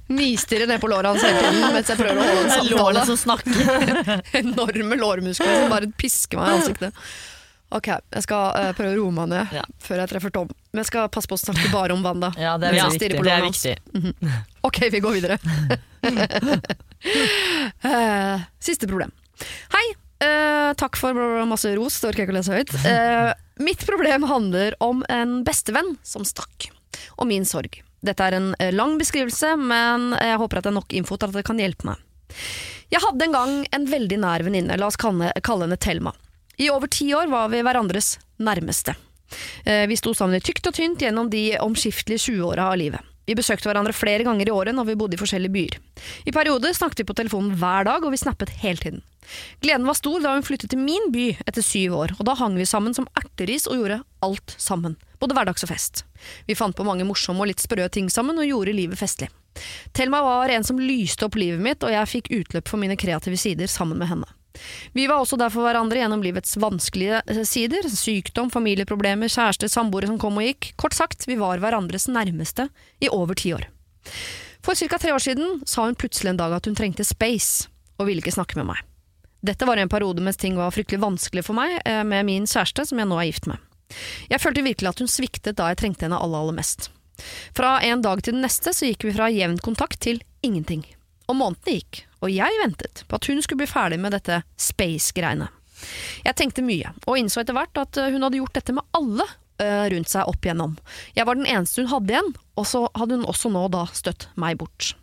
[0.07, 3.07] Nistirrer ned på låra hans hele tiden mens jeg prøver å holde en lårene samtale.
[3.11, 4.27] som snakker.
[4.45, 7.07] Enorme lårmuskler som bare pisker meg i ansiktet.
[7.75, 9.63] Ok, jeg skal uh, prøve å roe meg ned Ja.
[9.83, 10.51] før jeg treffer Tom.
[10.71, 12.29] Men jeg skal passe på å snakke bare om Wanda.
[12.39, 13.09] Ja, det er viktig.
[13.19, 13.73] det er viktig.
[13.93, 14.37] Mm -hmm.
[14.67, 15.37] Ok, vi går videre.
[17.83, 19.11] uh, Siste problem.
[19.73, 19.85] Hei,
[20.23, 21.13] uh, takk for
[21.45, 22.71] masse ros, det orker jeg ikke å lese høyt.
[23.67, 26.69] Mitt problem handler om en bestevenn som stakk,
[27.17, 27.81] og min sorg.
[28.01, 31.33] Dette er en lang beskrivelse, men jeg håper at det er nok info til at
[31.33, 31.97] det kan hjelpe meg.
[32.89, 36.13] Jeg hadde en gang en veldig nær venninne, la oss kalle, kalle henne Thelma.
[36.57, 38.95] I over ti år var vi hverandres nærmeste.
[39.65, 43.03] Eh, Vi sto sammen i tykt og tynt gjennom de omskiftelige 20-åra av livet.
[43.27, 45.75] Vi besøkte hverandre flere ganger i året når vi bodde i forskjellige byer.
[46.25, 49.01] I perioder snakket vi på telefonen hver dag, og vi snappet hele tiden.
[49.59, 52.55] Gleden var stor da hun flyttet til min by etter syv år, og da hang
[52.55, 54.95] vi sammen som erteris og gjorde alt sammen.
[55.19, 56.05] Både hverdags og fest.
[56.47, 59.27] Vi fant på mange morsomme og litt sprø ting sammen, og gjorde livet festlig.
[59.91, 63.37] Thelma var en som lyste opp livet mitt, og jeg fikk utløp for mine kreative
[63.37, 64.36] sider sammen med henne.
[64.97, 70.09] Vi var også der for hverandre gjennom livets vanskelige eh, sider, sykdom, familieproblemer, kjærester, samboere
[70.09, 70.71] som kom og gikk.
[70.79, 72.69] Kort sagt, vi var hverandres nærmeste
[73.03, 73.67] i over ti år.
[74.65, 74.97] For ca.
[74.99, 78.35] tre år siden sa hun plutselig en dag at hun trengte space, og ville ikke
[78.35, 78.83] snakke med meg.
[79.45, 82.87] Dette var en periode mens ting var fryktelig vanskelig for meg eh, med min kjæreste,
[82.89, 83.61] som jeg nå er gift med.
[84.27, 86.89] Jeg følte virkelig at hun sviktet da jeg trengte henne aller, aller mest.
[87.55, 90.83] Fra en dag til den neste så gikk vi fra jevn kontakt til ingenting.
[91.27, 95.49] Og månedene gikk, og jeg ventet på at hun skulle bli ferdig med dette space-greiene.
[96.25, 99.25] Jeg tenkte mye, og innså etter hvert at eh, hun hadde gjort dette med alle
[99.61, 100.77] eh, rundt seg opp igjennom.
[101.17, 104.29] Jeg var den eneste hun hadde igjen, og så hadde hun også nå da støtt
[104.41, 104.95] meg bort.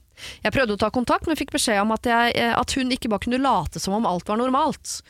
[0.45, 3.11] Jeg prøvde å ta kontakt, men fikk beskjed om at, jeg, eh, at hun ikke
[3.13, 5.01] bare kunne late som om alt var normalt.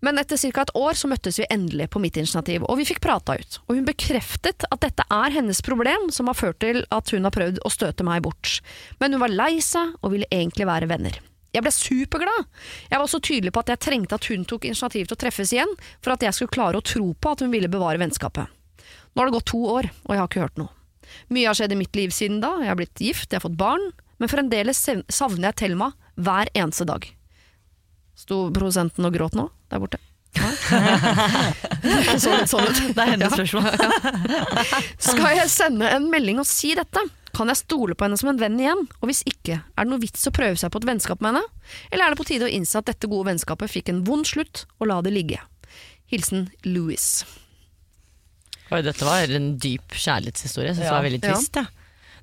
[0.00, 0.62] Men etter ca.
[0.62, 3.58] et år så møttes vi endelig på mitt initiativ, og vi fikk prata ut.
[3.68, 7.34] Og hun bekreftet at dette er hennes problem, som har ført til at hun har
[7.36, 8.60] prøvd å støte meg bort.
[9.02, 11.20] Men hun var lei seg og ville egentlig være venner.
[11.50, 12.48] Jeg ble superglad.
[12.90, 15.54] Jeg var så tydelig på at jeg trengte at hun tok initiativ til å treffes
[15.54, 15.72] igjen,
[16.02, 18.52] for at jeg skulle klare å tro på at hun ville bevare vennskapet.
[19.10, 20.70] Nå har det gått to år, og jeg har ikke hørt noe.
[21.34, 23.58] Mye har skjedd i mitt liv siden da, jeg har blitt gift, jeg har fått
[23.58, 23.90] barn,
[24.22, 25.90] men fremdeles savner jeg Thelma
[26.20, 27.08] hver eneste dag.
[28.20, 29.98] Sto produsenten og gråt nå, der borte?
[30.38, 30.50] Ja.
[32.46, 32.82] sånn ut.
[32.94, 33.66] Det er hennes spørsmål.
[35.02, 37.02] Skal jeg sende en melding og si dette?
[37.40, 38.82] Kan jeg stole på henne som en venn igjen?
[39.00, 41.70] Og hvis ikke, er det noe vits å prøve seg på et vennskap med henne?
[41.88, 44.66] Eller er det på tide å innse at dette gode vennskapet fikk en vond slutt,
[44.76, 45.38] og la det ligge?
[46.12, 47.06] Hilsen Louis.
[48.70, 50.74] Oi, dette var en dyp kjærlighetshistorie.
[50.74, 50.90] Jeg synes Ja.
[50.90, 51.56] det var veldig trist.
[51.56, 51.64] Ja.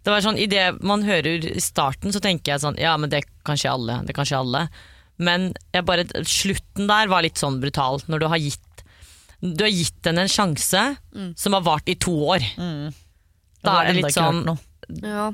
[0.03, 3.09] Det var sånn, I det man hører i starten, så tenker jeg sånn Ja, men
[3.09, 4.05] det kan skje alle.
[4.05, 4.69] Det kan skje alle.
[5.17, 7.99] Men jeg bare, slutten der var litt sånn brutal.
[8.07, 8.61] Når du har gitt
[9.41, 10.97] Du har gitt henne en sjanse
[11.35, 12.39] som har vart i to år.
[13.63, 14.57] Da er det litt sånn.
[15.03, 15.29] Ja.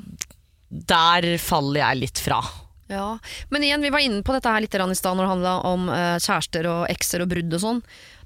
[0.68, 2.40] Der faller jeg litt fra.
[2.90, 5.52] Ja, Men igjen, vi var inne på dette her litt i stad når det handla
[5.64, 7.82] om uh, kjærester og ekser og brudd og sånn.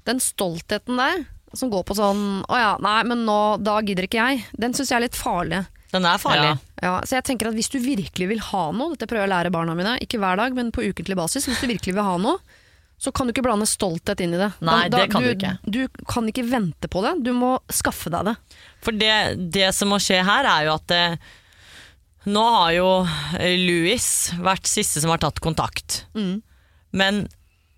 [0.09, 1.23] Den stoltheten der,
[1.53, 4.43] som går på sånn Å ja, nei, men nå, da gidder ikke jeg.
[4.59, 5.63] Den syns jeg er litt farlig.
[5.93, 6.51] Den er farlig.
[6.51, 6.57] Ja.
[6.79, 9.33] Ja, så jeg tenker at Hvis du virkelig vil ha noe, dette prøver jeg å
[9.33, 12.17] lære barna mine, ikke hver dag, men på ukentlig basis, hvis du virkelig vil ha
[12.21, 12.58] noe,
[12.99, 14.49] så kan du ikke blande stolthet inn i det.
[14.65, 15.53] Nei, det kan du ikke.
[15.63, 18.35] Du kan ikke vente på det, du må skaffe deg det.
[18.83, 19.13] For det,
[19.55, 21.03] det som må skje her, er jo at det,
[22.27, 22.89] nå har jo
[23.39, 24.07] eh, Louis
[24.43, 26.03] vært siste som har tatt kontakt.
[26.17, 26.41] Mm.
[26.91, 27.23] Men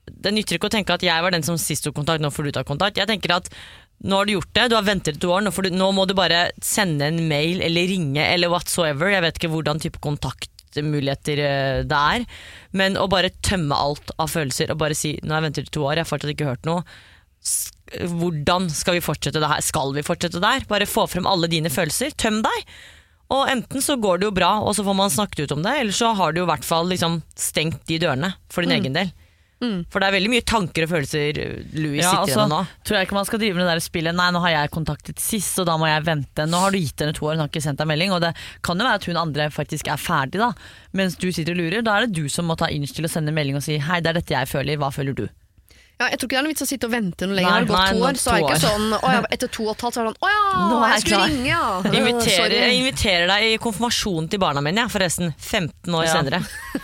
[0.09, 2.49] det nytter ikke å tenke at jeg var den som sist tok kontakt, nå får
[2.49, 2.97] du ta kontakt.
[2.97, 3.51] Jeg tenker at
[4.01, 6.07] nå har du gjort det, du har ventet to år, nå, får du, nå må
[6.09, 9.13] du bare sende en mail eller ringe eller whatsoever.
[9.13, 12.25] Jeg vet ikke hvordan type kontaktmuligheter eh, det er.
[12.71, 15.75] Men å bare tømme alt av følelser og bare si nå har jeg ventet i
[15.75, 16.85] to år, jeg har fortsatt ikke hørt noe.
[18.21, 19.61] Hvordan skal vi fortsette det her?
[19.65, 20.65] Skal vi fortsette der?
[20.69, 22.13] Bare få frem alle dine følelser.
[22.15, 22.67] Tøm deg.
[23.31, 25.73] Og enten så går det jo bra, og så får man snakket ut om det,
[25.79, 29.13] eller så har du i hvert fall liksom stengt de dørene for din egen del.
[29.93, 31.37] For det er veldig mye tanker og følelser
[31.77, 32.61] Louis Ja, sitter altså, igjen med nå.
[32.87, 35.19] tror jeg ikke man skal drive med det der spillet Nei, nå har jeg kontaktet
[35.21, 36.47] sist, og da må jeg vente.
[36.49, 38.15] Nå har du gitt henne to år, hun har ikke sendt deg melding.
[38.15, 38.33] Og det
[38.65, 40.49] kan jo være at hun andre faktisk er ferdig, da.
[40.97, 41.85] Mens du sitter og lurer.
[41.85, 44.01] Da er det du som må ta inch til å sende melding og si hei,
[44.01, 45.27] det er dette jeg føler, hva føler du?
[46.01, 47.51] Ja, jeg tror ikke det er noen vits å sitte og vente noe lenger.
[47.51, 49.65] Nei, Har det gått to år, så er det ikke sånn å, ja, Etter to
[49.67, 51.65] og et halvt så er det sånn Å ja, jeg jeg skulle ringe, ja.
[52.01, 55.29] Inviterer, jeg inviterer deg i konfirmasjonen til barna mine, ja, forresten.
[55.37, 56.15] 15 år Ja.
[56.17, 56.39] senere.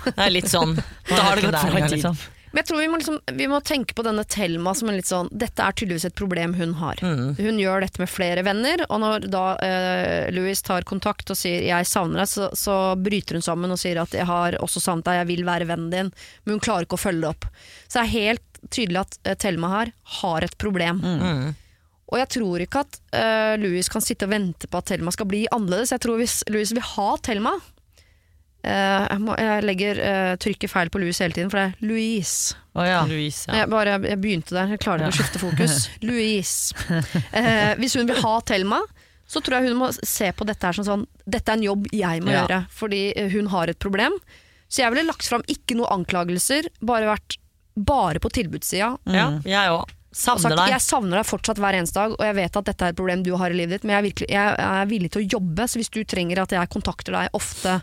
[0.05, 1.97] Det er litt sånn Da har det gått for lang tid.
[1.97, 2.19] Liksom.
[2.57, 5.05] Men jeg tror vi må, liksom, vi må tenke på denne Thelma som en litt
[5.05, 6.97] sånn Dette er tydeligvis et problem hun har.
[7.05, 7.35] Mm.
[7.37, 11.67] Hun gjør dette med flere venner, og når da eh, Louis tar kontakt og sier
[11.67, 15.05] 'jeg savner deg', så, så bryter hun sammen og sier at 'jeg har også savnet
[15.05, 16.11] deg, jeg vil være vennen din',
[16.45, 17.45] men hun klarer ikke å følge det opp.
[17.85, 21.05] Så det er helt tydelig at eh, Thelma her har et problem.
[21.05, 21.55] Mm.
[22.09, 25.27] Og jeg tror ikke at uh, Louis kan sitte og vente på at Thelma skal
[25.29, 25.91] bli annerledes.
[25.93, 27.57] Jeg tror hvis Louis vil ha Thelma
[28.67, 32.55] jeg, må, jeg legger uh, trykket feil på Louis hele tiden, for det er Louise.
[32.77, 33.01] Oh, ja.
[33.09, 33.61] Louise, ja.
[33.63, 35.77] Jeg, bare, jeg begynte der, jeg klarer ikke å skifte fokus.
[36.07, 36.75] Louise.
[37.31, 38.81] Eh, hvis hun vil ha Thelma,
[39.27, 41.89] så tror jeg hun må se på dette her som sånn Dette er en jobb
[41.91, 42.43] jeg må Ja.
[42.45, 44.15] gjøre, fordi eh, hun har et problem.
[44.71, 47.37] Så jeg ville lagt fram ikke noe anklagelser, bare vært
[47.77, 48.95] bare på tilbudssida.
[49.13, 49.91] ja, jeg òg.
[50.17, 50.71] Savner sagt, deg.
[50.71, 53.21] jeg savner deg fortsatt hver eneste dag, og jeg vet at dette er et problem
[53.25, 55.67] du har i livet ditt, men jeg er, virkelig, jeg er villig til å jobbe,
[55.69, 57.75] så hvis du trenger at jeg kontakter deg ofte,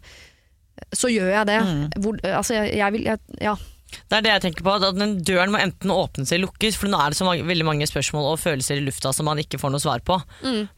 [0.95, 1.61] så gjør jeg det.
[2.03, 3.55] Hvor, altså, jeg, jeg vil, jeg, ja.
[3.95, 6.91] Det er det jeg tenker på, at den døren må enten åpnes eller lukkes, for
[6.91, 9.61] nå er det så mange, veldig mange spørsmål og følelser i lufta som man ikke
[9.63, 10.19] får noe svar på.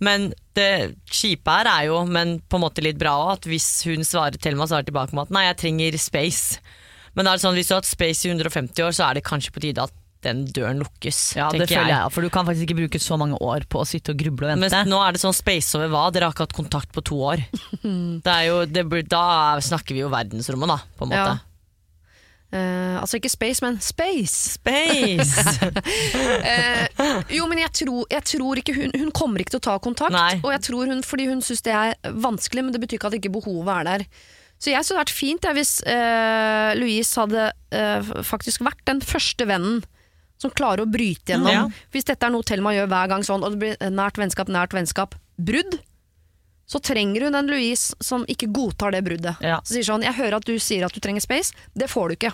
[0.04, 3.70] Men det kjipe her er jo, men på en måte litt bra òg, at hvis
[3.88, 6.60] hun svarer Thelma svarer tilbake med at nei, jeg trenger space.
[7.16, 9.24] Men det er sånn, hvis du har hatt space i 150 år, så er det
[9.24, 11.20] kanskje på tide at den døren lukkes.
[11.36, 13.88] Ja, det føler jeg, for du kan faktisk ikke bruke så mange år på å
[13.88, 14.70] sitte og gruble og vente.
[14.70, 16.06] Men nå er det sånn space over hva?
[16.14, 17.44] Dere har ikke hatt kontakt på to år.
[18.26, 19.26] Det jo, det, da
[19.62, 21.34] snakker vi jo verdensrommet, da, på en måte.
[21.36, 21.56] Ja.
[22.54, 24.52] Uh, altså ikke space, men space!
[24.54, 25.66] Space!
[25.66, 29.76] uh, jo, men jeg tror, jeg tror ikke hun, hun kommer ikke til å ta
[29.82, 30.14] kontakt.
[30.14, 30.38] Nei.
[30.42, 33.18] Og jeg tror hun, fordi hun syns det er vanskelig, men det betyr ikke at
[33.18, 34.06] ikke behovet er der.
[34.56, 37.50] Så jeg synes det hadde vært fint jeg, hvis uh, Louise hadde
[38.24, 39.82] faktisk vært den første vennen
[40.38, 41.52] som klarer å bryte gjennom.
[41.52, 41.66] Ja.
[41.92, 44.74] Hvis dette er noe Thelma gjør hver gang sånn, og det blir nært vennskap, nært
[44.76, 45.78] vennskap, brudd,
[46.66, 49.36] så trenger hun en Louise som ikke godtar det bruddet.
[49.44, 49.60] Ja.
[49.64, 52.16] Så sier sånn, jeg hører at du sier at du trenger space, det får du
[52.18, 52.32] ikke.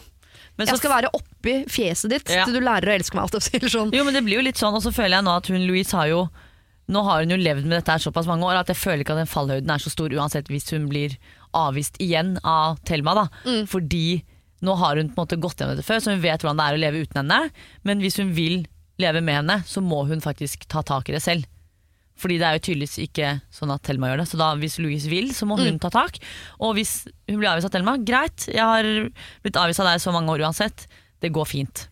[0.56, 2.44] Men så jeg skal være oppi fjeset ditt Ja.
[2.44, 3.24] til du lærer å elske meg.
[3.28, 3.92] Alt sånn.
[3.92, 5.92] Jo, men det blir jo litt sånn, og så føler jeg nå at hun Louise
[5.96, 6.28] har jo
[6.92, 9.14] Nå har hun jo levd med dette her såpass mange år at jeg føler ikke
[9.14, 11.14] at den fallhøyden er så stor uansett hvis hun blir
[11.54, 13.14] avvist igjen av Thelma.
[13.14, 13.28] da
[13.70, 14.24] Fordi
[14.62, 16.66] nå har hun på en måte gått gjennom dette før, så hun vet hvordan det
[16.68, 17.40] er å leve uten henne.
[17.88, 18.62] Men hvis hun vil
[19.02, 21.48] leve med henne, så må hun faktisk ta tak i det selv.
[22.22, 24.28] Fordi det er jo tydeligvis ikke sånn at Thelma gjør det.
[24.30, 26.20] Så da, hvis Louise vil, så må hun ta tak.
[26.62, 27.00] Og hvis
[27.30, 28.88] hun blir avvist av Thelma, greit, jeg har
[29.42, 30.86] blitt avvist av deg så mange år uansett.
[31.22, 31.86] Det går fint.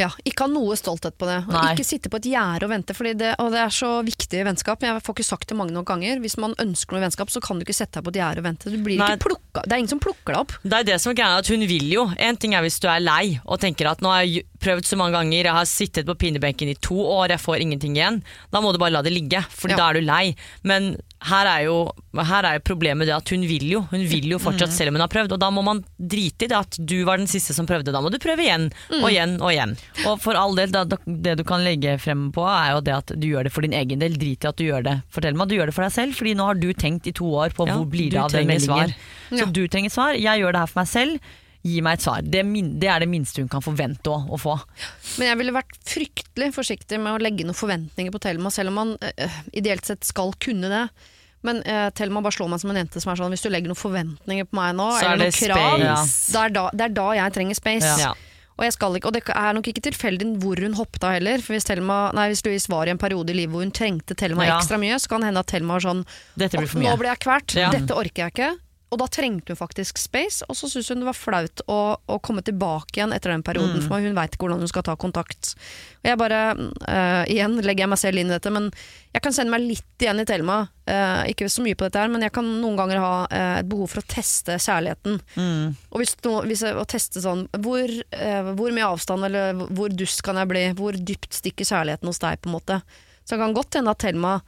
[0.00, 1.38] Ja, ikke ha noe stolthet på det.
[1.48, 1.74] Og Nei.
[1.74, 4.46] ikke sitte på et gjerde og vente, fordi det, og det er så viktig i
[4.46, 4.84] vennskap.
[4.86, 6.22] Jeg får ikke sagt det mange nok ganger.
[6.24, 8.48] Hvis man ønsker noe vennskap, så kan du ikke sette deg på et gjerde og
[8.48, 8.72] vente.
[8.72, 10.56] Det er ingen som plukker deg opp.
[10.64, 12.06] Det er det som er greia, at hun vil jo.
[12.16, 14.96] En ting er hvis du er lei og tenker at nå har jeg prøvd så
[15.00, 18.22] mange ganger, jeg har sittet på pinebenken i to år, jeg får ingenting igjen.
[18.52, 19.76] Da må du bare la det ligge, for Ja.
[19.76, 20.34] da er du lei.
[20.62, 23.80] Men her er, jo, her er jo problemet det at hun vil jo.
[23.90, 26.48] Hun vil jo fortsatt selv om hun har prøvd, og da må man drite i
[26.48, 27.92] det at du var den siste som prøvde.
[27.92, 28.70] Da må du prøve igjen
[29.02, 29.76] og igjen og igjen.
[30.06, 33.12] Og for all del, da, det du kan legge frem på, er jo det at
[33.20, 34.16] du gjør det for din egen del.
[34.20, 35.02] Drit i at du gjør det.
[35.10, 37.12] Fortell meg at du gjør det for deg selv, Fordi nå har du tenkt i
[37.12, 38.92] to år på Ja, hvor blir det av den meldingen.
[38.92, 38.94] svar.
[39.30, 39.46] Så Ja.
[39.46, 40.12] du trenger svar.
[40.20, 41.20] Jeg gjør det her for meg selv.
[41.60, 42.24] Gi meg et svar.
[42.24, 44.56] Det, er det minste hun kan forvente å, få.
[45.20, 48.78] Men jeg ville vært fryktelig forsiktig med å legge noen forventninger på Thelma, selv om
[48.80, 50.86] man øh, ideelt sett skal kunne det.
[51.44, 53.72] Men uh, Thelma bare slår meg som en jente som er sånn Hvis du legger
[53.72, 55.94] noen forventninger på meg nå, Så er eller det noen krav, ja.
[56.04, 57.92] det er, da, det er da jeg trenger space.
[58.02, 58.10] Ja.
[58.58, 61.40] Og, jeg skal ikke, og det er nok ikke tilfeldig hvor hun hoppet av heller.
[61.40, 64.16] For hvis, Thelma, nei, hvis Louise var i en periode i livet hvor hun trengte
[64.20, 64.58] Thelma Ja.
[64.58, 66.02] ekstra mye, så kan det hende at Thelma var sånn
[66.36, 68.50] Dette blir for Nå ble jeg kvert, dette orker jeg ikke.
[68.90, 71.78] Og da trengte hun faktisk space, og så syntes hun det var flaut å,
[72.10, 73.86] å komme tilbake igjen etter den perioden, Mm.
[73.86, 75.52] for hun veit ikke hvordan hun skal ta kontakt.
[76.02, 78.66] Og jeg bare, uh, igjen legger jeg meg selv inn i dette, men
[79.14, 80.58] jeg kan sende meg litt igjen i Thelma.
[80.90, 83.68] Uh, ikke så mye på dette her, men jeg kan noen ganger ha uh, et
[83.70, 85.20] behov for å teste kjærligheten.
[85.38, 85.76] Mm.
[85.92, 87.94] Og hvis, no, hvis jeg, å teste sånn hvor,
[88.58, 92.42] hvor mye avstand, eller hvor dust kan jeg bli, hvor dypt stikker kjærligheten hos deg,
[92.42, 92.80] på en måte.
[93.22, 94.40] Så det kan godt hende at Thelma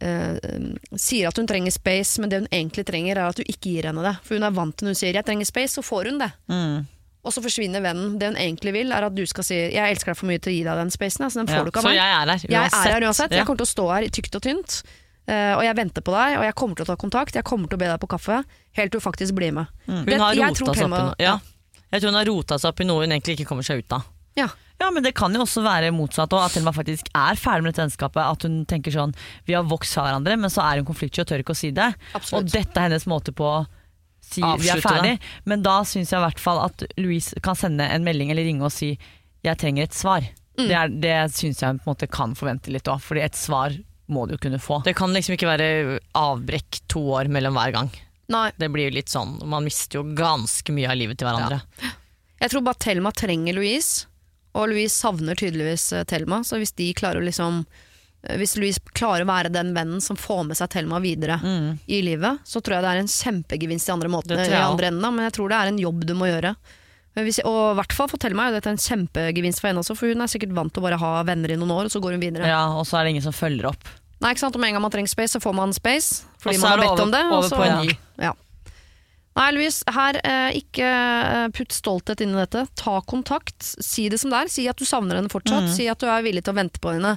[0.00, 3.90] sier at hun trenger space, men det hun egentlig trenger, er at du ikke gir
[3.90, 4.14] henne det.
[4.24, 6.32] For hun er vant til når hun sier 'jeg trenger space', så får hun det.
[6.48, 6.86] Mm.
[7.20, 8.18] Og så forsvinner vennen.
[8.18, 10.52] Det hun egentlig vil, er at du skal si 'jeg elsker deg for mye til
[10.52, 11.92] å gi deg den spacen', altså, så den får Ja, du ikke av meg.
[11.92, 13.30] Så jeg er her Jeg er her uansett.
[13.30, 13.36] Ja.
[13.36, 14.82] Jeg kommer til å stå her tykt og tynt.
[15.28, 17.34] Uh, og jeg venter på deg, og jeg kommer til å ta kontakt.
[17.34, 19.66] Jeg kommer til å be deg på kaffe, helt til du faktisk blir med.
[19.86, 21.14] Hun Det- har jeg rota seg opp i noe.
[21.20, 21.38] Ja.
[21.92, 23.92] Jeg tror hun har rota seg opp i noe hun egentlig ikke kommer seg ut
[23.92, 24.02] av.
[24.36, 24.48] Ja.
[24.80, 27.74] Ja, men det kan jo også være motsatt, og at Thelma faktisk er ferdig med
[27.74, 28.22] dette vennskapet.
[28.24, 29.12] At hun tenker sånn
[29.46, 31.70] Vi har vokst fra hverandre, men så er hun konfliktsky og tør ikke å si
[31.76, 31.90] det.
[32.16, 32.48] Absolutt.
[32.48, 33.66] Og dette er hennes måte på å
[34.24, 35.18] si vi er ferdig.
[35.44, 38.62] Men da syns jeg i hvert fall at Louise kan sende en melding eller ringe
[38.64, 38.96] og si
[39.44, 40.28] 'jeg trenger et svar'.
[40.58, 40.66] Mm.
[40.68, 43.32] Det, er- det syns jeg hun på en måte kan forvente litt òg, Fordi et
[43.34, 43.70] svar
[44.08, 44.82] må du kunne få.
[44.84, 47.90] Det kan liksom ikke være avbrekk to år mellom hver gang.
[48.28, 51.62] Nei, Det blir jo litt sånn, Man mister jo ganske mye av livet til hverandre.
[52.40, 54.06] jeg tror bare Thelma trenger Louise,
[54.54, 57.64] og Louise savner tydeligvis eh, Thelma, så hvis de klarer å liksom
[58.24, 61.78] eh, hvis Louise klarer å være den vennen som får med seg Thelma videre Mm.
[61.88, 65.14] i livet, så tror jeg det er en kjempegevinst i andre, måtene, i andre enden.
[65.14, 66.54] Men jeg tror det er en jobb du må gjøre.
[67.16, 69.96] Men hvis, og i hvert fall for Thelma er dette en kjempegevinst for henne også,
[69.98, 71.98] for hun er sikkert vant til å bare ha venner i noen år, og så
[72.02, 72.46] går hun videre.
[72.46, 73.88] Ja, Og så er det ingen som følger opp.
[74.20, 74.54] Nei, ikke sant?
[74.54, 76.22] Om en gang man trenger space, så får man space.
[76.38, 77.22] Fordi man er har bedt over- om det.
[77.24, 77.96] og over så- på en ny.
[78.20, 78.32] Ja.
[79.38, 82.64] Nei, Louise, her, eh, ikke eh, putt stolthet inn i dette.
[82.76, 83.62] Ta kontakt.
[83.62, 84.50] Si det som det er.
[84.50, 85.70] Si at du savner henne fortsatt.
[85.76, 87.16] Si at du er villig til å vente på henne.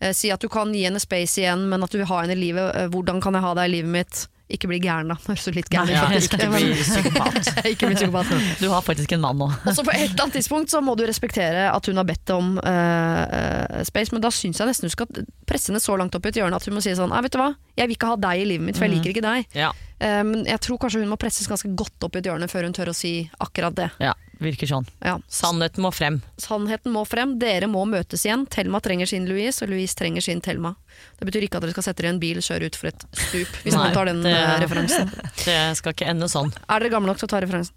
[0.00, 2.36] Eh, si at du kan gi henne space igjen, men at du vil ha henne
[2.36, 2.76] i livet.
[2.76, 4.26] Eh, hvordan kan jeg ha deg i livet mitt?
[4.52, 5.16] Ikke bli gæren, da.
[5.24, 6.34] Høres litt gæren ut, ja, faktisk.
[6.36, 7.48] ikke bli psykopat.
[7.72, 8.32] ikke bli psykopat.
[8.60, 9.48] Du har faktisk en mann nå.
[9.48, 12.34] Og så på et eller annet tidspunkt så må du respektere at hun har bedt
[12.36, 16.14] om eh, eh, space, men da syns jeg nesten du skal presse henne så langt
[16.14, 17.96] opp i et hjørne at hun må si sånn Nei, vet du hva, jeg vil
[17.96, 19.56] ikke ha deg i livet mitt, for jeg liker ikke deg.
[19.56, 19.72] Ja.
[20.04, 22.66] Men men jeg tror kanskje hun må presses ganske godt opp i et hjørne før
[22.68, 23.88] hun tør å si akkurat det.
[24.02, 24.12] Ja,
[24.46, 24.86] virker sånn.
[25.04, 25.16] Ja.
[25.32, 26.20] Sannheten må frem.
[26.40, 28.46] Sannheten må frem, dere må møtes igjen.
[28.52, 30.74] Thelma trenger sin Louise, og Louise trenger sin Thelma.
[31.18, 32.90] Det betyr ikke at dere skal sette dere i en bil og kjøre ut for
[32.92, 35.10] et stup, hvis Nei, noen tar den det- eh, referansen.
[35.44, 36.52] Det skal ikke ende sånn.
[36.68, 37.74] Er dere gamle nok til å ta referansen?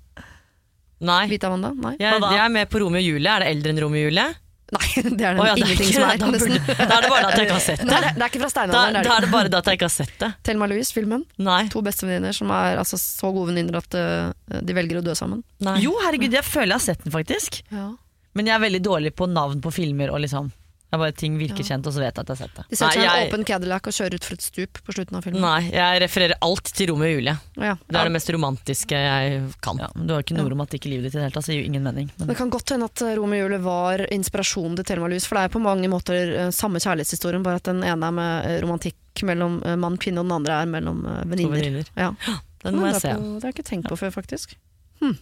[1.07, 1.27] Nei.
[1.29, 1.49] Vita?
[1.57, 1.95] Nei.
[2.01, 3.29] Jeg, jeg er med på Romeo og Julie.
[3.29, 4.27] Er det eldre enn Romeo og Julie?
[4.75, 4.87] Nei,
[5.17, 6.17] det er det oh, ja, det er ingenting ikke som er.
[6.19, 8.01] Da Da er det bare at jeg ikke har sett Nei, det.
[8.07, 8.97] det, det er ikke fra Da, steinalderen.
[8.97, 9.31] da det er det.
[9.31, 10.29] bare at jeg ikke har sett det.
[10.49, 11.23] Thelma Louise-filmen.
[11.47, 11.61] Nei.
[11.71, 15.43] To bestevenninner som er altså, så gode venninner at uh, de velger å dø sammen.
[15.63, 15.77] Nei.
[15.85, 17.61] Jo, herregud, jeg føler jeg har sett den faktisk.
[17.71, 20.51] Men jeg er veldig dårlig på navn på filmer og liksom
[20.87, 21.67] jeg bare Ting virker Ja.
[21.75, 22.63] kjent, og så vet jeg at jeg har sett det.
[22.69, 25.17] De setter seg i en åpen Cadillac og kjører ut for et stup på slutten
[25.17, 25.41] av filmen.
[25.41, 27.33] Nei, jeg refererer alt til Romeo og Julie.
[27.59, 27.73] Ja.
[27.87, 29.77] Det er det mest romantiske jeg kan.
[29.83, 31.57] Ja, Du har ikke noe romantikk i livet ditt i det hele tatt, så det
[31.57, 32.11] gir jo ingen mening.
[32.19, 35.27] Men Det kan godt hende at eh, Romeo og Julie var inspirasjonen til Thelma Louise,
[35.27, 38.45] for det er på mange måter eh, samme kjærlighetshistorien, bare at den ene er med
[38.47, 38.95] eh, romantikk
[39.27, 41.83] mellom mann og kvinne, og den andre er mellom venninner.
[41.97, 42.13] Ja.
[42.63, 43.09] Den må jeg se.
[43.11, 44.55] er på, det har jeg ikke tenkt på før, faktisk.
[45.01, 45.15] Hm.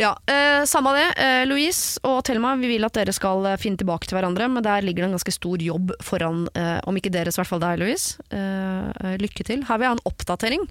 [0.00, 1.06] Ja, eh, Samme det.
[1.22, 4.64] Eh, Louise og Thelma, vi vil at dere skal eh, finne tilbake til hverandre, men
[4.66, 7.62] der ligger det en ganske stor jobb foran, eh, om ikke deres, i hvert fall
[7.62, 8.18] deg, Louise.
[8.34, 9.64] Eh, eh, lykke til.
[9.68, 10.66] Her vil jeg ha en oppdatering.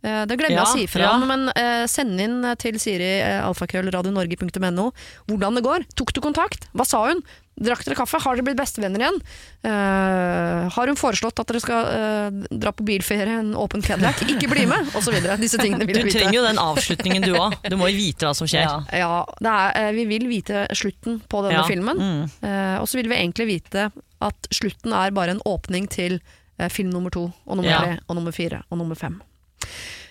[0.00, 1.16] Eh, det glemmer jeg Ja, å si fra ja.
[1.28, 4.86] men eh, send inn til Siri eh, alfakrøllradionorge.no
[5.28, 5.84] hvordan det går.
[5.98, 6.68] Tok du kontakt?
[6.72, 7.20] Hva sa hun?
[7.60, 8.16] Drakk dere kaffe?
[8.24, 9.18] Har dere blitt bestevenner igjen?
[9.66, 14.22] Uh, har hun foreslått at dere skal uh, dra på bilferie, en åpen Cadillac?
[14.24, 14.88] Ikke bli med!
[14.96, 15.36] Og så videre.
[15.40, 16.14] Disse tingene vil Du vite.
[16.14, 17.58] Du trenger jo den avslutningen du òg.
[17.68, 18.64] Du må jo vite hva som skjer.
[18.64, 18.78] Ja.
[19.02, 19.12] Ja,
[19.44, 21.66] det er, eh, vi vil vite slutten på denne Ja.
[21.68, 22.00] filmen.
[22.00, 22.22] Mm.
[22.42, 23.90] Uh, og så vil vi egentlig vite
[24.24, 26.20] at slutten er bare en åpning til
[26.68, 27.78] film nummer to, og nummer Ja.
[27.80, 29.20] tre, og nummer fire, og nummer fem.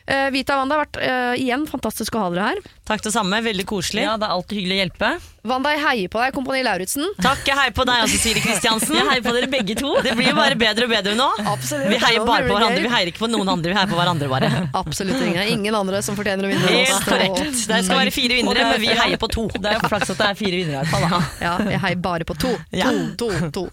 [0.09, 2.61] Eh, Vita og Wanda, har vært uh, igjen fantastisk å ha dere her.
[2.89, 4.01] Takk det samme, veldig koselig.
[4.07, 5.09] Ja, det er alltid hyggelig å hjelpe.
[5.49, 7.05] Wanda, jeg heier på deg, Kompani Lauritzen.
[7.21, 8.95] Takk, jeg heier på deg også, Siri Kristiansen.
[8.97, 9.91] Jeg heier på dere begge to.
[10.01, 11.27] Det blir jo bare bedre og bedre nå.
[11.53, 11.91] Absolutt.
[11.93, 14.31] Vi heier bare på hverandre, vi heier ikke på noen andre, vi heier på hverandre
[14.33, 14.49] bare.
[14.81, 15.53] Absolutt ingen.
[15.59, 16.73] Ingen andre som fortjener å vinne.
[16.73, 17.61] Helt korrekt.
[17.69, 19.45] Det skal være fire vinnere, men vi heier på to.
[19.53, 21.07] Det er jo flaks at det er fire vinnere i hvert fall.
[21.13, 21.21] Da.
[21.45, 22.55] Ja, jeg heier bare på to.
[22.73, 23.67] To, to, to.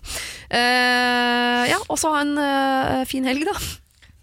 [0.52, 3.56] Uh, ja, og så ha en uh, fin helg, da.